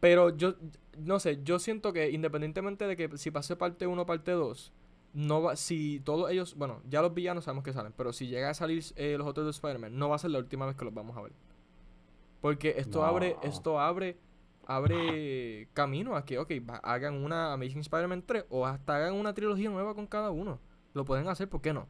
[0.00, 0.54] Pero yo,
[0.98, 4.72] no sé, yo siento que independientemente de que si pase parte 1 o parte 2,
[5.14, 8.50] no va, si todos ellos, bueno, ya los villanos sabemos que salen, pero si llega
[8.50, 10.84] a salir eh, los otros de Spider-Man, no va a ser la última vez que
[10.84, 11.32] los vamos a ver.
[12.40, 14.16] Porque esto abre, esto abre
[14.68, 19.70] abre camino a que, ok, hagan una Amazing Spider-Man 3 o hasta hagan una trilogía
[19.70, 20.60] nueva con cada uno.
[20.92, 21.88] Lo pueden hacer, ¿por qué no?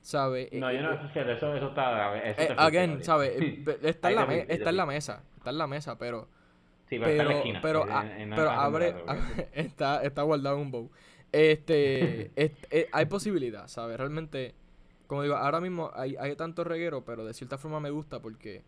[0.00, 0.48] ¿Sabe?
[0.52, 2.16] No, yo no, sé, eh, eso, eso está...
[2.18, 3.64] Eso eh, again, ¿sabe?
[3.82, 6.28] Está, en la está en la mesa, está en la mesa, pero...
[6.88, 7.86] Sí, pero, está en la esquina, pero,
[8.36, 8.94] pero abre,
[9.52, 10.90] está, está guardado en un bow.
[11.32, 13.96] Este, eh, hay posibilidad, ¿sabes?
[13.96, 14.54] Realmente,
[15.08, 18.62] como digo, ahora mismo hay, hay tanto reguero, pero de cierta forma me gusta porque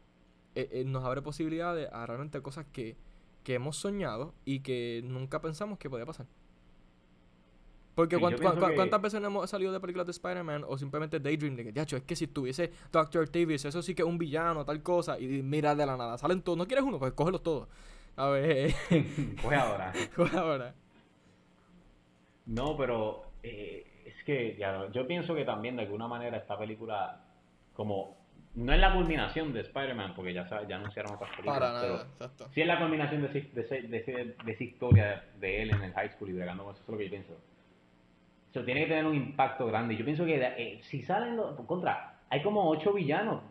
[0.55, 2.97] eh, eh, nos abre posibilidades a realmente cosas que,
[3.43, 6.27] que hemos soñado y que nunca pensamos que podía pasar.
[7.95, 11.81] Porque ¿cuántas veces no hemos salido de películas de Spider-Man o simplemente Daydream de que,
[11.81, 15.43] es que si tuviese Doctor Octavius, eso sí que es un villano, tal cosa, y
[15.43, 16.99] mira de la nada, salen todos, ¿no quieres uno?
[16.99, 17.69] Pues cógelos todos.
[18.17, 18.75] A ver.
[19.43, 19.93] Coge ahora.
[20.17, 20.75] Coge ahora.
[22.47, 27.25] No, pero eh, es que ya, yo pienso que también de alguna manera esta película,
[27.75, 28.24] como
[28.57, 31.59] no es la culminación de Spider-Man, porque ya, ya anunciaron otras películas.
[31.59, 32.49] Para nada, exacto.
[32.55, 36.35] Sí es la culminación de, de, esa historia de él en el high school y
[36.35, 37.33] bregando con eso, es lo que yo pienso.
[38.53, 39.97] Eso tiene que tener un impacto grande.
[39.97, 41.57] Yo pienso que eh, si salen los.
[41.67, 43.43] Contra, hay como ocho villanos.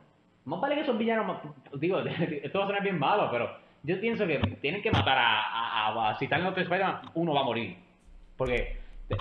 [0.45, 1.41] Más vale que esos villanos.
[1.73, 1.99] Digo,
[2.43, 6.09] esto va a sonar bien malo, pero yo pienso que tienen que matar a.
[6.09, 7.75] a, si salen los tres Spider-Man, uno va a morir.
[8.37, 8.77] Porque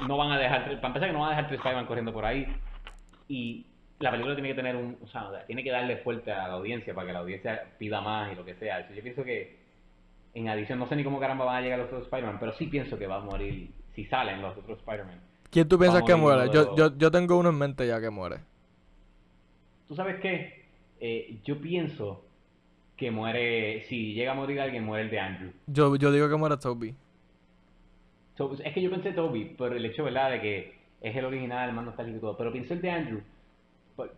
[0.06, 0.64] no van a dejar.
[0.76, 2.46] Para empezar, que no van a dejar tres Spider-Man corriendo por ahí.
[3.26, 3.66] Y
[4.02, 6.92] la película tiene que tener un, o sea, tiene que darle fuerte a la audiencia
[6.92, 8.88] para que la audiencia pida más y lo que sea.
[8.92, 9.56] Yo pienso que,
[10.34, 12.66] en adición, no sé ni cómo caramba van a llegar los otros Spider-Man, pero sí
[12.66, 15.20] pienso que va a morir si salen los otros Spider-Man.
[15.50, 16.50] ¿Quién tú piensas que muere?
[16.52, 18.38] Yo, yo, yo tengo uno en mente ya que muere.
[19.86, 20.64] ¿Tú sabes qué?
[20.98, 22.24] Eh, yo pienso
[22.96, 25.52] que muere, si llega a morir alguien, muere el de Andrew.
[25.66, 26.94] Yo, yo digo que muere Toby.
[28.64, 31.74] es que yo pensé Toby, por el hecho, ¿verdad?, de que es el original, el
[31.74, 33.22] mando está y todo, pero pienso el de Andrew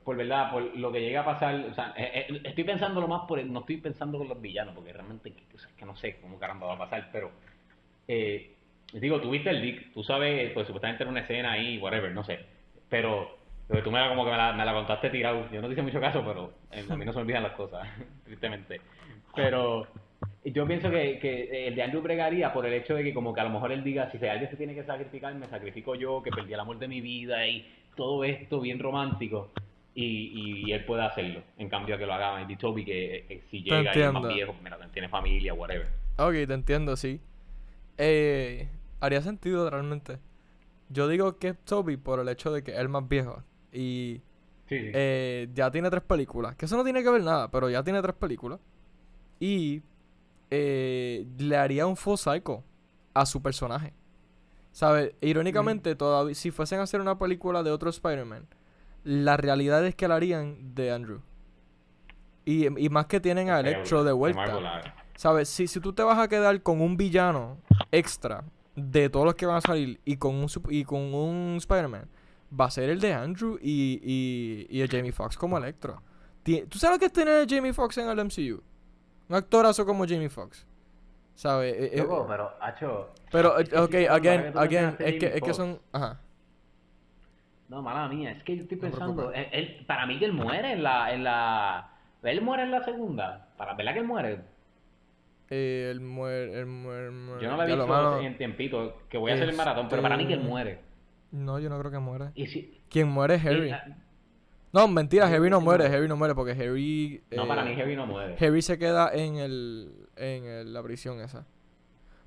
[0.05, 3.09] por, verdad, por lo que llega a pasar, o sea, eh, eh, estoy pensando lo
[3.09, 5.33] más por, no estoy pensando con los villanos, porque realmente
[5.77, 7.31] que no sé cómo caramba va a pasar, pero
[8.09, 8.53] eh,
[8.93, 12.41] digo, tuviste el leak, tú sabes, pues supuestamente era una escena ahí, whatever, no sé,
[12.89, 13.39] pero
[13.83, 16.23] tú me la, como que me la, contaste tirado, yo no te hice mucho caso,
[16.25, 17.89] pero a mí no se me olvidan las cosas,
[18.25, 18.81] tristemente,
[19.35, 19.87] pero
[20.45, 23.41] yo pienso que, que, el de Andrew bregaría por el hecho de que como que
[23.41, 26.31] a lo mejor él diga, si alguien se tiene que sacrificar, me sacrifico yo, que
[26.31, 27.67] perdí el amor de mi vida y
[27.97, 29.51] todo esto bien romántico.
[29.97, 31.43] Y, y él puede hacerlo.
[31.57, 34.77] En cambio, que lo haga Andy Toby, que, si llega y es más viejo, mira,
[34.93, 35.89] tiene familia, whatever.
[36.17, 37.21] Ok, te entiendo, sí.
[37.97, 38.69] Eh,
[39.01, 40.19] haría sentido realmente.
[40.89, 43.43] Yo digo que es Toby por el hecho de que él es más viejo.
[43.73, 44.21] Y
[44.71, 46.57] eh, ya tiene tres películas.
[46.57, 48.61] Que eso no tiene que ver nada, pero ya tiene tres películas.
[49.39, 49.83] Y
[50.51, 52.63] eh, le haría un full cycle
[53.13, 53.93] a su personaje.
[54.73, 55.15] ¿Sabes?
[55.21, 58.47] Irónicamente, todavía, si fuesen a hacer una película de otro Spider-Man,
[59.05, 61.21] la realidad es que la harían de Andrew.
[62.47, 64.83] Y, más que tienen a Electro de vuelta.
[65.17, 65.49] ¿Sabes?
[65.49, 67.59] Si, si tú te vas a quedar con un villano
[67.93, 68.45] extra
[68.75, 72.09] de todos los que van a salir y con un, y con un Spider-Man,
[72.59, 76.03] va a ser el de Andrew y, y, y el Jamie Foxx como Electro.
[76.45, 78.63] ¿Tú sabes lo que es tener a Jamie Foxx en el MCU?
[79.29, 80.67] Un actorazo como Jamie Foxx.
[81.35, 81.75] ¿Sabes?
[81.75, 83.11] Eh, eh, pero, Hacho.
[83.31, 85.81] Pero, ok, again, again, es que, es que son.
[85.93, 86.21] Ajá.
[87.75, 89.33] No, mala mía, es que yo estoy pensando.
[89.33, 91.91] él, para mí que él muere en la, en la.
[92.23, 93.49] Él muere en la segunda.
[93.57, 94.39] Para ¿Verdad que él muere?
[95.51, 97.11] Eh, él muere, él muere,
[97.43, 100.17] Yo no lo he visto en tiempito, que voy a hacer el maratón, pero para
[100.17, 100.79] mí que él muere.
[101.33, 102.27] No, yo no creo que muere.
[102.37, 102.81] ¿Y si...
[102.89, 103.75] Quien muere es Harry.
[104.73, 107.23] No, mentira, Harry no muere, Harry no muere porque Harry...
[107.33, 108.37] no, para mí eh, Harry no muere.
[108.39, 111.45] Harry se queda en el en la prisión esa.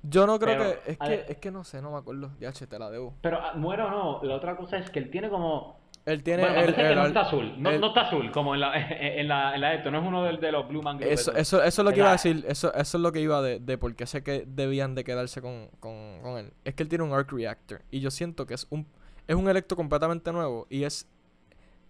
[0.02, 2.30] Yo no creo que es que es que no sé, no me acuerdo.
[2.40, 3.14] Ya che, te la debo.
[3.20, 6.44] Pero ah, muere o no, la otra cosa es que él tiene como él tiene
[6.44, 9.74] el, no está azul, no, no, está azul como en la en la, en la
[9.74, 11.98] esto, no es uno de, de los Blue Man Eso, eso, eso es lo que
[11.98, 14.44] iba a decir, eso, eso es lo que iba de, de por qué sé que
[14.46, 16.52] debían de quedarse con, con, con él.
[16.64, 18.86] Es que él tiene un arc reactor y yo siento que es un
[19.26, 21.06] es un electo completamente nuevo y es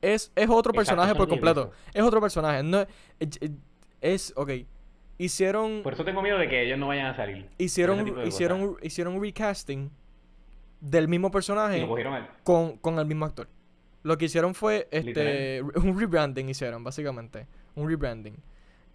[0.01, 1.73] es, es otro personaje por completo.
[1.93, 2.63] Es otro personaje.
[2.63, 2.85] No,
[3.19, 3.39] es,
[4.01, 4.51] es, ok.
[5.19, 5.83] Hicieron.
[5.83, 7.49] Por eso tengo miedo de que ellos no vayan a salir.
[7.59, 9.91] Hicieron, hicieron, hicieron un recasting
[10.81, 11.87] del mismo personaje
[12.45, 13.49] con, con el mismo actor.
[14.05, 17.47] Lo que hicieron fue este un rebranding hicieron, básicamente.
[17.75, 18.37] Un rebranding.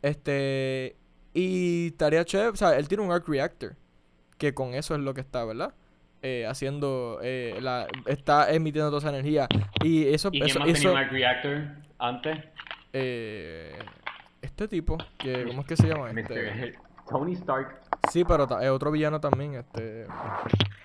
[0.02, 0.96] Este.
[1.34, 3.76] Y tarea chef, o sea, él tiene un arc reactor.
[4.38, 5.74] Que con eso es lo que está, ¿verdad?
[6.24, 9.48] eh, haciendo, eh, la, está emitiendo toda esa energía.
[9.84, 10.30] Y eso...
[10.32, 11.68] ¿Y eso, quién más Reactor
[12.00, 12.40] antes?
[12.94, 13.78] Eh,
[14.44, 16.12] este tipo, que, ¿cómo es que se llama?
[16.12, 16.76] Este?
[17.10, 17.82] Tony Stark.
[18.12, 20.06] Sí, pero es otro villano también, este...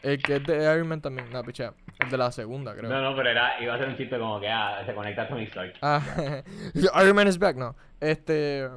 [0.03, 1.75] El que es de Iron Man también, no, picha.
[1.99, 2.89] El de la segunda, creo.
[2.89, 5.29] No, no, pero era, iba a ser un chiste como que ah, se conecta a
[5.29, 5.75] Tony Stark.
[5.83, 6.01] Ah,
[6.75, 7.75] Iron Man is back, no.
[8.01, 8.69] Este...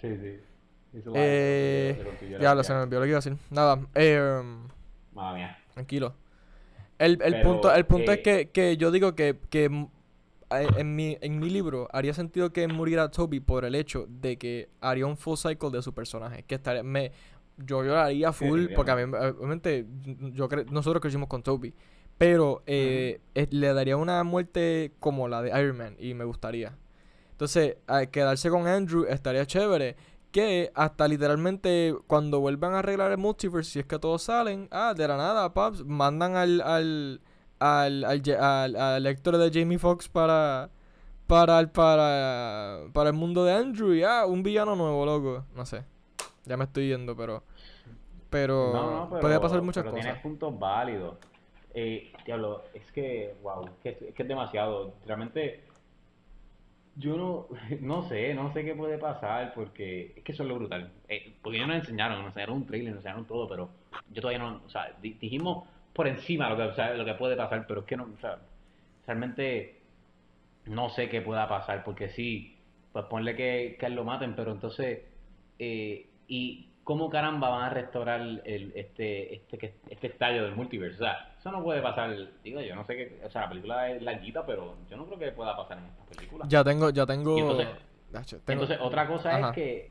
[0.00, 0.40] Sí, sí.
[1.14, 3.36] Eh, ya lo se me olvidó lo que iba a decir.
[3.50, 4.42] Nada, eh...
[5.12, 5.58] Madre mía.
[5.74, 6.14] Tranquilo.
[6.98, 9.88] El, punto, el punto es que, que, yo digo que, que eh,
[10.50, 14.68] en, mi, en mi libro haría sentido que muriera Toby por el hecho de que
[14.80, 16.44] haría un full cycle de su personaje.
[16.44, 17.12] Que estaría, me,
[17.56, 19.86] yo lloraría full porque a mí, obviamente
[20.32, 21.74] yo nosotros crecimos con Toby.
[22.18, 26.76] Pero eh, le daría una muerte como la de Iron Man y me gustaría.
[27.32, 27.76] Entonces,
[28.10, 29.96] quedarse con Andrew estaría chévere
[30.30, 34.94] que hasta literalmente cuando vuelvan a arreglar el multiverse, si es que todos salen, ah,
[34.96, 37.20] de la nada, paps, mandan al, al,
[37.60, 40.70] al, al, al, lector de Jamie Foxx para,
[41.26, 45.44] para, el, para, para el mundo de Andrew y ah, un villano nuevo, loco.
[45.54, 45.84] No sé,
[46.44, 47.44] ya me estoy yendo, pero...
[48.30, 50.04] Pero, puede pasar muchas pero cosas.
[50.04, 51.16] Tienes puntos válidos.
[51.74, 54.94] Eh, diablo, es que, wow, es que, es que es demasiado.
[55.04, 55.64] Realmente
[56.96, 57.46] yo no,
[57.80, 60.92] no sé, no sé qué puede pasar porque es que eso es lo brutal.
[61.08, 63.70] Eh, porque ellos nos enseñaron, nos enseñaron un trailer, nos enseñaron todo, pero
[64.10, 65.66] yo todavía no, o sea, dijimos
[66.00, 68.20] por encima lo que, o sea, lo que puede pasar, pero es que no, o
[68.22, 68.38] sea,
[69.06, 69.82] realmente
[70.64, 72.56] no sé qué pueda pasar porque sí,
[72.90, 75.00] pues ponle que, que lo maten, pero entonces,
[75.58, 81.04] eh, y cómo caramba van a restaurar el, este, este, este estadio del multiverso.
[81.04, 83.90] O sea, eso no puede pasar, digo yo, no sé qué, o sea, la película
[83.90, 86.46] es larguita, pero yo no creo que pueda pasar en esta película.
[86.48, 87.60] Ya tengo, ya tengo...
[88.46, 89.90] entonces, otra cosa es que,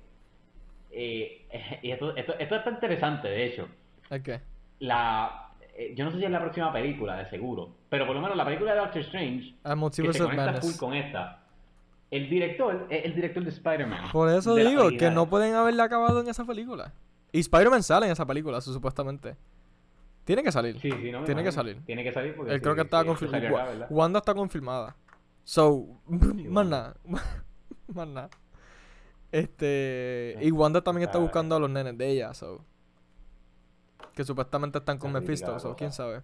[0.89, 3.67] eh, y esto, esto, esto está interesante, de hecho.
[4.23, 4.41] qué?
[4.79, 5.48] La,
[5.79, 8.35] eh, yo no sé si es la próxima película, de seguro, pero por lo menos
[8.35, 11.39] la película de Doctor Strange, ah, que se conecta full con esta,
[12.11, 14.11] el director es el director de Spider-Man.
[14.11, 16.91] Por eso digo que no pueden haberla acabado en esa película.
[17.31, 19.37] Y Spider-Man sale en esa película, supuestamente.
[20.25, 20.77] Tiene que salir.
[20.81, 21.81] Sí, sí, no Tiene que salir.
[21.85, 22.53] Tiene que salir porque.
[22.53, 23.87] Él creo que estaba confirmado.
[23.89, 24.97] Wanda está confirmada.
[25.45, 26.97] So, más nada.
[27.87, 28.29] más nada.
[29.31, 30.35] Este.
[30.41, 32.65] Y Wanda también está buscando a los nenes de ella, so.
[34.19, 36.23] Que supuestamente están con Mephisto, so, quién sabe.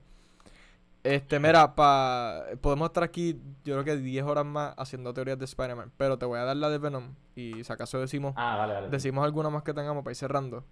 [1.02, 5.46] Este, mira, pa, podemos estar aquí, yo creo que 10 horas más haciendo teorías de
[5.46, 5.94] Spider-Man.
[5.96, 7.16] Pero te voy a dar la de Venom.
[7.38, 10.66] Y si acaso decimos, ah, decimos alguna más que tengamos para ir cerrando.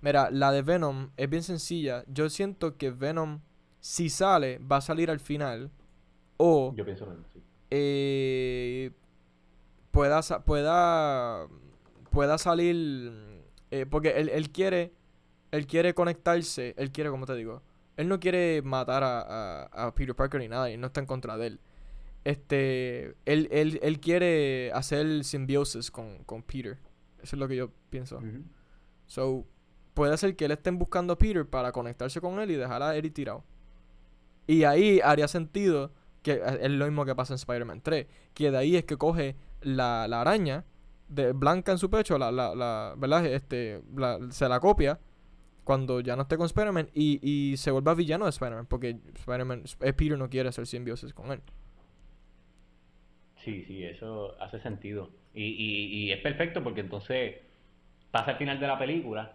[0.00, 2.04] Mira, la de Venom es bien sencilla.
[2.06, 3.40] Yo siento que Venom,
[3.80, 5.72] si sale, va a salir al final.
[6.36, 6.72] O.
[6.76, 7.42] Yo pienso en sí.
[7.72, 8.92] Eh,
[9.90, 11.48] pueda, pueda,
[12.10, 13.42] pueda salir.
[13.72, 14.99] Eh, porque él, él, quiere.
[15.50, 16.74] Él quiere conectarse.
[16.76, 17.62] Él quiere, como te digo.
[17.96, 20.70] Él no quiere matar a, a, Peter Parker ni nada.
[20.70, 21.60] Y no está en contra de él.
[22.24, 23.16] Este.
[23.24, 26.78] Él, él, él quiere hacer simbiosis con, con Peter.
[27.22, 28.20] Eso es lo que yo pienso.
[29.06, 29.44] So,
[29.94, 32.96] puede ser que él estén buscando a Peter para conectarse con él y dejar a
[32.96, 33.44] Eddie tirado.
[34.46, 38.06] Y ahí haría sentido que eh, es lo mismo que pasa en Spider-Man 3.
[38.34, 40.64] Que de ahí es que coge la, la araña
[41.08, 43.26] de blanca en su pecho, la, la, la ¿verdad?
[43.26, 43.82] Este,
[44.30, 44.98] se la copia
[45.64, 48.66] cuando ya no esté con Spider-Man y, y se vuelve villano de Spider-Man.
[48.66, 51.40] Porque Spider-Man, Peter no quiere hacer simbiosis con él.
[53.36, 55.10] Sí, sí, eso hace sentido.
[55.34, 57.36] Y, y, y es perfecto porque entonces
[58.10, 59.34] pasa el final de la película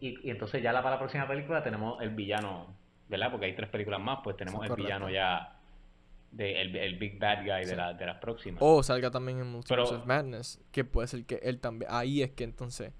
[0.00, 2.66] y, entonces ya la, para la próxima película tenemos el villano,
[3.08, 3.30] ¿verdad?
[3.30, 5.56] Porque hay tres películas más, pues tenemos el villano ya,
[6.32, 8.60] de, el, Big Bad Guy de, la, de las próximas.
[8.60, 12.32] O salga también en Multiverse of Madness, que puede ser que él también, ahí es
[12.32, 12.92] que entonces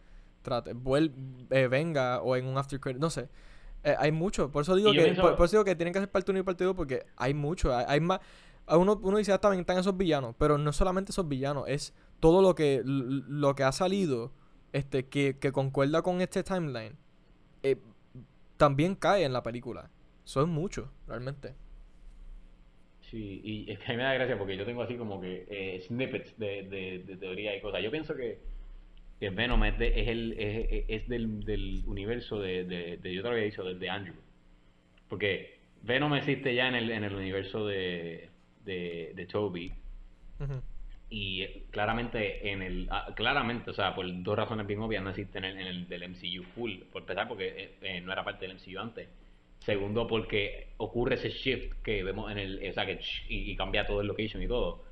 [0.43, 1.15] trate, vuelve,
[1.51, 3.29] eh, venga o en un after credit, no sé.
[3.85, 6.31] Eh, hay mucho, por eso digo que por, eso digo que tienen que hacer parte
[6.31, 8.21] 1 y parte 2 porque hay mucho, hay, más
[8.69, 12.43] uno, uno dice, ah, también están esos villanos, pero no solamente esos villanos, es todo
[12.43, 14.33] lo que lo que ha salido
[14.73, 16.97] este, que, que concuerda con este timeline,
[17.63, 17.77] eh,
[18.57, 19.91] también cae en la película.
[20.25, 21.55] Son muchos, realmente.
[23.01, 25.47] Sí, y es que a mí me da gracia porque yo tengo así como que
[25.51, 26.63] eh, snippets de,
[27.05, 27.83] de, teoría y cosas.
[27.83, 28.41] Yo pienso que,
[29.23, 33.35] que Venom es, es, el, es, es del, del, universo de, de, yo te lo
[33.35, 34.17] había dicho, de Andrew.
[35.09, 38.31] Porque Venom existe ya en el, en el universo de,
[38.65, 39.73] de, Toby.
[41.09, 45.39] Y claramente en el ah, claramente o sea por dos razones bien obvias no existe
[45.39, 48.81] en el, del MCU full por empezar porque eh, eh, no era parte del MCU
[48.81, 49.09] antes.
[49.61, 54.01] Segundo porque ocurre ese shift que vemos en el o sea que y, cambia todo
[54.01, 54.83] el location y todo.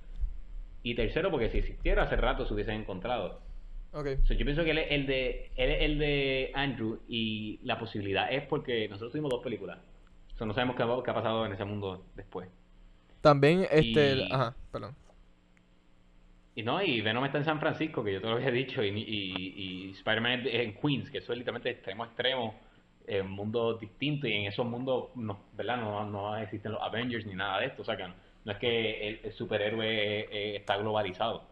[0.85, 3.50] Y tercero porque si existiera hace rato se hubiesen encontrado
[3.93, 4.19] okay.
[4.29, 8.33] yo pienso que él es el de él es el de Andrew y la posibilidad
[8.33, 9.79] es porque nosotros tuvimos dos películas
[10.35, 12.49] o sea, no sabemos qué, qué ha pasado en ese mundo después
[13.21, 14.95] también este ajá perdón
[16.55, 18.89] y no, y Venom está en San Francisco, que yo te lo había dicho, y,
[18.89, 22.55] y, Spider-Man en Queens, que eso es literalmente extremo a extremo,
[23.07, 25.79] en un mundo distinto, y en esos mundos, no, ¿verdad?
[25.79, 28.05] No, no existen los Avengers ni nada de esto, o sea que
[28.45, 31.45] no, es que el, superhéroe eh, está globalizado.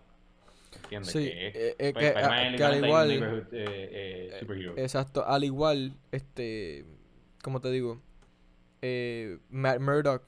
[0.77, 1.13] ¿Entiendes?
[1.13, 3.47] Sí, que, eh, pues, que, al igual.
[3.53, 6.85] Eh, exacto, al igual, este.
[7.43, 8.01] ¿Cómo te digo?
[9.51, 10.23] Matt Murdock.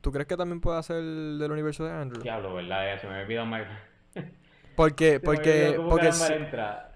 [0.00, 2.22] ¿Tú crees que también puede hacer del universo de Andrew?
[2.22, 3.00] Diablo, ¿verdad?
[3.00, 3.66] Se me olvidó Mike.
[4.76, 6.32] Porque, porque, porque, si,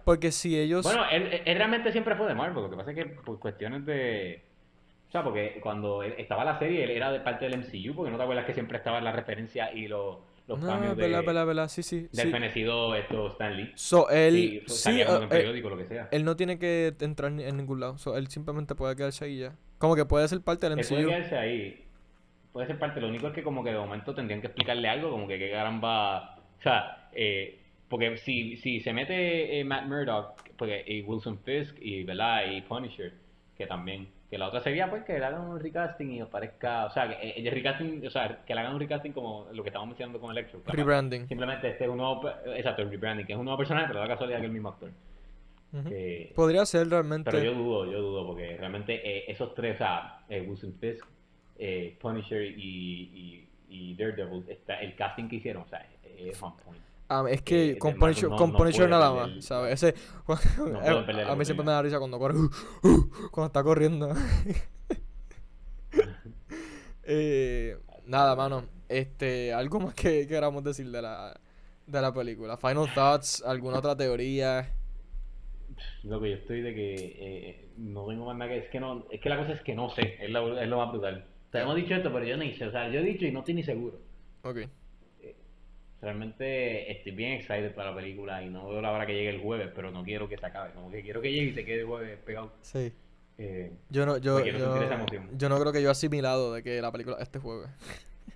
[0.04, 0.84] porque si ellos...
[0.84, 4.44] Bueno, él, realmente siempre fue de Marvel, lo que pasa es que por cuestiones de...
[5.08, 8.18] O sea, porque cuando estaba la serie, él era de parte del MCU, porque no
[8.18, 10.18] te acuerdas que siempre estaba en la referencia y los,
[10.52, 11.68] los no, cambios de...
[11.68, 12.08] sí, sí.
[12.12, 13.72] Del fenecido esto Stanley.
[13.74, 14.62] So, él...
[14.66, 16.08] Sí, uh, periódico, lo que sea.
[16.10, 17.98] Él no tiene que entrar en ningún lado.
[17.98, 19.56] So, él simplemente puede quedarse ahí ya.
[19.78, 20.88] Como que puede ser parte del MCU.
[20.88, 21.84] puede quedarse ahí.
[22.52, 23.00] Puede ser parte.
[23.00, 25.50] Lo único es que como que de momento tendrían que explicarle algo, como que qué
[25.50, 26.36] caramba...
[26.58, 27.58] O sea, eh
[27.92, 32.50] porque si, si se mete eh, Matt Murdock, porque, y Wilson Fisk y, ¿verdad?
[32.50, 33.12] y Punisher,
[33.54, 36.90] que también, que la otra sería pues que le hagan un recasting y aparezca, o
[36.90, 39.68] sea, que, eh, el recasting, o sea, que le hagan un recasting como lo que
[39.68, 40.62] estábamos mencionando con Electro.
[40.68, 41.28] Rebranding.
[41.28, 42.26] Simplemente este es un nuevo,
[42.56, 44.70] exacto, el rebranding, que es un nuevo personaje, pero da casualidad que es el mismo
[44.70, 44.90] actor.
[46.34, 47.30] Podría ser realmente.
[47.30, 51.04] Pero yo dudo, yo dudo, porque realmente eh, esos tres, o sea, Wilson Fisk,
[52.00, 56.82] Punisher y, y, Daredevil, está, el casting que hicieron, o sea, es on point.
[57.28, 59.82] Es que con Punisher, nada más, ¿sabes?
[59.82, 59.94] Ese,
[61.28, 62.34] a, mí siempre me da risa cuando corre,
[63.30, 64.14] cuando está corriendo.
[67.04, 67.76] eh,
[68.06, 68.64] nada, mano.
[68.88, 71.38] Este, algo más que queramos decir de la,
[71.86, 72.56] de la película.
[72.56, 74.72] Final thoughts, alguna otra teoría.
[76.04, 79.04] Lo que yo estoy de que eh, no tengo más nada que es que no,
[79.10, 81.26] es que la cosa es que no sé, es lo, es lo más brutal.
[81.50, 83.40] Te hemos dicho esto, pero yo no sé, o sea, yo he dicho y no
[83.40, 83.98] estoy ni seguro.
[84.44, 84.60] Ok
[86.02, 89.40] realmente estoy bien excited para la película y no veo la hora que llegue el
[89.40, 91.80] jueves, pero no quiero que se acabe, como que quiero que llegue y se quede
[91.80, 92.52] el jueves pegado.
[92.60, 92.92] Sí.
[93.38, 94.52] Eh, yo no, yo, yo,
[95.36, 97.70] yo, no creo que yo he asimilado de que la película este jueves.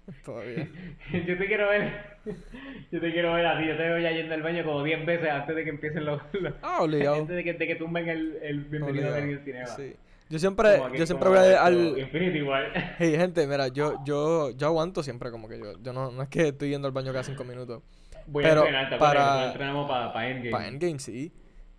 [0.25, 0.69] Todavía.
[1.27, 1.93] yo te quiero ver.
[2.93, 3.67] yo te quiero ver así.
[3.67, 6.23] Yo te veo ya yendo al baño como 10 veces antes de que empiecen los.
[6.63, 7.17] ah, obligado.
[7.17, 9.67] Antes de que, de que tumben el, el bienvenido a cinema.
[9.67, 9.97] Sí.
[10.29, 11.99] Yo siempre, yo siempre voy a, al...
[11.99, 12.73] Infinity igual.
[12.99, 16.29] Hey, gente, mira, yo, yo, yo aguanto siempre como que yo, yo no, no es
[16.29, 17.83] que estoy yendo al baño cada cinco minutos.
[18.27, 19.47] Voy pero a entrenar, para...
[19.47, 20.51] entrenamos para, para Endgame.
[20.51, 21.33] Para Endgame, sí.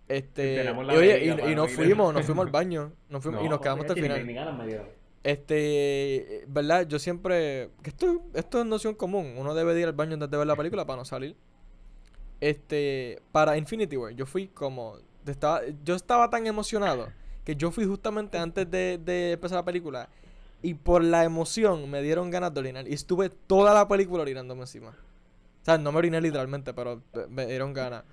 [0.08, 3.84] Este, y, oye, y, nos fuimos, nos fuimos al baño, nos fuimos, y nos quedamos
[3.84, 4.86] hasta el final.
[5.22, 6.88] Este, ¿verdad?
[6.88, 10.38] Yo siempre, que esto, esto es noción común, uno debe ir al baño antes de
[10.38, 11.36] ver la película para no salir.
[12.40, 14.96] Este, para Infinity War, yo fui como,
[15.26, 17.08] estaba, yo estaba tan emocionado
[17.48, 20.10] que yo fui justamente antes de, de empezar la película
[20.60, 24.60] y por la emoción me dieron ganas de orinar y estuve toda la película orinándome
[24.60, 24.90] encima.
[24.90, 28.04] O sea, no me oriné literalmente, pero me dieron ganas.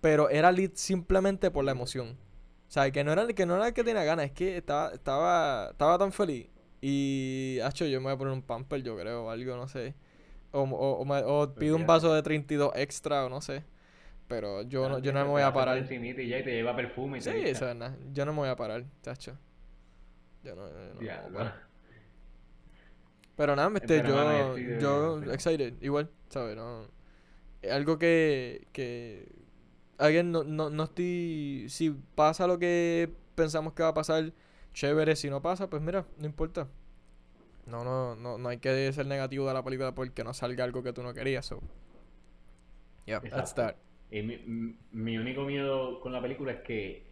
[0.00, 2.16] Pero era simplemente por la emoción.
[2.66, 5.68] O sea, que no era, que no era que tenía ganas, es que estaba, estaba,
[5.72, 6.46] estaba tan feliz.
[6.80, 9.94] Y, hecho, yo me voy a poner un pamper, yo creo, o algo, no sé.
[10.50, 13.64] O, o, o, pido un vaso de 32 extra, o no sé.
[14.28, 15.78] Pero yo no, yo no me voy a parar.
[15.78, 17.96] Y ya te lleva perfume y sí, eso es nada.
[18.12, 19.36] Yo no me voy a parar, chacho.
[20.44, 21.52] Yo no, no,
[23.36, 26.56] Pero nada, este, yo, yo, excited, igual, ¿sabes?
[26.56, 26.86] No,
[27.70, 29.32] algo que, que,
[29.96, 34.32] alguien no, no, no estoy, si pasa lo que pensamos que va a pasar,
[34.74, 36.68] chévere, si no pasa, pues mira, no importa.
[37.66, 40.82] No, no, no, no hay que ser negativo de la película porque no salga algo
[40.82, 41.60] que tú no querías, so.
[43.06, 43.76] Yeah, that's that.
[44.10, 47.06] Y mi, mi, único miedo con la película es que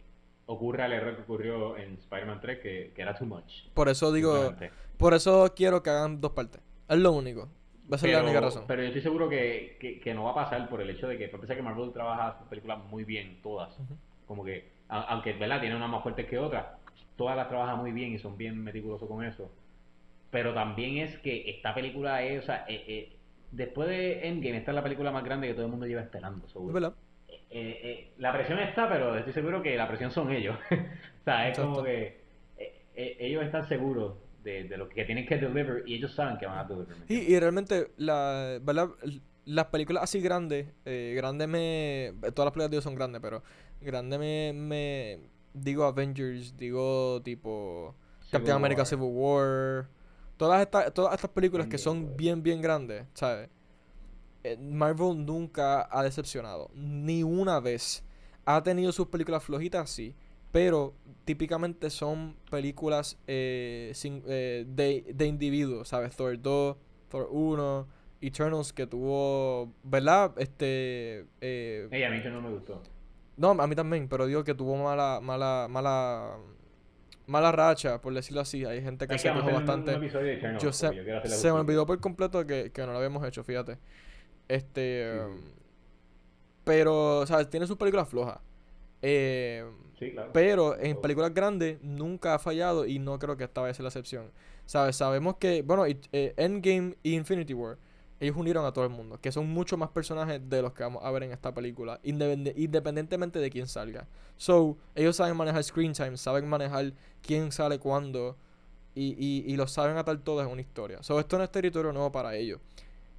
[0.47, 3.67] ocurra el error que ocurrió en Spider-Man 3, que, que, era too much.
[3.73, 4.55] Por eso digo,
[4.97, 6.61] por eso quiero que hagan dos partes.
[6.89, 7.49] Es lo único.
[7.91, 8.65] Va a ser la única razón.
[8.67, 11.17] Pero yo estoy seguro que, que, que, no va a pasar por el hecho de
[11.17, 13.77] que, por que Marvel trabaja sus películas muy bien, todas.
[14.25, 15.61] Como que, aunque, ¿verdad?
[15.61, 16.65] Tiene unas más fuertes que otras,
[17.15, 19.49] todas las trabaja muy bien y son bien meticulosos con eso.
[20.31, 23.16] Pero también es que esta película es, o sea, eh, eh,
[23.51, 26.47] después de Endgame, esta es la película más grande que todo el mundo lleva esperando,
[26.49, 26.95] seguro.
[27.27, 30.57] Eh, eh, eh, la presión está, pero estoy seguro que la presión son ellos.
[30.71, 32.25] o sea, es como que
[32.95, 36.63] ellos están seguros de, lo que tienen que deliver y ellos saben que van a
[36.63, 36.95] deliver.
[37.07, 38.89] Y, y realmente, la, ¿verdad?
[39.45, 42.13] las películas así grandes, grandes me...
[42.33, 43.43] Todas las películas de son grandes, pero
[43.81, 45.19] grandes me, me...
[45.53, 47.95] Digo Avengers, digo tipo...
[48.29, 49.87] Captain America Civil War
[50.37, 53.49] Todas estas, todas estas películas que son bien, bien grandes, ¿sabes?
[54.43, 56.69] Eh, Marvel nunca ha decepcionado.
[56.73, 58.03] Ni una vez.
[58.45, 60.15] Ha tenido sus películas flojitas, sí.
[60.51, 60.93] Pero
[61.25, 66.15] típicamente son películas eh, eh, de, de individuos, ¿sabes?
[66.15, 66.77] Thor 2,
[67.09, 67.87] Thor 1,
[68.21, 70.33] Eternals que tuvo, ¿verdad?
[70.37, 71.25] Este...
[71.41, 72.81] Eh, a mí que no me gustó.
[73.35, 76.37] No, a mí también, pero digo que tuvo mala, mala, mala
[77.27, 78.65] mala racha, por decirlo así.
[78.65, 79.99] Hay gente que se quejó bastante.
[80.59, 80.89] yo se,
[81.25, 83.77] se me olvidó por completo que, que, no lo habíamos hecho, fíjate.
[84.47, 85.19] Este.
[85.23, 85.41] Um,
[86.63, 87.49] pero, ¿sabes?
[87.49, 88.39] Tiene sus películas flojas.
[89.01, 89.63] Eh,
[89.99, 90.31] sí, claro.
[90.33, 93.83] Pero en películas grandes nunca ha fallado y no creo que esta vaya a ser
[93.83, 94.31] la excepción.
[94.65, 94.97] ¿Sabes?
[94.97, 97.77] Sabemos que, bueno, eh, Endgame y Infinity War
[98.19, 101.03] ellos unieron a todo el mundo, que son muchos más personajes de los que vamos
[101.03, 104.07] a ver en esta película, independientemente de quién salga.
[104.37, 108.35] So, ellos saben manejar screen time, saben manejar quién sale cuándo,
[108.95, 111.03] y, y, y lo saben atar todo en una historia.
[111.03, 112.59] So, esto no es territorio nuevo para ellos.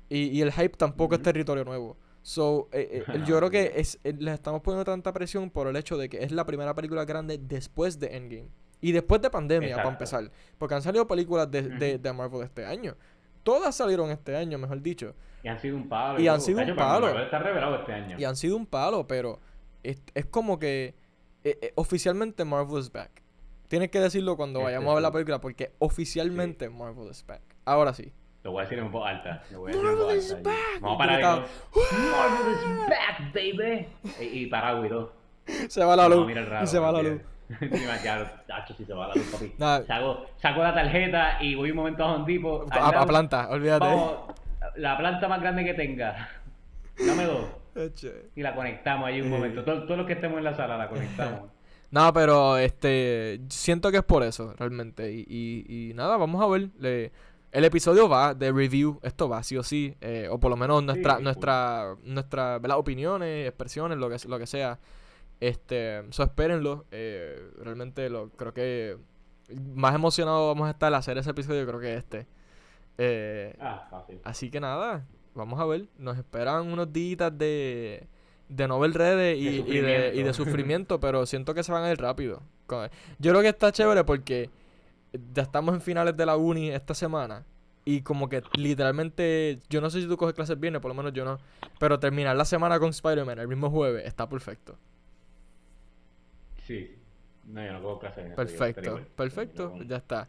[0.08, 1.96] Y, y el hype tampoco es territorio nuevo.
[2.22, 5.76] So, eh, eh, yo creo que es, eh, les estamos poniendo tanta presión por el
[5.76, 8.48] hecho de que es la primera película grande después de Endgame.
[8.80, 10.30] Y después de pandemia, para empezar.
[10.56, 12.96] Porque han salido películas de, de, de Marvel este año.
[13.48, 15.14] Todas salieron este año, mejor dicho.
[15.42, 16.20] Y han sido un palo.
[16.20, 17.18] Y, han sido un palo.
[17.18, 18.18] Está revelado este año.
[18.18, 19.40] Y han sido un palo, pero
[19.82, 20.94] es, es como que
[21.44, 23.22] eh, eh, oficialmente Marvel is back.
[23.68, 27.40] Tienes que decirlo cuando este vayamos a ver la película, porque oficialmente Marvel is back.
[27.64, 28.12] Ahora sí.
[28.42, 29.42] Lo voy a decir en voz alta.
[29.50, 30.80] Lo voy a decir Marvel is back.
[30.82, 33.88] Vamos a parar Marvel is back, baby.
[34.20, 35.14] Y, y para todo.
[35.68, 36.30] Se va la luz.
[36.62, 37.22] y se va la luz
[38.76, 39.52] si se va la luz, papi.
[39.86, 42.66] Saco, saco, la tarjeta y voy un momento a un tipo.
[42.70, 43.86] A, planta, olvídate.
[44.76, 46.28] la planta más grande que tenga.
[47.06, 47.46] Dame dos.
[48.34, 49.64] y la conectamos ahí un momento.
[49.64, 51.42] Todos, los que estemos en la sala la conectamos.
[51.90, 55.10] No, pero este siento que es por eso, realmente.
[55.10, 56.68] Y, y, nada, vamos a ver.
[57.50, 60.82] el episodio va de review, esto va sí o sí, eh, o por lo menos
[60.82, 64.78] nuestra, nuestra, nuestra, opiniones, expresiones, lo que, lo que sea.
[65.40, 66.84] Este, so espérenlo.
[66.90, 68.98] Eh, realmente lo creo que
[69.74, 72.26] más emocionado vamos a estar al hacer ese episodio, creo que este.
[72.98, 75.86] Eh, ah, Así que nada, vamos a ver.
[75.98, 78.06] Nos esperan unos días de,
[78.48, 81.90] de novel redes y, y, de, y de sufrimiento, pero siento que se van a
[81.90, 82.42] ir rápido.
[83.18, 84.50] Yo creo que está chévere porque
[85.34, 87.44] ya estamos en finales de la uni esta semana.
[87.84, 91.14] Y como que literalmente, yo no sé si tú coges clases viernes, por lo menos
[91.14, 91.38] yo no.
[91.78, 94.76] Pero terminar la semana con Spider-Man el mismo jueves está perfecto.
[96.68, 96.94] Sí.
[97.46, 100.28] No, yo no cojo clases en Perfecto, perfecto, ya está.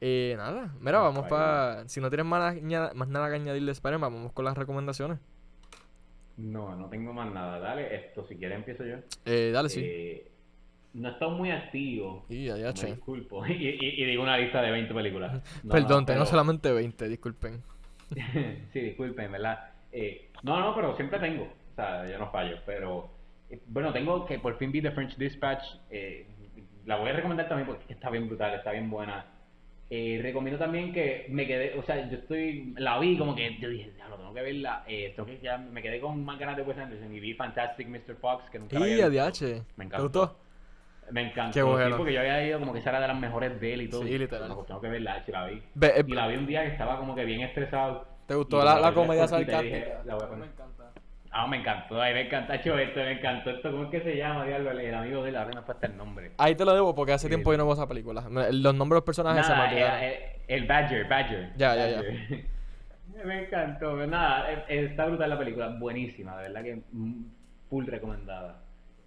[0.00, 1.88] Eh, nada, mira, vamos para.
[1.88, 2.60] Si no tienes más,
[2.94, 5.20] más nada que añadirle Spider-Man, vamos con las recomendaciones.
[6.36, 7.60] No, no tengo más nada.
[7.60, 8.96] Dale, esto, si quieres empiezo yo.
[9.24, 9.80] Eh, dale, sí.
[9.84, 10.32] Eh,
[10.94, 12.26] no he estado muy activo.
[12.28, 13.46] Y ya, ya, me disculpo.
[13.48, 15.40] Y, digo una lista de 20 películas.
[15.70, 17.62] Perdón, tengo solamente 20, disculpen.
[18.72, 19.70] sí, disculpen, ¿verdad?
[19.92, 21.44] Eh, no, no, pero siempre tengo.
[21.44, 22.58] O sea, yo no fallo.
[22.66, 23.13] Pero,
[23.66, 25.64] bueno, tengo que por fin vi The French Dispatch.
[25.90, 26.26] Eh,
[26.86, 29.26] la voy a recomendar también porque está bien brutal, está bien buena.
[29.90, 33.68] Eh, recomiendo también que me quedé, o sea, yo estoy, la vi como que yo
[33.68, 36.56] dije, ya lo tengo que verla, eh, tengo que ya me quedé con más ganas
[36.56, 38.16] de Wes Anderson y vi Fantastic Mr.
[38.20, 39.46] Fox, que nunca había visto.
[39.76, 39.96] Me encantó.
[40.10, 40.38] ¿Te gustó?
[41.10, 41.90] Me encantó, Qué bueno.
[41.90, 43.88] sí, porque yo había ido como que esa era de las mejores de él y
[43.88, 44.02] todo.
[44.02, 44.52] Sí, literal.
[44.54, 45.62] Pues tengo que verla, si la vi.
[45.82, 48.06] Eh, y la vi un día que estaba como que bien estresado.
[48.26, 50.02] ¿Te gustó la, la, comedia sarcástica?
[50.06, 50.48] La voy a poner.
[51.36, 54.44] Ah, me encantó, ahí me encanta, esto, me encantó esto, ¿cómo es que se llama?
[54.44, 56.30] Diablo, el amigo de la me falta el nombre.
[56.38, 58.22] Ahí te lo debo porque hace tiempo yo no veo esa película.
[58.52, 60.00] Los nombres de los personajes se me olvidaron.
[60.46, 61.52] El, Badger, Badger.
[61.56, 62.02] Ya, ya, ya.
[63.24, 66.82] me encantó, nada, está brutal la película, buenísima, de verdad que
[67.68, 68.60] full recomendada.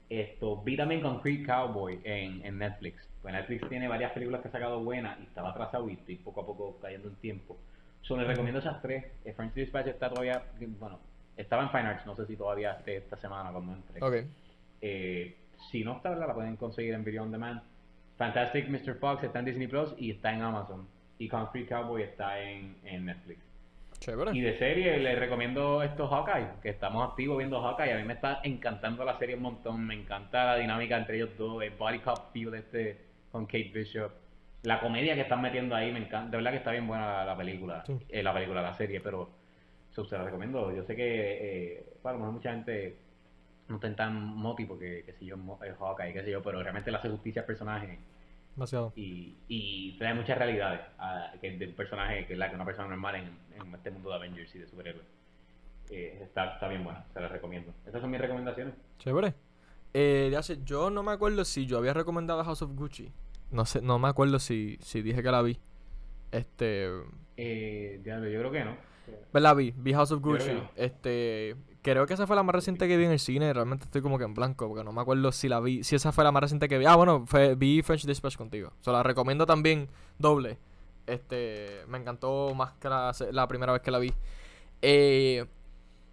[0.10, 3.08] Esto, vi también Concrete Cowboy en, en Netflix.
[3.22, 6.42] Pues Netflix tiene varias películas que ha sacado buenas y estaba atrasado y estoy poco
[6.42, 7.58] a poco cayendo en tiempo.
[8.02, 9.06] Solo les recomiendo esas tres.
[9.36, 10.44] French Dispatch está todavía,
[10.80, 11.00] bueno,
[11.38, 14.04] estaba en Fine Arts, no sé si todavía esté esta semana cuando entre.
[14.04, 14.28] Okay.
[14.82, 15.38] Eh,
[15.72, 17.62] si no está, la pueden conseguir en Video On Demand.
[18.18, 18.96] Fantastic Mr.
[18.96, 20.88] Fox está en Disney Plus y está en Amazon.
[21.20, 23.40] Y Concrete Cowboy está en, en Netflix.
[24.00, 24.32] Chévere.
[24.34, 27.94] Y de serie les recomiendo estos Hawkeye, que estamos activos viendo Hawkeye.
[27.94, 29.86] A mí me está encantando la serie un montón.
[29.86, 33.00] Me encanta la dinámica entre ellos dos, el body cop feel este
[33.32, 34.12] con Kate Bishop.
[34.64, 36.32] La comedia que están metiendo ahí me encanta.
[36.32, 39.30] De verdad que está bien buena la, película, eh, la película, la serie, pero
[40.06, 40.74] se la recomiendo.
[40.74, 42.98] Yo sé que, eh, bueno, mucha gente
[43.68, 46.92] no está tan moti porque, qué sé yo, es Hawkeye, qué sé yo, pero realmente
[46.92, 48.00] le hace justicia al personaje.
[48.56, 48.94] Demasiado.
[48.96, 52.88] Y, y trae muchas realidades a, que del personaje, que es la que una persona
[52.88, 55.06] normal en, en este mundo de Avengers y de superhéroes.
[55.90, 57.74] Eh, está, está bien buena, se la recomiendo.
[57.86, 58.74] Esas son mis recomendaciones.
[59.00, 59.34] Chévere.
[59.94, 63.12] Eh, yo no me acuerdo si yo había recomendado House of Gucci.
[63.52, 65.58] No sé, no me acuerdo si, si dije que la vi.
[66.32, 66.90] Este.
[67.38, 68.78] Eh, yo creo que no.
[69.34, 69.56] ¿Verdad?
[69.56, 70.52] Vi, vi House of Gucci.
[70.76, 73.54] Este, creo que esa fue la más reciente que vi en el cine.
[73.54, 76.12] Realmente estoy como que en blanco porque no me acuerdo si la vi, si esa
[76.12, 76.86] fue la más reciente que vi.
[76.86, 78.74] Ah, bueno, fue, vi French Dispatch contigo.
[78.80, 80.58] O sea, la recomiendo también doble.
[81.06, 84.14] Este, me encantó más que la, primera vez que la vi.
[84.82, 85.46] Eh,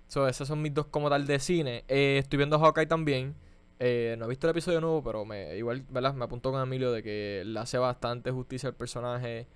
[0.07, 1.85] so, esos son mis dos como tal de cine.
[1.89, 3.35] Eh, estoy viendo Hawkeye también.
[3.81, 6.15] Eh, no he visto el episodio nuevo, pero me, igual, ¿verdad?
[6.15, 9.49] Me apuntó con Emilio de que le hace bastante justicia al personaje.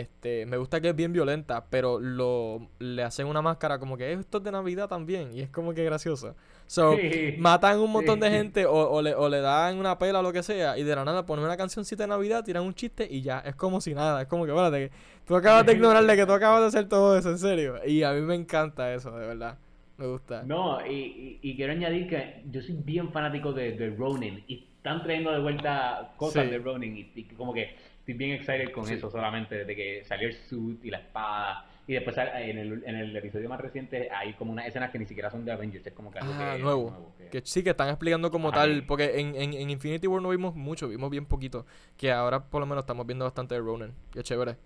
[0.00, 4.12] Este, me gusta que es bien violenta, pero lo le hacen una máscara como que
[4.12, 6.34] esto es de Navidad también y es como que gracioso.
[6.66, 6.96] So,
[7.38, 10.42] matan un montón de gente o, le, o le dan una pela o lo que
[10.42, 13.38] sea y de la nada ponen una cancioncita de Navidad, tiran un chiste y ya,
[13.40, 14.90] es como si nada, es como que, espérate,
[15.26, 17.76] tú acabas de ignorarle que tú acabas de hacer todo eso, en serio.
[17.86, 19.58] Y a mí me encanta eso, de verdad.
[19.96, 20.42] Me gusta.
[20.42, 25.02] No, y, y, quiero añadir que yo soy bien fanático de, de Ronin y están
[25.02, 27.74] trayendo de vuelta cosas de Ronin y como que
[28.06, 31.66] estoy bien excited con eso solamente, desde que salió el suit y la espada.
[31.88, 35.06] Y después en el, en el episodio más reciente hay como unas escenas que ni
[35.06, 37.14] siquiera son de Avengers, es como que algo ah, nuevo.
[37.30, 37.42] que...
[37.44, 41.10] sí, que están explicando como tal, porque en, en, Infinity War no vimos mucho, vimos
[41.10, 41.66] bien poquito.
[41.96, 43.92] Que ahora por lo menos estamos viendo bastante de Ronan.
[44.12, 44.56] Qué chévere.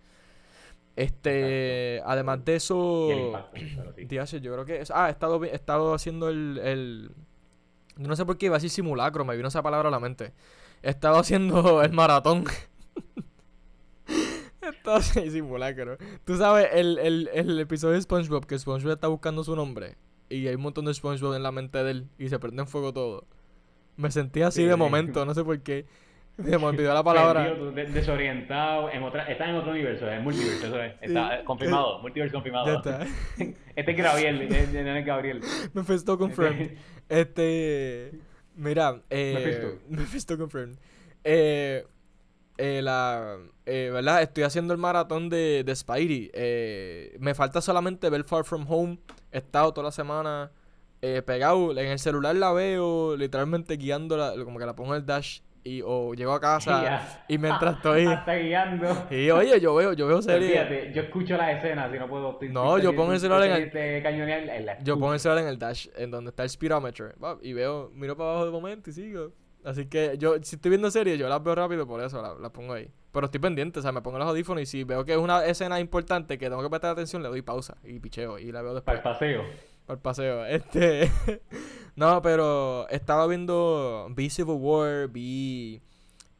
[0.96, 3.10] Este, además de eso,
[3.96, 4.82] yo creo que...
[4.92, 7.10] ah, he estado, he estado haciendo el, el...
[7.96, 10.32] No sé por qué iba a decir simulacro, me vino esa palabra a la mente.
[10.82, 12.44] He estado haciendo el maratón
[14.62, 15.96] Entonces, simulacro.
[16.24, 19.96] Tú sabes, el, el, el episodio de SpongeBob, que SpongeBob está buscando su nombre.
[20.28, 22.08] Y hay un montón de SpongeBob en la mente de él.
[22.18, 23.26] Y se prende en fuego todo.
[23.96, 25.86] Me sentí así de momento, no sé por qué.
[26.42, 27.52] Se me olvidó la palabra.
[27.92, 28.90] desorientado.
[28.90, 30.94] En otra, está en otro universo, es multiverso, eso es.
[31.02, 32.66] Está confirmado, multiverso confirmado.
[32.66, 33.06] Ya está.
[33.76, 35.40] este es Gabriel, este es Gabriel.
[35.74, 36.78] Mephisto confirmed.
[37.10, 38.12] Este.
[38.54, 39.34] Mira, eh.
[39.34, 39.86] Mephisto.
[39.90, 40.78] Mephisto confirmed.
[41.24, 41.84] Eh
[42.60, 44.20] eh, la, eh, ¿verdad?
[44.20, 46.30] Estoy haciendo el maratón de, de Spidey.
[46.34, 48.98] Eh, me falta solamente ver Far From Home.
[49.32, 50.50] He estado toda la semana
[51.00, 51.70] eh, pegado.
[51.72, 55.40] En el celular la veo, literalmente guiándola, como que la pongo en el dash.
[55.62, 60.06] Y, o llego a casa y mientras estoy está guiando y oye yo veo yo
[60.06, 63.42] veo series fíjate yo escucho la escena si no puedo no yo pongo el celular
[63.42, 67.52] en el yo pongo el celular en el dash en donde está el speedometer y
[67.52, 69.32] veo miro para abajo de momento y sigo
[69.64, 72.74] Así que yo, si estoy viendo series, yo las veo rápido, por eso las pongo
[72.74, 72.90] ahí.
[73.12, 75.44] Pero estoy pendiente, o sea, me pongo los audífonos y si veo que es una
[75.44, 78.74] escena importante que tengo que prestar atención, le doy pausa y picheo y la veo
[78.74, 78.98] después.
[78.98, 79.42] Para el paseo.
[79.86, 80.46] Para el paseo.
[80.46, 81.10] Este.
[81.96, 84.08] no, pero estaba viendo.
[84.14, 85.82] Vi Civil War, vi.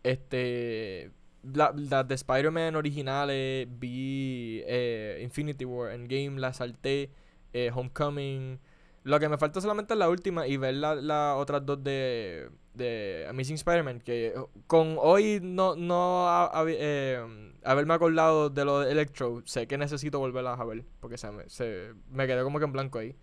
[0.03, 1.11] Este.
[1.43, 7.11] Las de Spider-Man originales, vi eh, Infinity War, Endgame, la salté,
[7.55, 8.61] eh, Homecoming.
[9.03, 12.51] Lo que me falta solamente es la última y ver las la otras dos de,
[12.75, 14.01] de Amazing Spider-Man.
[14.01, 14.35] Que
[14.67, 16.29] con hoy no, no
[16.69, 20.85] eh, haberme acordado de lo de Electro, sé que necesito volverlas a ver.
[21.01, 23.17] Porque se me, se, me quedé como que en blanco ahí.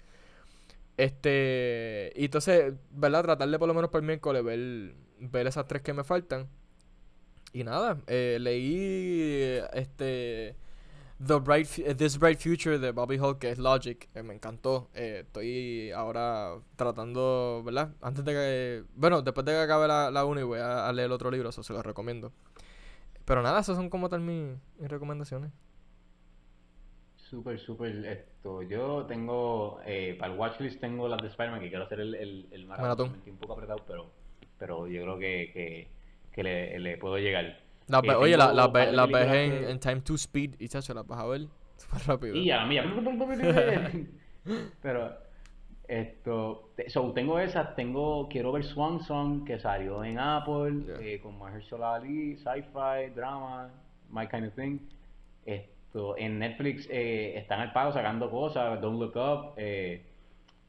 [0.98, 2.12] Este.
[2.16, 3.24] Y entonces, ¿verdad?
[3.24, 6.50] Tratar de por lo menos por miércoles ver, ver esas tres que me faltan.
[7.54, 10.56] Y nada, eh, leí este
[11.26, 11.68] The Bright,
[11.98, 14.90] This Bright Future de Bobby Hall, que es Logic, me encantó.
[14.94, 17.96] Eh, estoy ahora tratando, ¿verdad?
[18.02, 18.84] Antes de que.
[18.94, 21.50] Bueno, después de que acabe la, la 1 y voy a, leer el otro libro,
[21.50, 22.32] eso se lo recomiendo.
[23.26, 25.52] Pero nada, esas son como tal mis, mis recomendaciones.
[27.16, 28.06] Súper, súper.
[28.06, 32.14] Esto, yo tengo, eh, para el watchlist tengo las de Spider-Man, que quiero hacer el,
[32.14, 33.22] el, el maratón.
[33.26, 34.12] Me un poco apretado, pero,
[34.60, 35.88] pero yo creo que, que,
[36.32, 37.67] que le, le puedo llegar.
[37.88, 41.20] La, oye, la, la, la ves en, en, Time to Speed y chacho, la vas
[41.20, 41.48] a ver
[41.78, 42.36] súper rápido.
[42.36, 42.84] Y ya, mía.
[44.82, 45.18] Pero,
[45.88, 46.72] esto.
[46.88, 47.76] So, tengo esas.
[47.76, 48.28] Tengo.
[48.30, 53.70] Quiero ver Swan Song, que salió en Apple, eh, con Mahershala Ali, sci-fi, drama,
[54.10, 54.80] my kind of thing.
[55.46, 56.18] Esto.
[56.18, 58.82] En Netflix eh, están al pago sacando cosas.
[58.82, 59.54] Don't Look Up.
[59.56, 60.06] Eh,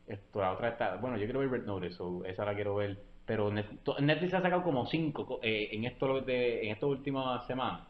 [0.06, 0.96] esto, la otra está.
[0.96, 4.62] Bueno, yo quiero ver Red Notice, so esa la quiero ver pero Netflix ha sacado
[4.62, 7.82] como cinco eh, en esto de, en estas últimas semanas.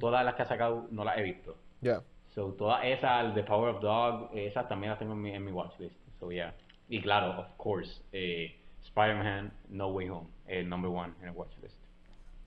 [0.00, 1.56] Todas las que ha sacado no las he visto.
[1.80, 2.02] Ya.
[2.34, 5.52] So, todas esas, The Power of Dog, esas también las tengo en mi, en mi
[5.52, 5.94] watchlist.
[6.18, 6.52] So, yeah.
[6.88, 11.78] Y claro, of course, eh, Spider-Man No Way Home, el number one en el watchlist.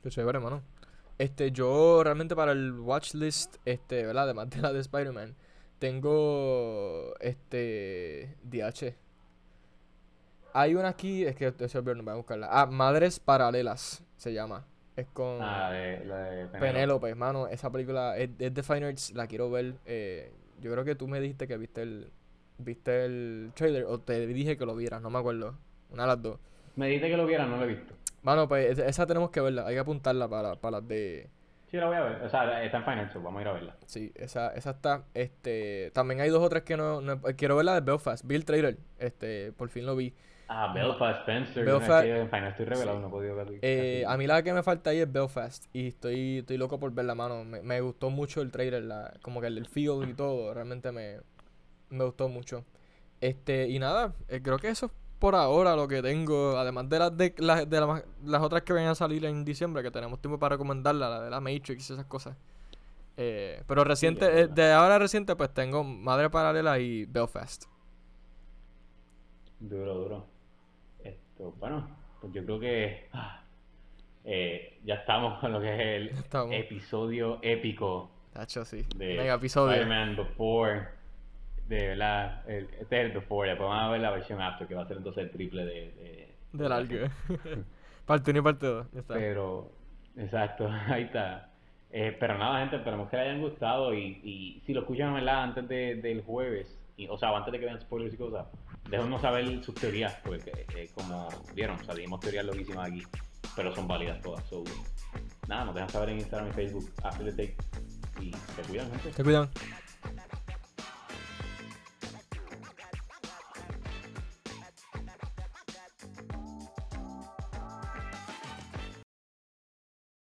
[0.03, 0.62] Qué chévere, hermano.
[1.18, 4.26] Este, yo realmente para el watchlist, este, ¿verdad?
[4.26, 5.36] Además de la de Spider-Man,
[5.80, 9.05] tengo, este, DH.
[10.57, 12.48] Hay una aquí, es que se olvidó, no voy a buscarla.
[12.49, 14.65] Ah, Madres Paralelas se llama.
[14.95, 17.48] Es con ah, de, la de Penélope, hermano.
[17.48, 19.73] Esa película es, de Fine Arts, la quiero ver.
[19.86, 22.10] Eh, yo creo que tú me dijiste que viste el
[22.57, 25.57] viste el trailer o te dije que lo vieras, no me acuerdo.
[25.90, 26.40] Una de las dos.
[26.77, 27.94] Me dijiste que lo vieras, no lo he visto.
[28.22, 31.30] Mano, pues esa tenemos que verla, hay que apuntarla para, para las de...
[31.69, 32.22] Sí, la voy a ver.
[32.23, 33.76] O sea, está en Finance, vamos a ir a verla.
[33.88, 35.03] Sí, esa, esa está.
[35.14, 38.26] Este, también hay dos o tres que no, no quiero verla de Belfast.
[38.26, 40.14] Vi el trailer, este, por fin lo vi.
[40.47, 41.65] Ah, Belfast, Spencer.
[41.65, 43.59] Belfast, estoy revelado, no he podido ver.
[43.61, 45.65] Eh, a mí la que me falta ahí es Belfast.
[45.73, 47.43] Y estoy, estoy loco por ver la mano.
[47.43, 50.53] Me, me gustó mucho el trailer, la, como que el, feel y todo.
[50.53, 51.17] Realmente me,
[51.89, 52.63] me gustó mucho.
[53.22, 56.57] Este, y nada, eh, creo que eso es por ahora lo que tengo.
[56.57, 59.91] Además de las de, las, de las otras que van a salir en diciembre, que
[59.91, 62.38] tenemos tiempo para recomendarla, la de la Matrix y esas cosas.
[63.17, 67.63] Eh, pero reciente, de ahora reciente, pues tengo Madre Paralela y Belfast.
[69.59, 70.35] Duro, duro
[71.38, 71.88] bueno,
[72.22, 73.41] pues yo creo que ah,
[74.24, 78.12] eh, ya estamos con lo que es el episodio épico.
[78.48, 78.86] sí.
[78.95, 80.88] De Spider-Man Before.
[81.68, 83.49] De verdad, este es el Before.
[83.49, 85.74] Después vamos a ver la versión After, que va a ser entonces el triple de.
[85.74, 86.95] de Del algo.
[88.06, 88.88] parte 1 y parte 2.
[89.07, 89.72] Pero,
[90.18, 91.52] exacto, ahí está.
[91.91, 93.94] Eh, pero nada, gente, esperemos que les hayan gustado.
[93.94, 95.44] Y, y si lo escuchan, ¿verdad?
[95.44, 98.48] Antes de, del jueves, y, o sea, antes de que vean spoilers y cosas
[98.90, 103.03] déjanos saber sus teorías, porque como vieron, dimos teorías loquísimas aquí,
[103.56, 104.44] pero son válidas todas.
[104.49, 104.64] So,
[105.48, 107.57] nada, nos dejan saber en Instagram y Facebook, After the Take,
[108.22, 109.12] y te cuidan, gente.
[109.12, 109.49] Te cuidan.